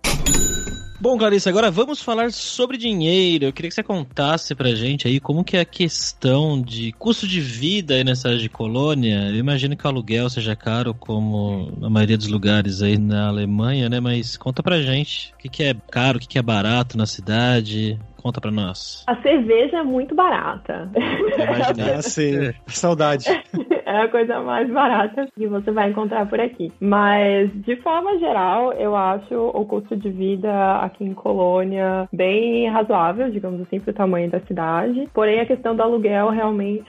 Bom, 1.03 1.17
Clarice, 1.17 1.49
agora 1.49 1.69
vamos 1.69 2.01
falar 2.01 2.31
sobre 2.31 2.77
dinheiro. 2.77 3.43
Eu 3.43 3.51
queria 3.51 3.67
que 3.67 3.75
você 3.75 3.83
contasse 3.83 4.55
pra 4.55 4.73
gente 4.73 5.05
aí 5.05 5.19
como 5.19 5.43
que 5.43 5.57
é 5.57 5.59
a 5.59 5.65
questão 5.65 6.61
de 6.61 6.93
custo 6.93 7.27
de 7.27 7.41
vida 7.41 7.95
aí 7.95 8.05
nessa 8.05 8.37
de 8.37 8.47
colônia. 8.47 9.27
Eu 9.27 9.35
imagino 9.35 9.75
que 9.75 9.85
o 9.85 9.87
aluguel 9.89 10.29
seja 10.29 10.55
caro, 10.55 10.93
como 10.93 11.73
na 11.77 11.89
maioria 11.89 12.17
dos 12.17 12.29
lugares 12.29 12.81
aí 12.81 12.97
na 12.97 13.27
Alemanha, 13.27 13.89
né? 13.89 13.99
Mas 13.99 14.37
conta 14.37 14.63
pra 14.63 14.81
gente 14.81 15.33
o 15.33 15.39
que, 15.39 15.49
que 15.49 15.63
é 15.63 15.75
caro, 15.91 16.19
o 16.19 16.21
que, 16.21 16.27
que 16.29 16.39
é 16.39 16.41
barato 16.41 16.97
na 16.97 17.05
cidade. 17.05 17.99
Conta 18.23 18.39
pra 18.39 18.51
nós. 18.51 19.03
A 19.05 19.21
cerveja 19.21 19.79
é 19.79 19.83
muito 19.83 20.15
barata. 20.15 20.89
Imaginei. 20.95 21.91
ah, 21.99 22.01
sim. 22.01 22.53
Saudade. 22.67 23.25
é 23.85 24.01
a 24.03 24.07
coisa 24.07 24.39
mais 24.39 24.71
barata 24.71 25.27
que 25.35 25.45
você 25.45 25.71
vai 25.71 25.89
encontrar 25.89 26.25
por 26.29 26.39
aqui. 26.39 26.71
Mas, 26.79 27.51
de 27.63 27.75
forma 27.81 28.17
geral, 28.19 28.71
eu 28.73 28.95
acho 28.95 29.35
o 29.35 29.65
custo 29.65 29.97
de 29.97 30.09
vida 30.09 30.77
aqui 30.77 31.03
em 31.03 31.13
Colônia 31.13 32.07
bem 32.13 32.69
razoável, 32.69 33.29
digamos 33.29 33.59
assim, 33.59 33.81
pro 33.81 33.91
tamanho 33.91 34.31
da 34.31 34.39
cidade. 34.41 35.09
Porém, 35.13 35.41
a 35.41 35.45
questão 35.45 35.75
do 35.75 35.83
aluguel 35.83 36.29
realmente 36.29 36.85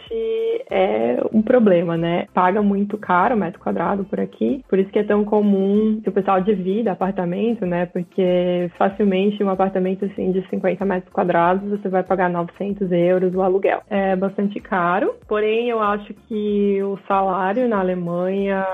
é 0.71 1.21
um 1.33 1.43
problema, 1.43 1.97
né? 1.97 2.27
Paga 2.33 2.63
muito 2.63 2.97
caro 2.97 3.35
o 3.35 3.39
metro 3.39 3.59
quadrado 3.59 4.05
por 4.05 4.21
aqui. 4.21 4.65
Por 4.69 4.79
isso 4.79 4.91
que 4.91 5.01
é 5.01 5.05
tão 5.05 5.25
comum 5.25 6.01
que 6.01 6.09
o 6.09 6.13
pessoal 6.13 6.41
divida 6.41 6.93
apartamento, 6.93 7.67
né? 7.67 7.87
Porque 7.87 8.71
facilmente 8.79 9.43
um 9.43 9.51
apartamento 9.51 10.05
assim 10.05 10.31
de 10.31 10.47
50 10.49 10.85
metros 10.85 11.13
quadrados 11.13 11.24
quadrados, 11.25 11.71
você 11.71 11.89
vai 11.89 12.03
pagar 12.03 12.29
900 12.29 12.93
euros 12.93 13.35
o 13.35 13.41
aluguel. 13.41 13.83
É 13.89 14.15
bastante 14.15 14.61
caro, 14.61 15.15
porém 15.27 15.71
eu 15.71 15.81
acho 15.81 16.13
que 16.29 16.83
o 16.83 16.99
salário 17.09 17.67
na 17.69 17.81
Alemanha 17.81 18.65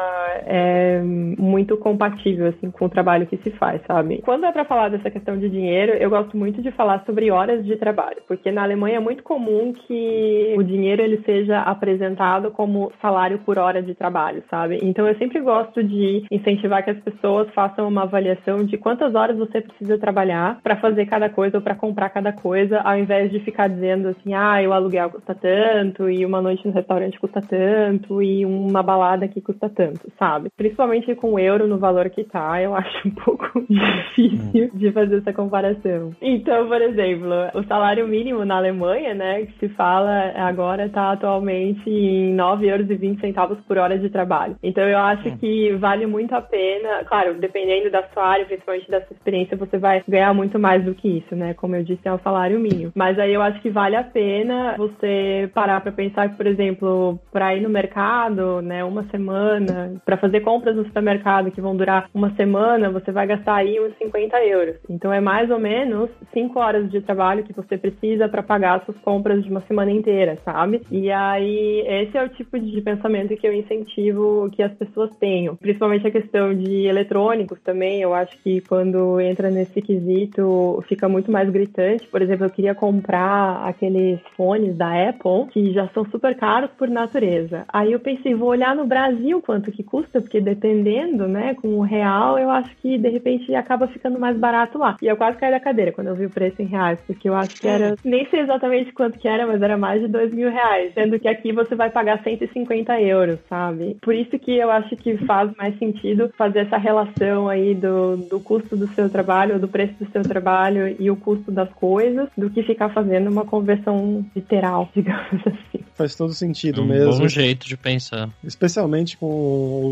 é 0.47 1.01
muito 1.03 1.77
compatível 1.77 2.49
assim 2.49 2.71
com 2.71 2.87
o 2.87 2.89
trabalho 2.89 3.27
que 3.27 3.37
se 3.39 3.51
faz, 3.53 3.81
sabe? 3.87 4.21
Quando 4.25 4.45
é 4.45 4.53
para 4.53 4.65
falar 4.65 4.89
dessa 4.89 5.11
questão 5.11 5.39
de 5.39 5.49
dinheiro, 5.49 5.93
eu 5.93 6.11
gosto 6.11 6.37
muito 6.37 6.61
de 6.61 6.71
falar 6.73 7.05
sobre 7.07 7.31
horas 7.31 7.65
de 7.65 7.77
trabalho, 7.77 8.19
porque 8.27 8.51
na 8.51 8.63
Alemanha 8.63 8.97
é 8.97 9.01
muito 9.01 9.23
comum 9.23 9.73
que 9.73 10.55
o 10.57 10.63
dinheiro 10.63 11.03
ele 11.03 11.23
seja 11.25 11.61
apresentado 11.61 12.51
como 12.51 12.93
salário 13.01 13.39
por 13.39 13.59
hora 13.59 13.83
de 13.83 13.95
trabalho, 13.95 14.43
sabe? 14.51 14.79
Então 14.83 15.07
eu 15.07 15.17
sempre 15.17 15.41
gosto 15.41 15.83
de 15.83 16.25
incentivar 16.31 16.85
que 16.85 16.91
as 16.91 16.99
pessoas 17.01 17.49
façam 17.55 17.87
uma 17.87 18.03
avaliação 18.03 18.65
de 18.65 18.77
quantas 18.77 19.15
horas 19.15 19.39
você 19.39 19.61
precisa 19.61 19.99
trabalhar 19.99 20.59
para 20.63 20.77
fazer 20.77 21.07
cada 21.07 21.29
coisa 21.29 21.59
ou 21.59 21.63
para 21.63 21.75
comprar 21.75 22.11
cada 22.11 22.33
coisa, 22.43 22.81
ao 22.81 22.97
invés 22.99 23.31
de 23.31 23.41
ficar 23.41 23.69
dizendo 23.69 24.09
assim, 24.09 24.35
ah, 24.35 24.61
o 24.67 24.73
aluguel 24.73 25.11
custa 25.11 25.35
tanto, 25.35 26.11
e 26.11 26.25
uma 26.25 26.41
noite 26.41 26.67
no 26.67 26.73
restaurante 26.73 27.19
custa 27.19 27.41
tanto, 27.41 28.23
e 28.23 28.45
uma 28.45 28.83
balada 28.83 29.25
aqui 29.25 29.41
custa 29.41 29.69
tanto, 29.69 30.11
sabe? 30.19 30.51
Principalmente 30.57 31.15
com 31.15 31.35
o 31.35 31.39
euro 31.39 31.67
no 31.67 31.79
valor 31.79 32.09
que 32.11 32.25
tá, 32.25 32.61
eu 32.63 32.75
acho 32.75 33.09
um 33.09 33.11
pouco 33.13 33.65
difícil 33.69 34.71
de 34.75 34.93
fazer 34.93 35.19
essa 35.19 35.33
comparação. 35.33 36.13
Então, 36.21 36.67
por 36.67 36.81
exemplo, 36.81 37.31
o 37.55 37.63
salário 37.65 38.07
mínimo 38.07 38.45
na 38.45 38.57
Alemanha, 38.57 39.15
né, 39.15 39.47
que 39.47 39.59
se 39.59 39.69
fala 39.75 40.33
agora, 40.37 40.89
tá 40.89 41.13
atualmente 41.13 41.89
em 41.89 42.37
9,20 42.37 43.37
euros 43.37 43.59
por 43.67 43.79
hora 43.79 43.99
de 43.99 44.09
trabalho. 44.09 44.57
Então, 44.63 44.85
eu 44.85 44.99
acho 44.99 45.29
hum. 45.29 45.37
que 45.39 45.73
vale 45.75 46.07
muito 46.07 46.35
a 46.35 46.41
pena, 46.41 47.05
claro, 47.05 47.35
dependendo 47.35 47.91
da 47.91 48.03
sua 48.09 48.25
área, 48.25 48.47
principalmente 48.47 48.91
da 48.91 49.01
sua 49.03 49.15
experiência, 49.15 49.57
você 49.57 49.79
vai 49.79 50.03
ganhar 50.09 50.33
muito 50.35 50.59
mais 50.59 50.85
do 50.85 50.95
que 50.95 51.09
isso, 51.19 51.35
né? 51.35 51.55
Como 51.55 51.77
eu 51.77 51.85
disse, 51.85 52.07
é 52.07 52.13
um 52.13 52.19
salário 52.19 52.30
mínimo. 52.59 52.93
Mas 52.95 53.19
aí 53.19 53.35
eu 53.35 53.43
acho 53.43 53.61
que 53.61 53.71
vale 53.71 53.97
a 53.97 54.05
pena 54.05 54.75
você 54.77 55.51
parar 55.55 55.81
para 55.81 55.93
pensar 55.93 56.29
que, 56.29 56.37
por 56.37 56.47
exemplo, 56.47 57.19
para 57.33 57.55
ir 57.55 57.61
no 57.61 57.69
mercado 57.69 58.61
né, 58.63 58.85
uma 58.85 59.05
semana, 59.05 60.01
para 60.05 60.17
fazer 60.17 60.41
compras 60.41 60.77
no 60.77 60.85
supermercado 60.85 61.51
que 61.51 61.61
vão 61.61 61.77
durar 61.77 62.09
uma 62.15 62.31
semana, 62.35 62.91
você 62.91 63.11
vai 63.13 63.27
gastar 63.27 63.57
aí 63.57 63.81
uns 63.81 63.97
50 63.99 64.45
euros. 64.45 64.77
Então 64.89 65.13
é 65.13 65.21
mais 65.21 65.51
ou 65.51 65.59
menos 65.59 66.11
5 66.33 66.59
horas 66.59 66.91
de 66.91 67.01
trabalho 67.01 67.45
que 67.45 67.53
você 67.53 67.77
precisa 67.77 68.29
para 68.29 68.43
pagar 68.43 68.85
suas 68.85 68.99
compras 68.99 69.43
de 69.43 69.51
uma 69.51 69.61
semana 69.63 69.91
inteira, 69.91 70.39
sabe? 70.45 70.83
E 70.91 71.11
aí 71.11 71.85
esse 71.87 72.17
é 72.17 72.23
o 72.23 72.29
tipo 72.29 72.59
de 72.59 72.81
pensamento 72.81 73.37
que 73.37 73.47
eu 73.47 73.53
incentivo 73.53 74.51
que 74.53 74.63
as 74.63 74.73
pessoas 74.73 75.11
tenham, 75.17 75.57
principalmente 75.57 76.07
a 76.07 76.11
questão 76.11 76.55
de 76.55 76.87
eletrônicos 76.87 77.59
também. 77.61 78.01
Eu 78.01 78.15
acho 78.15 78.37
que 78.43 78.61
quando 78.63 79.21
entra 79.21 79.51
nesse 79.51 79.81
quesito 79.81 80.83
fica 80.89 81.09
muito 81.09 81.31
mais 81.31 81.49
gritante. 81.51 82.09
Por 82.11 82.23
exemplo, 82.23 82.47
eu 82.47 82.51
queria 82.51 82.75
comprar 82.75 83.63
aqueles 83.67 84.21
fones 84.37 84.77
da 84.77 85.09
Apple 85.09 85.47
que 85.51 85.73
já 85.73 85.89
são 85.89 86.05
super 86.07 86.37
caros 86.37 86.71
por 86.79 86.89
natureza. 86.89 87.65
Aí 87.69 87.93
eu 87.93 88.01
pensei, 88.01 88.35
vou 88.35 88.49
olhar 88.49 88.75
no 88.75 88.87
Brasil 88.87 89.41
quanto 89.41 89.73
que 89.73 89.83
custa, 89.83 90.21
porque 90.21 90.41
dependendo, 90.41 91.29
né, 91.29 91.55
com 91.55 91.79
o 91.79 91.83
real, 91.83 92.39
eu 92.39 92.51
acho 92.51 92.75
que 92.77 92.99
de 92.99 93.09
repente 93.09 93.55
acaba 93.55 93.87
ficando 93.89 94.19
mais 94.19 94.37
barato 94.37 94.79
lá. 94.79 94.97
E 95.01 95.07
eu 95.07 95.17
quase 95.17 95.39
caí 95.39 95.51
da 95.51 95.61
cadeira 95.61 95.93
quando 95.93 96.09
eu 96.09 96.15
vi 96.15 96.27
o 96.27 96.31
preço 96.31 96.61
em 96.61 96.67
reais, 96.67 96.99
porque 97.07 97.29
eu 97.29 97.35
acho 97.35 97.59
que 97.59 97.67
era, 97.67 97.97
nem 98.05 98.27
sei 98.27 98.41
exatamente 98.41 98.93
quanto 98.93 99.19
que 99.19 99.29
era, 99.29 99.47
mas 99.47 99.63
era 99.63 99.77
mais 99.77 100.01
de 100.01 100.09
dois 100.09 100.33
mil 100.33 100.51
reais. 100.51 100.93
Sendo 100.95 101.19
que 101.19 101.29
aqui 101.29 101.53
você 101.53 101.75
vai 101.75 101.91
pagar 101.91 102.23
150 102.23 103.01
euros, 103.01 103.39
sabe? 103.49 103.97
Por 104.01 104.15
isso 104.15 104.39
que 104.39 104.57
eu 104.57 104.71
acho 104.71 104.97
que 104.97 105.17
faz 105.27 105.55
mais 105.57 105.79
sentido 105.79 106.31
fazer 106.37 106.61
essa 106.61 106.77
relação 106.77 107.49
aí 107.49 107.75
do, 107.75 108.17
do 108.17 108.41
custo 108.41 108.77
do 108.77 108.89
seu 108.95 109.09
trabalho, 109.09 109.59
do 109.59 109.69
preço 109.69 109.95
do 109.99 110.11
seu 110.11 110.23
trabalho 110.23 110.97
e 110.99 111.11
o 111.11 111.17
custo 111.17 111.51
das 111.51 111.71
coisas, 111.75 112.00
do 112.37 112.51
que 112.51 112.63
ficar 112.63 112.91
fazendo 112.91 113.31
uma 113.31 113.45
conversão 113.45 114.25
literal, 114.35 114.89
digamos 114.95 115.41
assim. 115.47 115.85
Faz 115.95 116.15
todo 116.15 116.33
sentido 116.33 116.83
um 116.83 116.87
mesmo. 116.87 117.19
bom 117.19 117.29
jeito 117.29 117.67
de 117.67 117.77
pensar. 117.77 118.31
Especialmente 118.43 119.17
com 119.19 119.27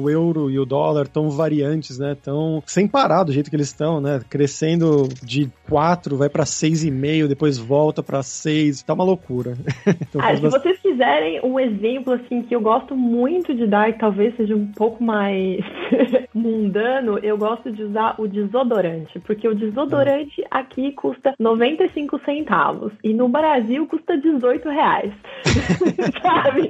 o 0.02 0.08
euro 0.08 0.50
e 0.50 0.58
o 0.58 0.64
dólar 0.64 1.06
tão 1.06 1.28
variantes, 1.30 1.98
né? 1.98 2.16
Tão 2.20 2.62
sem 2.66 2.88
parar 2.88 3.24
do 3.24 3.32
jeito 3.32 3.50
que 3.50 3.56
eles 3.56 3.68
estão, 3.68 4.00
né? 4.00 4.20
Crescendo 4.28 5.08
de 5.22 5.50
4, 5.68 6.16
vai 6.16 6.28
para 6.28 6.44
6,5, 6.44 7.26
depois 7.26 7.58
volta 7.58 8.02
para 8.02 8.22
6. 8.22 8.82
Tá 8.82 8.94
uma 8.94 9.04
loucura. 9.04 9.56
então, 9.86 10.20
ah, 10.22 10.34
se 10.34 10.42
bastante... 10.42 10.77
vocês 10.98 11.08
quiserem 11.08 11.40
um 11.44 11.60
exemplo 11.60 12.12
assim 12.14 12.42
que 12.42 12.54
eu 12.54 12.60
gosto 12.60 12.96
muito 12.96 13.54
de 13.54 13.66
dar, 13.66 13.88
e 13.88 13.92
talvez 13.94 14.36
seja 14.36 14.54
um 14.54 14.66
pouco 14.72 15.02
mais 15.02 15.60
mundano, 16.34 17.18
eu 17.18 17.38
gosto 17.38 17.70
de 17.70 17.84
usar 17.84 18.16
o 18.18 18.26
desodorante, 18.26 19.18
porque 19.20 19.46
o 19.48 19.54
desodorante 19.54 20.44
ah. 20.50 20.58
aqui 20.58 20.92
custa 20.92 21.34
95 21.38 22.20
centavos 22.24 22.92
e 23.02 23.14
no 23.14 23.28
Brasil 23.28 23.86
custa 23.86 24.18
18 24.18 24.68
reais. 24.68 25.12
sabe? 26.20 26.68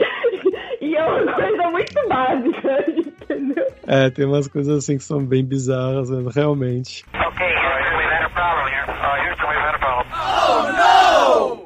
E 0.81 0.95
é 0.95 1.05
uma 1.05 1.33
coisa 1.33 1.71
muito 1.71 2.09
básica, 2.09 2.85
entendeu? 3.25 3.67
É, 3.87 4.11
tem 4.11 4.27
umas 4.27 4.47
coisas 4.47 4.85
assim 4.85 4.99
que 4.99 5.05
são 5.05 5.25
bem 5.25 5.45
bizarras, 5.45 6.11
realmente. 6.35 7.05
Ok, 7.15 7.47
we 7.47 8.05
had 8.05 8.25
a 8.25 8.31
problem 8.31 8.69
here. 8.69 8.85
Uh, 8.89 9.17
Houston, 9.27 9.49
we've 9.49 9.59
had 9.59 9.75
a 9.75 9.79
problem. 9.79 10.07
Oh, 10.13 10.73
no! 10.77 10.98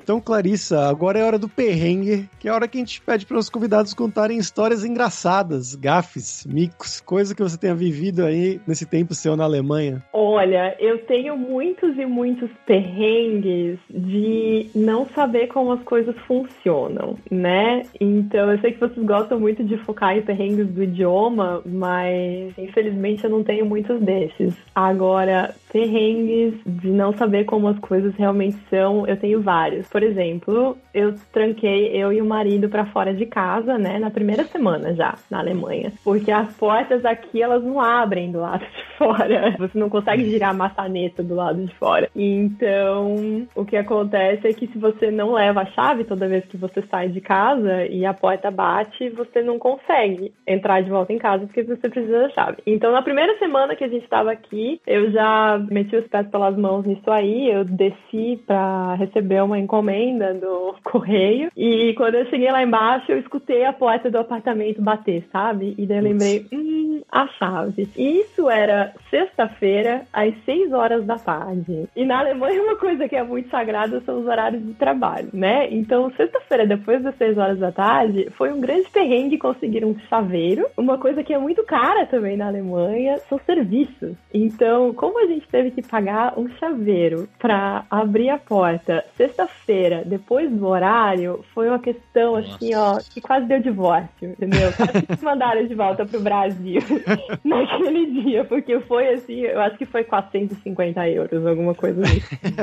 Então, 0.03 0.20
Clarissa, 0.20 0.88
agora 0.88 1.18
é 1.18 1.24
hora 1.24 1.38
do 1.38 1.48
perrengue, 1.48 2.28
que 2.40 2.48
é 2.48 2.50
a 2.50 2.55
hora 2.55 2.66
que 2.66 2.76
a 2.76 2.80
gente 2.80 3.00
pede 3.00 3.24
para 3.24 3.38
os 3.38 3.48
convidados 3.48 3.94
contarem 3.94 4.36
histórias 4.36 4.84
engraçadas, 4.84 5.76
gafes, 5.76 6.44
micos, 6.44 7.00
coisa 7.00 7.34
que 7.34 7.42
você 7.42 7.57
tenha 7.57 7.74
vivido 7.74 8.24
aí 8.24 8.61
nesse 8.66 8.84
tempo 8.84 9.14
seu 9.14 9.36
na 9.36 9.44
Alemanha. 9.44 10.03
Olha, 10.12 10.74
eu 10.80 10.98
tenho 11.07 11.36
muitos 11.36 11.96
e 11.96 12.05
muitos 12.05 12.50
perrengues 12.66 13.78
de 13.88 14.66
não 14.74 15.07
saber 15.14 15.46
como 15.46 15.72
as 15.72 15.82
coisas 15.82 16.16
funcionam, 16.26 17.16
né? 17.30 17.82
Então, 18.00 18.50
eu 18.50 18.59
sei 18.59 18.72
que 18.72 18.80
vocês 18.80 19.07
gostam 19.07 19.38
muito 19.38 19.62
de 19.62 19.76
focar 19.78 20.16
em 20.16 20.22
perrengues 20.22 20.66
do 20.68 20.82
idioma, 20.82 21.62
mas 21.64 22.57
infelizmente 22.59 23.22
eu 23.22 23.30
não 23.30 23.44
tenho 23.44 23.64
muitos 23.64 24.00
desses. 24.00 24.55
Agora, 24.74 25.55
perrengues 25.72 26.54
de 26.66 26.90
não 26.90 27.12
saber 27.16 27.44
como 27.44 27.66
as 27.66 27.78
coisas 27.78 28.14
realmente 28.16 28.58
são, 28.68 29.06
eu 29.06 29.16
tenho 29.16 29.40
vários. 29.40 29.88
Por 29.88 30.02
exemplo, 30.02 30.76
eu 30.92 31.14
tranquei 31.32 31.88
eu 31.96 32.12
e 32.12 32.20
o 32.20 32.26
marido 32.26 32.68
para 32.68 32.84
fora 32.86 33.14
de 33.14 33.24
casa, 33.24 33.78
né, 33.78 33.98
na 33.98 34.10
primeira 34.10 34.44
semana 34.44 34.94
já, 34.94 35.14
na 35.30 35.38
Alemanha. 35.38 35.92
Porque 36.04 36.30
as 36.30 36.54
portas 36.56 37.04
aqui, 37.04 37.42
elas 37.42 37.64
não 37.64 37.80
abrem 37.80 38.30
do 38.30 38.40
lado 38.40 38.60
de 38.60 38.82
fora. 38.98 39.56
Você 39.58 39.78
não 39.78 39.88
consegue 39.88 40.28
girar 40.28 40.50
a 40.50 40.54
maçaneta 40.54 41.22
do 41.22 41.34
lado 41.34 41.64
de 41.64 41.74
fora. 41.76 42.10
Então, 42.14 43.46
o 43.54 43.64
que 43.64 43.76
acontece 43.76 44.46
é 44.46 44.52
que 44.52 44.66
se 44.66 44.78
você 44.78 45.10
não 45.10 45.32
leva 45.32 45.62
a 45.62 45.66
chave 45.66 46.04
toda 46.04 46.28
vez 46.28 46.44
que 46.44 46.56
você 46.56 46.82
sai 46.90 47.08
de 47.08 47.20
casa 47.20 47.86
e 47.86 48.04
a 48.04 48.12
porta 48.12 48.50
bate, 48.50 49.08
você 49.10 49.40
não 49.42 49.58
consegue 49.58 50.32
entrar 50.46 50.82
de 50.82 50.90
volta 50.90 51.12
em 51.12 51.18
casa 51.18 51.46
porque 51.46 51.62
você 51.62 51.88
precisa 51.88 52.20
da 52.20 52.28
chave. 52.30 52.58
Então, 52.66 52.92
na 52.92 53.00
primeira 53.00 53.38
semana 53.38 53.74
que 53.74 53.84
a 53.84 53.88
gente 53.88 54.04
estava 54.04 54.30
aqui, 54.30 54.80
eu 54.86 55.10
já 55.10 55.61
meti 55.70 55.96
os 55.96 56.06
pés 56.06 56.26
pelas 56.28 56.56
mãos 56.56 56.84
nisso 56.84 57.10
aí, 57.10 57.50
eu 57.50 57.64
desci 57.64 58.40
para 58.46 58.94
receber 58.94 59.42
uma 59.42 59.58
encomenda 59.58 60.34
do 60.34 60.74
correio 60.84 61.50
e 61.56 61.94
quando 61.94 62.14
eu 62.16 62.26
cheguei 62.26 62.50
lá 62.50 62.62
embaixo, 62.62 63.12
eu 63.12 63.18
escutei 63.18 63.64
a 63.64 63.72
porta 63.72 64.10
do 64.10 64.18
apartamento 64.18 64.82
bater, 64.82 65.24
sabe? 65.30 65.74
E 65.78 65.86
daí 65.86 65.98
eu 65.98 66.04
lembrei, 66.04 66.46
hum, 66.52 67.02
a 67.10 67.26
chave. 67.28 67.88
E 67.96 68.20
isso 68.20 68.48
era 68.48 68.94
sexta-feira, 69.10 70.06
às 70.12 70.34
6 70.44 70.72
horas 70.72 71.04
da 71.04 71.16
tarde. 71.16 71.88
E 71.94 72.04
na 72.04 72.20
Alemanha, 72.20 72.62
uma 72.62 72.76
coisa 72.76 73.08
que 73.08 73.14
é 73.14 73.22
muito 73.22 73.50
sagrada 73.50 74.00
são 74.00 74.20
os 74.20 74.26
horários 74.26 74.64
de 74.64 74.74
trabalho, 74.74 75.28
né? 75.32 75.68
Então, 75.70 76.10
sexta-feira, 76.16 76.66
depois 76.66 77.02
das 77.02 77.14
6 77.16 77.36
horas 77.36 77.58
da 77.58 77.70
tarde, 77.70 78.28
foi 78.30 78.52
um 78.52 78.60
grande 78.60 78.88
perrengue 78.90 79.36
conseguir 79.38 79.84
um 79.84 79.98
chaveiro. 80.08 80.66
Uma 80.76 80.96
coisa 80.96 81.22
que 81.22 81.34
é 81.34 81.38
muito 81.38 81.62
cara 81.64 82.06
também 82.06 82.36
na 82.36 82.46
Alemanha 82.46 83.18
são 83.28 83.38
serviços. 83.44 84.16
Então, 84.32 84.94
como 84.94 85.22
a 85.22 85.26
gente 85.26 85.46
teve 85.53 85.70
que 85.70 85.82
pagar 85.82 86.38
um 86.38 86.48
chaveiro 86.57 87.28
para 87.38 87.84
abrir 87.90 88.30
a 88.30 88.38
porta 88.38 89.05
sexta-feira, 89.16 90.03
depois 90.05 90.50
do 90.50 90.66
horário, 90.66 91.44
foi 91.55 91.68
uma 91.68 91.78
questão 91.78 92.36
Nossa. 92.36 92.55
assim, 92.55 92.74
ó, 92.74 92.98
que 92.98 93.20
quase 93.20 93.46
deu 93.46 93.61
divórcio, 93.61 94.30
entendeu? 94.30 94.72
Quase 94.72 95.07
que 95.07 95.22
mandaram 95.22 95.66
de 95.66 95.74
volta 95.74 96.07
pro 96.07 96.20
Brasil 96.20 96.80
naquele 97.44 98.22
dia, 98.22 98.44
porque 98.44 98.80
foi 98.80 99.09
assim, 99.09 99.40
eu 99.40 99.61
acho 99.61 99.76
que 99.76 99.84
foi 99.84 100.05
450 100.05 101.09
euros, 101.11 101.46
alguma 101.46 101.74
coisa 101.74 102.00
assim. 102.03 102.20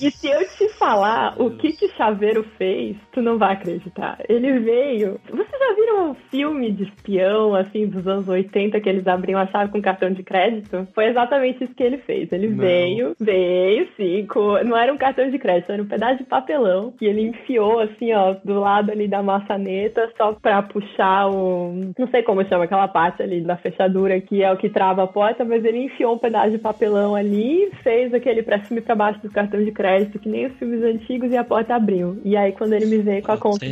e 0.00 0.10
se 0.10 0.28
eu 0.28 0.48
te 0.48 0.68
falar 0.70 1.34
o 1.40 1.50
que 1.50 1.72
que 1.72 1.88
chaveiro 1.88 2.42
fez, 2.56 2.96
tu 3.12 3.20
não 3.20 3.36
vai 3.36 3.52
acreditar. 3.52 4.18
Ele 4.28 4.58
veio. 4.60 5.20
Vocês 5.28 5.50
já 5.50 5.74
viram 5.74 6.10
um 6.10 6.14
filme 6.30 6.72
de 6.72 6.84
espião, 6.84 7.54
assim, 7.54 7.86
dos 7.86 8.06
anos 8.06 8.26
80, 8.26 8.80
que 8.80 8.88
eles 8.88 9.06
abriam 9.06 9.38
a 9.38 9.46
chave 9.46 9.70
com 9.70 9.82
cartão 9.82 10.10
de 10.10 10.22
crédito? 10.22 10.88
Foi 10.94 11.06
exatamente 11.06 11.62
isso 11.64 11.74
que 11.74 11.82
ele 11.90 11.98
fez. 11.98 12.32
Ele 12.32 12.48
não. 12.48 12.56
veio, 12.56 13.16
veio, 13.18 13.88
sim, 13.96 14.26
com... 14.26 14.62
não 14.64 14.76
era 14.76 14.92
um 14.92 14.98
cartão 14.98 15.28
de 15.30 15.38
crédito, 15.38 15.72
era 15.72 15.82
um 15.82 15.86
pedaço 15.86 16.18
de 16.18 16.24
papelão 16.24 16.92
que 16.98 17.04
ele 17.04 17.22
enfiou, 17.22 17.80
assim, 17.80 18.12
ó, 18.12 18.34
do 18.44 18.60
lado 18.60 18.90
ali 18.90 19.08
da 19.08 19.22
maçaneta, 19.22 20.10
só 20.16 20.32
pra 20.32 20.62
puxar 20.62 21.28
o. 21.28 21.92
Não 21.98 22.08
sei 22.08 22.22
como 22.22 22.44
chama 22.46 22.64
aquela 22.64 22.88
parte 22.88 23.22
ali 23.22 23.40
da 23.40 23.56
fechadura, 23.56 24.20
que 24.20 24.42
é 24.42 24.52
o 24.52 24.56
que 24.56 24.68
trava 24.68 25.04
a 25.04 25.06
porta, 25.06 25.44
mas 25.44 25.64
ele 25.64 25.84
enfiou 25.84 26.14
um 26.14 26.18
pedaço 26.18 26.50
de 26.50 26.58
papelão 26.58 27.14
ali, 27.14 27.70
fez 27.82 28.12
aquele 28.14 28.42
pra 28.42 28.62
cima 28.64 28.80
e 28.80 28.82
pra 28.82 28.94
baixo 28.94 29.20
do 29.22 29.30
cartão 29.30 29.62
de 29.62 29.72
crédito, 29.72 30.18
que 30.18 30.28
nem 30.28 30.46
os 30.46 30.56
filmes 30.58 30.82
antigos, 30.82 31.30
e 31.30 31.36
a 31.36 31.44
porta 31.44 31.74
abriu. 31.74 32.20
E 32.24 32.36
aí, 32.36 32.52
quando 32.52 32.72
ele 32.72 32.86
me 32.86 32.98
veio 32.98 33.22
com 33.22 33.32
a 33.32 33.38
conta. 33.38 33.66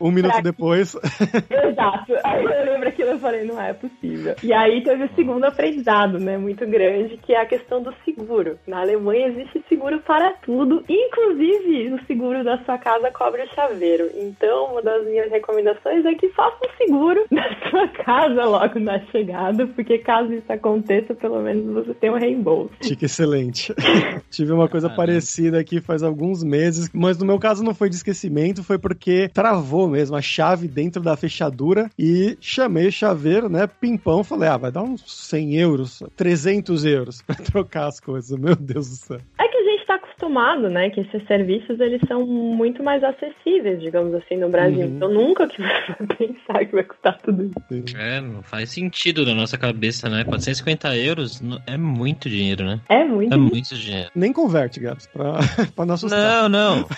Um 0.00 0.10
minuto 0.10 0.42
depois. 0.42 0.94
Exato. 1.50 2.14
Aí 2.24 2.44
eu 2.44 2.72
lembro 2.72 2.88
aquilo 2.88 3.16
e 3.16 3.18
falei, 3.18 3.44
não 3.44 3.60
é 3.60 3.72
possível. 3.72 4.34
E 4.42 4.52
aí 4.52 4.82
teve 4.82 5.04
o 5.04 5.14
segundo 5.14 5.44
aprendizado, 5.44 6.18
né? 6.18 6.38
Muito 6.38 6.66
grande, 6.66 7.16
que 7.18 7.33
é 7.34 7.40
a 7.40 7.46
questão 7.46 7.82
do 7.82 7.92
seguro. 8.04 8.58
Na 8.66 8.80
Alemanha 8.80 9.28
existe 9.28 9.64
seguro 9.68 10.00
para 10.00 10.32
tudo, 10.44 10.84
inclusive 10.88 11.92
o 11.92 12.06
seguro 12.06 12.44
da 12.44 12.58
sua 12.64 12.78
casa 12.78 13.10
cobre 13.10 13.42
o 13.42 13.54
chaveiro. 13.54 14.10
Então, 14.14 14.72
uma 14.72 14.82
das 14.82 15.04
minhas 15.06 15.30
recomendações 15.30 16.04
é 16.04 16.14
que 16.14 16.28
faça 16.30 16.56
um 16.56 16.76
seguro 16.76 17.24
da 17.30 17.70
sua 17.70 17.88
casa 17.88 18.44
logo 18.44 18.78
na 18.78 19.00
chegada, 19.06 19.66
porque 19.68 19.98
caso 19.98 20.32
isso 20.32 20.52
aconteça, 20.52 21.14
pelo 21.14 21.40
menos 21.40 21.86
você 21.86 21.94
tem 21.94 22.10
um 22.10 22.18
reembolso. 22.18 22.70
Fica 22.82 23.06
excelente. 23.06 23.74
Tive 24.30 24.52
uma 24.52 24.68
coisa 24.68 24.88
Caramba. 24.88 25.06
parecida 25.06 25.58
aqui 25.58 25.80
faz 25.80 26.02
alguns 26.02 26.42
meses, 26.42 26.88
mas 26.92 27.18
no 27.18 27.26
meu 27.26 27.38
caso 27.38 27.64
não 27.64 27.74
foi 27.74 27.88
de 27.88 27.96
esquecimento, 27.96 28.62
foi 28.62 28.78
porque 28.78 29.28
travou 29.32 29.88
mesmo 29.88 30.16
a 30.16 30.22
chave 30.22 30.68
dentro 30.68 31.02
da 31.02 31.16
fechadura 31.16 31.90
e 31.98 32.36
chamei 32.40 32.88
o 32.88 32.92
chaveiro, 32.92 33.48
né, 33.48 33.66
pimpão, 33.66 34.22
falei, 34.22 34.48
ah, 34.48 34.56
vai 34.56 34.70
dar 34.70 34.82
uns 34.82 35.02
100 35.06 35.56
euros, 35.56 36.02
300 36.16 36.84
euros 36.84 37.13
pra 37.26 37.36
trocar 37.36 37.86
as 37.86 38.00
coisas, 38.00 38.38
meu 38.38 38.56
Deus 38.56 38.88
do 38.88 38.96
céu. 38.96 39.20
É 39.38 39.48
que 39.48 39.56
a 39.56 39.62
gente 39.62 39.86
tá 39.86 39.98
acostumado, 40.14 40.70
né, 40.70 40.90
que 40.90 41.00
esses 41.00 41.26
serviços 41.26 41.78
eles 41.80 42.00
são 42.06 42.26
muito 42.26 42.82
mais 42.82 43.02
acessíveis, 43.02 43.80
digamos 43.80 44.14
assim, 44.14 44.36
no 44.36 44.48
Brasil. 44.48 44.86
Uhum. 44.86 44.96
Então 44.96 45.12
nunca 45.12 45.46
que 45.48 45.58
você 45.62 45.94
vai 45.98 46.06
pensar 46.16 46.64
que 46.64 46.72
vai 46.72 46.84
custar 46.84 47.18
tudo 47.18 47.50
isso. 47.70 47.96
É, 47.96 48.20
não 48.20 48.42
faz 48.42 48.70
sentido 48.70 49.26
na 49.26 49.34
nossa 49.34 49.58
cabeça, 49.58 50.08
né? 50.08 50.24
450 50.24 50.96
euros 50.96 51.42
é 51.66 51.76
muito 51.76 52.28
dinheiro, 52.28 52.64
né? 52.64 52.80
É 52.88 53.04
muito. 53.04 53.34
É 53.34 53.36
muito 53.36 53.74
dinheiro. 53.74 54.10
Nem 54.14 54.32
converte, 54.32 54.80
Gabs, 54.80 55.06
pra, 55.08 55.34
pra 55.74 55.86
não 55.86 55.94
assustar. 55.94 56.48
Não, 56.48 56.48
não. 56.48 56.88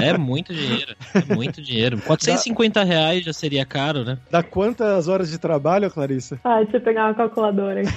É 0.00 0.16
muito 0.16 0.52
dinheiro. 0.54 0.94
É 1.14 1.34
muito 1.34 1.60
dinheiro. 1.60 2.00
450 2.00 2.80
Dá... 2.80 2.84
reais 2.84 3.24
já 3.24 3.32
seria 3.32 3.64
caro, 3.64 4.04
né? 4.04 4.18
Dá 4.30 4.42
quantas 4.42 5.08
horas 5.08 5.30
de 5.30 5.38
trabalho, 5.38 5.90
Clarissa? 5.90 6.38
Ah, 6.44 6.62
deixa 6.62 6.76
eu 6.76 6.80
pegar 6.80 7.06
uma 7.06 7.14
calculadora 7.14 7.80
aqui. 7.80 7.90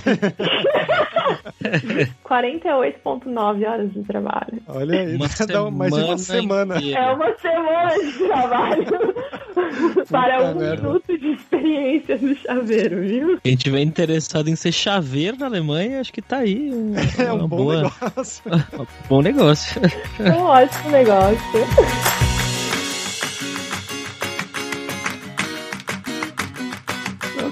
48,9 2.23 3.67
horas 3.67 3.93
de 3.93 4.03
trabalho. 4.03 4.56
Olha 4.67 5.01
aí, 5.01 5.15
uma 5.15 5.27
dá 5.27 5.71
mais 5.71 5.93
de 5.93 6.01
uma 6.01 6.17
semana. 6.17 6.77
Inteira. 6.77 6.99
É 6.99 7.13
uma 7.13 7.37
semana 7.37 8.11
de 8.11 8.17
trabalho 8.17 8.85
para 10.09 10.51
um 10.51 10.55
minuto 10.55 11.17
de 11.17 11.31
experiência 11.33 12.17
no 12.17 12.35
chaveiro, 12.35 13.01
viu? 13.01 13.39
Quem 13.43 13.55
tiver 13.55 13.81
interessado 13.81 14.49
em 14.49 14.55
ser 14.55 14.71
chaveiro 14.71 15.37
na 15.37 15.45
Alemanha, 15.45 15.99
acho 15.99 16.13
que 16.13 16.21
tá 16.21 16.37
aí. 16.37 16.71
Uma, 16.71 16.99
é 17.23 17.33
um 17.33 17.47
bom 17.47 17.57
boa... 17.57 17.83
negócio. 17.83 18.43
bom 19.09 19.21
negócio. 19.21 19.81
É 20.19 20.31
um 20.31 20.43
ótimo 20.43 20.91
negócio. 20.91 21.37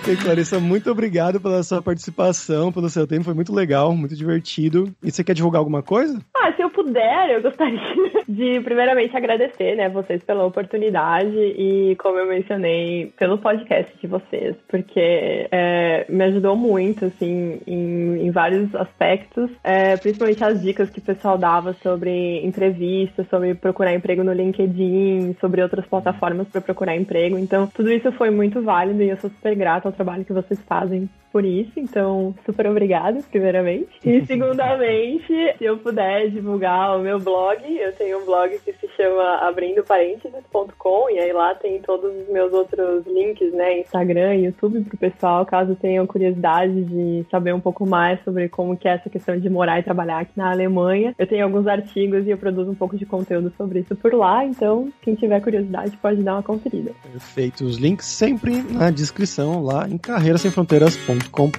Ok, 0.05 0.17
Clarissa, 0.17 0.59
muito 0.59 0.91
obrigado 0.91 1.41
pela 1.41 1.63
sua 1.63 1.81
participação, 1.81 2.71
pelo 2.71 2.87
seu 2.91 3.07
tempo, 3.07 3.23
foi 3.23 3.33
muito 3.33 3.51
legal, 3.51 3.95
muito 3.95 4.15
divertido. 4.15 4.93
E 5.01 5.11
você 5.11 5.23
quer 5.23 5.33
divulgar 5.33 5.57
alguma 5.57 5.81
coisa? 5.81 6.19
Ah, 6.45 6.53
se 6.53 6.61
eu 6.61 6.69
puder, 6.69 7.31
eu 7.31 7.41
gostaria 7.41 7.79
de 8.29 8.59
primeiramente 8.61 9.17
agradecer, 9.17 9.75
né, 9.75 9.89
vocês 9.89 10.23
pela 10.23 10.45
oportunidade 10.45 11.35
e, 11.35 11.95
como 11.95 12.19
eu 12.19 12.27
mencionei, 12.27 13.11
pelo 13.17 13.39
podcast 13.39 13.91
de 13.99 14.05
vocês, 14.05 14.55
porque 14.67 15.47
é, 15.51 16.05
me 16.07 16.23
ajudou 16.25 16.55
muito, 16.55 17.05
assim, 17.05 17.59
em, 17.65 18.27
em 18.27 18.29
vários 18.29 18.75
aspectos, 18.75 19.49
é, 19.63 19.97
principalmente 19.97 20.43
as 20.43 20.61
dicas 20.61 20.91
que 20.91 20.99
o 20.99 21.01
pessoal 21.03 21.35
dava 21.35 21.73
sobre 21.81 22.45
entrevistas, 22.45 23.27
sobre 23.27 23.55
procurar 23.55 23.95
emprego 23.95 24.23
no 24.23 24.31
LinkedIn, 24.31 25.35
sobre 25.41 25.63
outras 25.63 25.87
plataformas 25.87 26.47
para 26.49 26.61
procurar 26.61 26.95
emprego. 26.95 27.39
Então, 27.39 27.65
tudo 27.73 27.91
isso 27.91 28.11
foi 28.11 28.29
muito 28.29 28.61
válido 28.61 29.01
e 29.01 29.09
eu 29.09 29.17
sou 29.17 29.31
super 29.31 29.55
grata 29.55 29.87
ao 29.87 29.93
trabalho 29.93 30.23
que 30.23 30.33
vocês 30.33 30.61
fazem 30.67 31.09
por 31.35 31.43
isso, 31.43 31.73
então 31.75 32.33
super 32.45 32.65
obrigada, 32.67 33.19
primeiramente. 33.29 33.89
E 34.05 34.23
segundamente, 34.25 35.27
se 35.57 35.65
eu 35.65 35.77
puder 35.79 36.27
divulgar 36.35 36.97
o 36.97 37.01
meu 37.01 37.19
blog, 37.19 37.63
eu 37.65 37.93
tenho 37.93 38.21
um 38.21 38.25
blog 38.25 38.59
que 38.59 38.73
se 38.73 38.87
chama 38.95 39.37
abrindoparênteses.com 39.47 41.09
e 41.09 41.19
aí 41.19 41.31
lá 41.31 41.55
tem 41.55 41.81
todos 41.81 42.13
os 42.13 42.27
meus 42.29 42.51
outros 42.53 43.05
links, 43.07 43.51
né, 43.53 43.79
Instagram 43.79 44.35
YouTube 44.35 44.81
pro 44.81 44.97
pessoal, 44.97 45.45
caso 45.45 45.75
tenham 45.75 46.05
curiosidade 46.05 46.83
de 46.83 47.25
saber 47.31 47.53
um 47.53 47.59
pouco 47.59 47.87
mais 47.87 48.21
sobre 48.23 48.49
como 48.49 48.77
que 48.77 48.87
é 48.87 48.95
essa 48.95 49.09
questão 49.09 49.39
de 49.39 49.49
morar 49.49 49.79
e 49.79 49.83
trabalhar 49.83 50.19
aqui 50.19 50.31
na 50.35 50.51
Alemanha. 50.51 51.15
Eu 51.17 51.27
tenho 51.27 51.45
alguns 51.45 51.67
artigos 51.67 52.27
e 52.27 52.31
eu 52.31 52.37
produzo 52.37 52.71
um 52.71 52.75
pouco 52.75 52.97
de 52.97 53.05
conteúdo 53.05 53.51
sobre 53.57 53.79
isso 53.79 53.95
por 53.95 54.13
lá, 54.13 54.43
então 54.43 54.91
quem 55.01 55.15
tiver 55.15 55.39
curiosidade 55.41 55.97
pode 55.97 56.21
dar 56.21 56.33
uma 56.33 56.43
conferida. 56.43 56.91
Perfeito, 57.11 57.63
os 57.63 57.77
links 57.77 58.05
sempre 58.05 58.61
na 58.61 58.91
descrição 58.91 59.63
lá 59.63 59.87
em 59.87 59.97
carreirasemfronteiras.com 59.97 61.49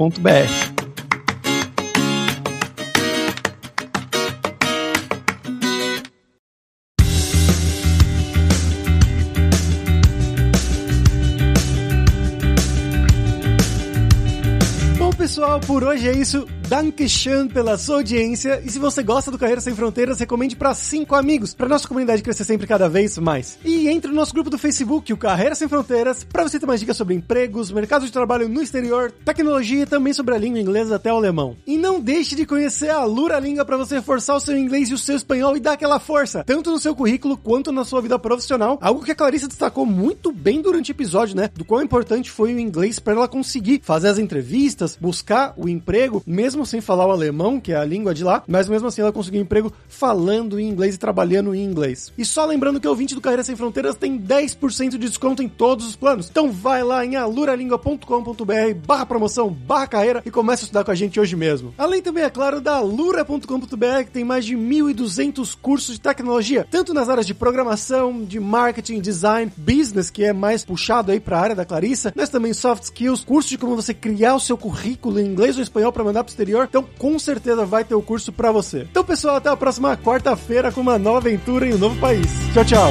pessoal, 15.36 15.60
por 15.60 15.84
hoje 15.84 16.08
é 16.08 16.12
isso. 16.16 16.46
Dankeschön 16.66 17.46
pela 17.46 17.78
sua 17.78 17.96
audiência. 17.96 18.60
E 18.64 18.70
se 18.70 18.78
você 18.78 19.00
gosta 19.00 19.30
do 19.30 19.38
Carreira 19.38 19.60
Sem 19.60 19.74
Fronteiras, 19.74 20.18
recomende 20.18 20.56
para 20.56 20.74
cinco 20.74 21.14
amigos, 21.14 21.54
para 21.54 21.68
nossa 21.68 21.86
comunidade 21.86 22.22
crescer 22.22 22.42
sempre 22.42 22.66
cada 22.66 22.88
vez 22.88 23.16
mais. 23.18 23.56
E 23.64 23.86
entre 23.88 24.10
no 24.10 24.16
nosso 24.16 24.34
grupo 24.34 24.50
do 24.50 24.58
Facebook, 24.58 25.12
o 25.12 25.16
Carreira 25.16 25.54
Sem 25.54 25.68
Fronteiras, 25.68 26.24
para 26.24 26.42
você 26.42 26.58
ter 26.58 26.66
mais 26.66 26.80
dicas 26.80 26.96
sobre 26.96 27.14
empregos, 27.14 27.70
mercado 27.70 28.04
de 28.04 28.10
trabalho 28.10 28.48
no 28.48 28.60
exterior, 28.62 29.12
tecnologia 29.24 29.82
e 29.82 29.86
também 29.86 30.12
sobre 30.12 30.34
a 30.34 30.38
língua 30.38 30.58
inglesa 30.58 30.96
até 30.96 31.12
o 31.12 31.16
alemão. 31.16 31.56
E 31.66 31.76
não 31.76 32.00
deixe 32.00 32.34
de 32.34 32.44
conhecer 32.44 32.90
a 32.90 33.04
Lura 33.04 33.38
Língua 33.38 33.64
para 33.64 33.76
você 33.76 34.02
forçar 34.02 34.36
o 34.36 34.40
seu 34.40 34.58
inglês 34.58 34.90
e 34.90 34.94
o 34.94 34.98
seu 34.98 35.14
espanhol 35.14 35.56
e 35.56 35.60
dar 35.60 35.74
aquela 35.74 36.00
força, 36.00 36.42
tanto 36.42 36.72
no 36.72 36.80
seu 36.80 36.96
currículo 36.96 37.36
quanto 37.36 37.70
na 37.70 37.84
sua 37.84 38.00
vida 38.00 38.18
profissional. 38.18 38.78
Algo 38.80 39.04
que 39.04 39.12
a 39.12 39.14
Clarissa 39.14 39.46
destacou 39.46 39.86
muito 39.86 40.32
bem 40.32 40.62
durante 40.62 40.90
o 40.90 40.94
episódio, 40.94 41.36
né? 41.36 41.48
Do 41.54 41.64
quão 41.64 41.82
importante 41.82 42.28
foi 42.28 42.54
o 42.54 42.58
inglês 42.58 42.98
para 42.98 43.12
ela 43.12 43.28
conseguir 43.28 43.82
fazer 43.84 44.08
as 44.08 44.18
entrevistas, 44.18 44.98
buscar 45.00 45.25
o 45.56 45.68
emprego, 45.68 46.22
mesmo 46.26 46.64
sem 46.64 46.80
falar 46.80 47.06
o 47.06 47.10
alemão, 47.10 47.60
que 47.60 47.72
é 47.72 47.76
a 47.76 47.84
língua 47.84 48.14
de 48.14 48.24
lá, 48.24 48.42
mas 48.46 48.68
mesmo 48.68 48.88
assim 48.88 49.00
ela 49.00 49.12
conseguiu 49.12 49.40
emprego 49.40 49.72
falando 49.88 50.58
em 50.58 50.68
inglês 50.68 50.94
e 50.94 50.98
trabalhando 50.98 51.54
em 51.54 51.64
inglês. 51.64 52.12
E 52.16 52.24
só 52.24 52.44
lembrando 52.44 52.80
que 52.80 52.86
o 52.86 52.90
ouvinte 52.90 53.14
do 53.14 53.20
Carreira 53.20 53.44
Sem 53.44 53.56
Fronteiras 53.56 53.96
tem 53.96 54.18
10% 54.18 54.90
de 54.90 54.98
desconto 54.98 55.42
em 55.42 55.48
todos 55.48 55.86
os 55.86 55.96
planos. 55.96 56.28
Então 56.30 56.50
vai 56.50 56.82
lá 56.82 57.04
em 57.04 57.16
aluralingua.com.br 57.16 58.74
barra 58.86 59.06
promoção, 59.06 59.50
barra 59.50 59.86
carreira 59.86 60.22
e 60.24 60.30
comece 60.30 60.62
a 60.62 60.66
estudar 60.66 60.84
com 60.84 60.90
a 60.90 60.94
gente 60.94 61.18
hoje 61.18 61.36
mesmo. 61.36 61.74
Além 61.76 62.02
também, 62.02 62.24
é 62.24 62.30
claro, 62.30 62.60
da 62.60 62.76
alura.com.br 62.76 64.04
que 64.04 64.10
tem 64.10 64.24
mais 64.24 64.44
de 64.44 64.56
1.200 64.56 65.56
cursos 65.60 65.94
de 65.94 66.00
tecnologia, 66.00 66.66
tanto 66.70 66.94
nas 66.94 67.08
áreas 67.08 67.26
de 67.26 67.34
programação, 67.34 68.24
de 68.24 68.38
marketing, 68.38 69.00
design, 69.00 69.52
business, 69.56 70.10
que 70.10 70.24
é 70.24 70.32
mais 70.32 70.64
puxado 70.64 71.12
aí 71.12 71.20
para 71.20 71.38
a 71.38 71.40
área 71.40 71.56
da 71.56 71.64
Clarissa, 71.64 72.12
mas 72.14 72.28
também 72.28 72.52
soft 72.52 72.84
skills, 72.84 73.24
curso 73.24 73.48
de 73.48 73.58
como 73.58 73.76
você 73.76 73.92
criar 73.92 74.34
o 74.34 74.40
seu 74.40 74.56
currículo 74.56 75.15
em 75.20 75.26
inglês 75.26 75.56
ou 75.56 75.62
espanhol 75.62 75.92
para 75.92 76.04
mandar 76.04 76.24
pro 76.24 76.30
exterior 76.30 76.66
então 76.68 76.84
com 76.98 77.18
certeza 77.18 77.64
vai 77.64 77.84
ter 77.84 77.94
o 77.94 78.02
curso 78.02 78.32
para 78.32 78.52
você. 78.52 78.86
Então, 78.90 79.04
pessoal, 79.04 79.36
até 79.36 79.48
a 79.48 79.56
próxima 79.56 79.96
quarta-feira 79.96 80.72
com 80.72 80.80
uma 80.80 80.98
nova 80.98 81.18
aventura 81.18 81.66
em 81.66 81.74
um 81.74 81.78
novo 81.78 81.98
país. 81.98 82.26
Tchau, 82.52 82.64
tchau. 82.64 82.90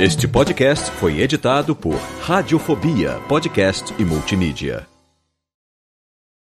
Este 0.00 0.26
podcast 0.26 0.90
foi 0.92 1.20
editado 1.20 1.76
por 1.76 1.94
Radiofobia, 2.22 3.20
podcast 3.28 3.94
e 3.98 4.02
multimídia. 4.02 4.89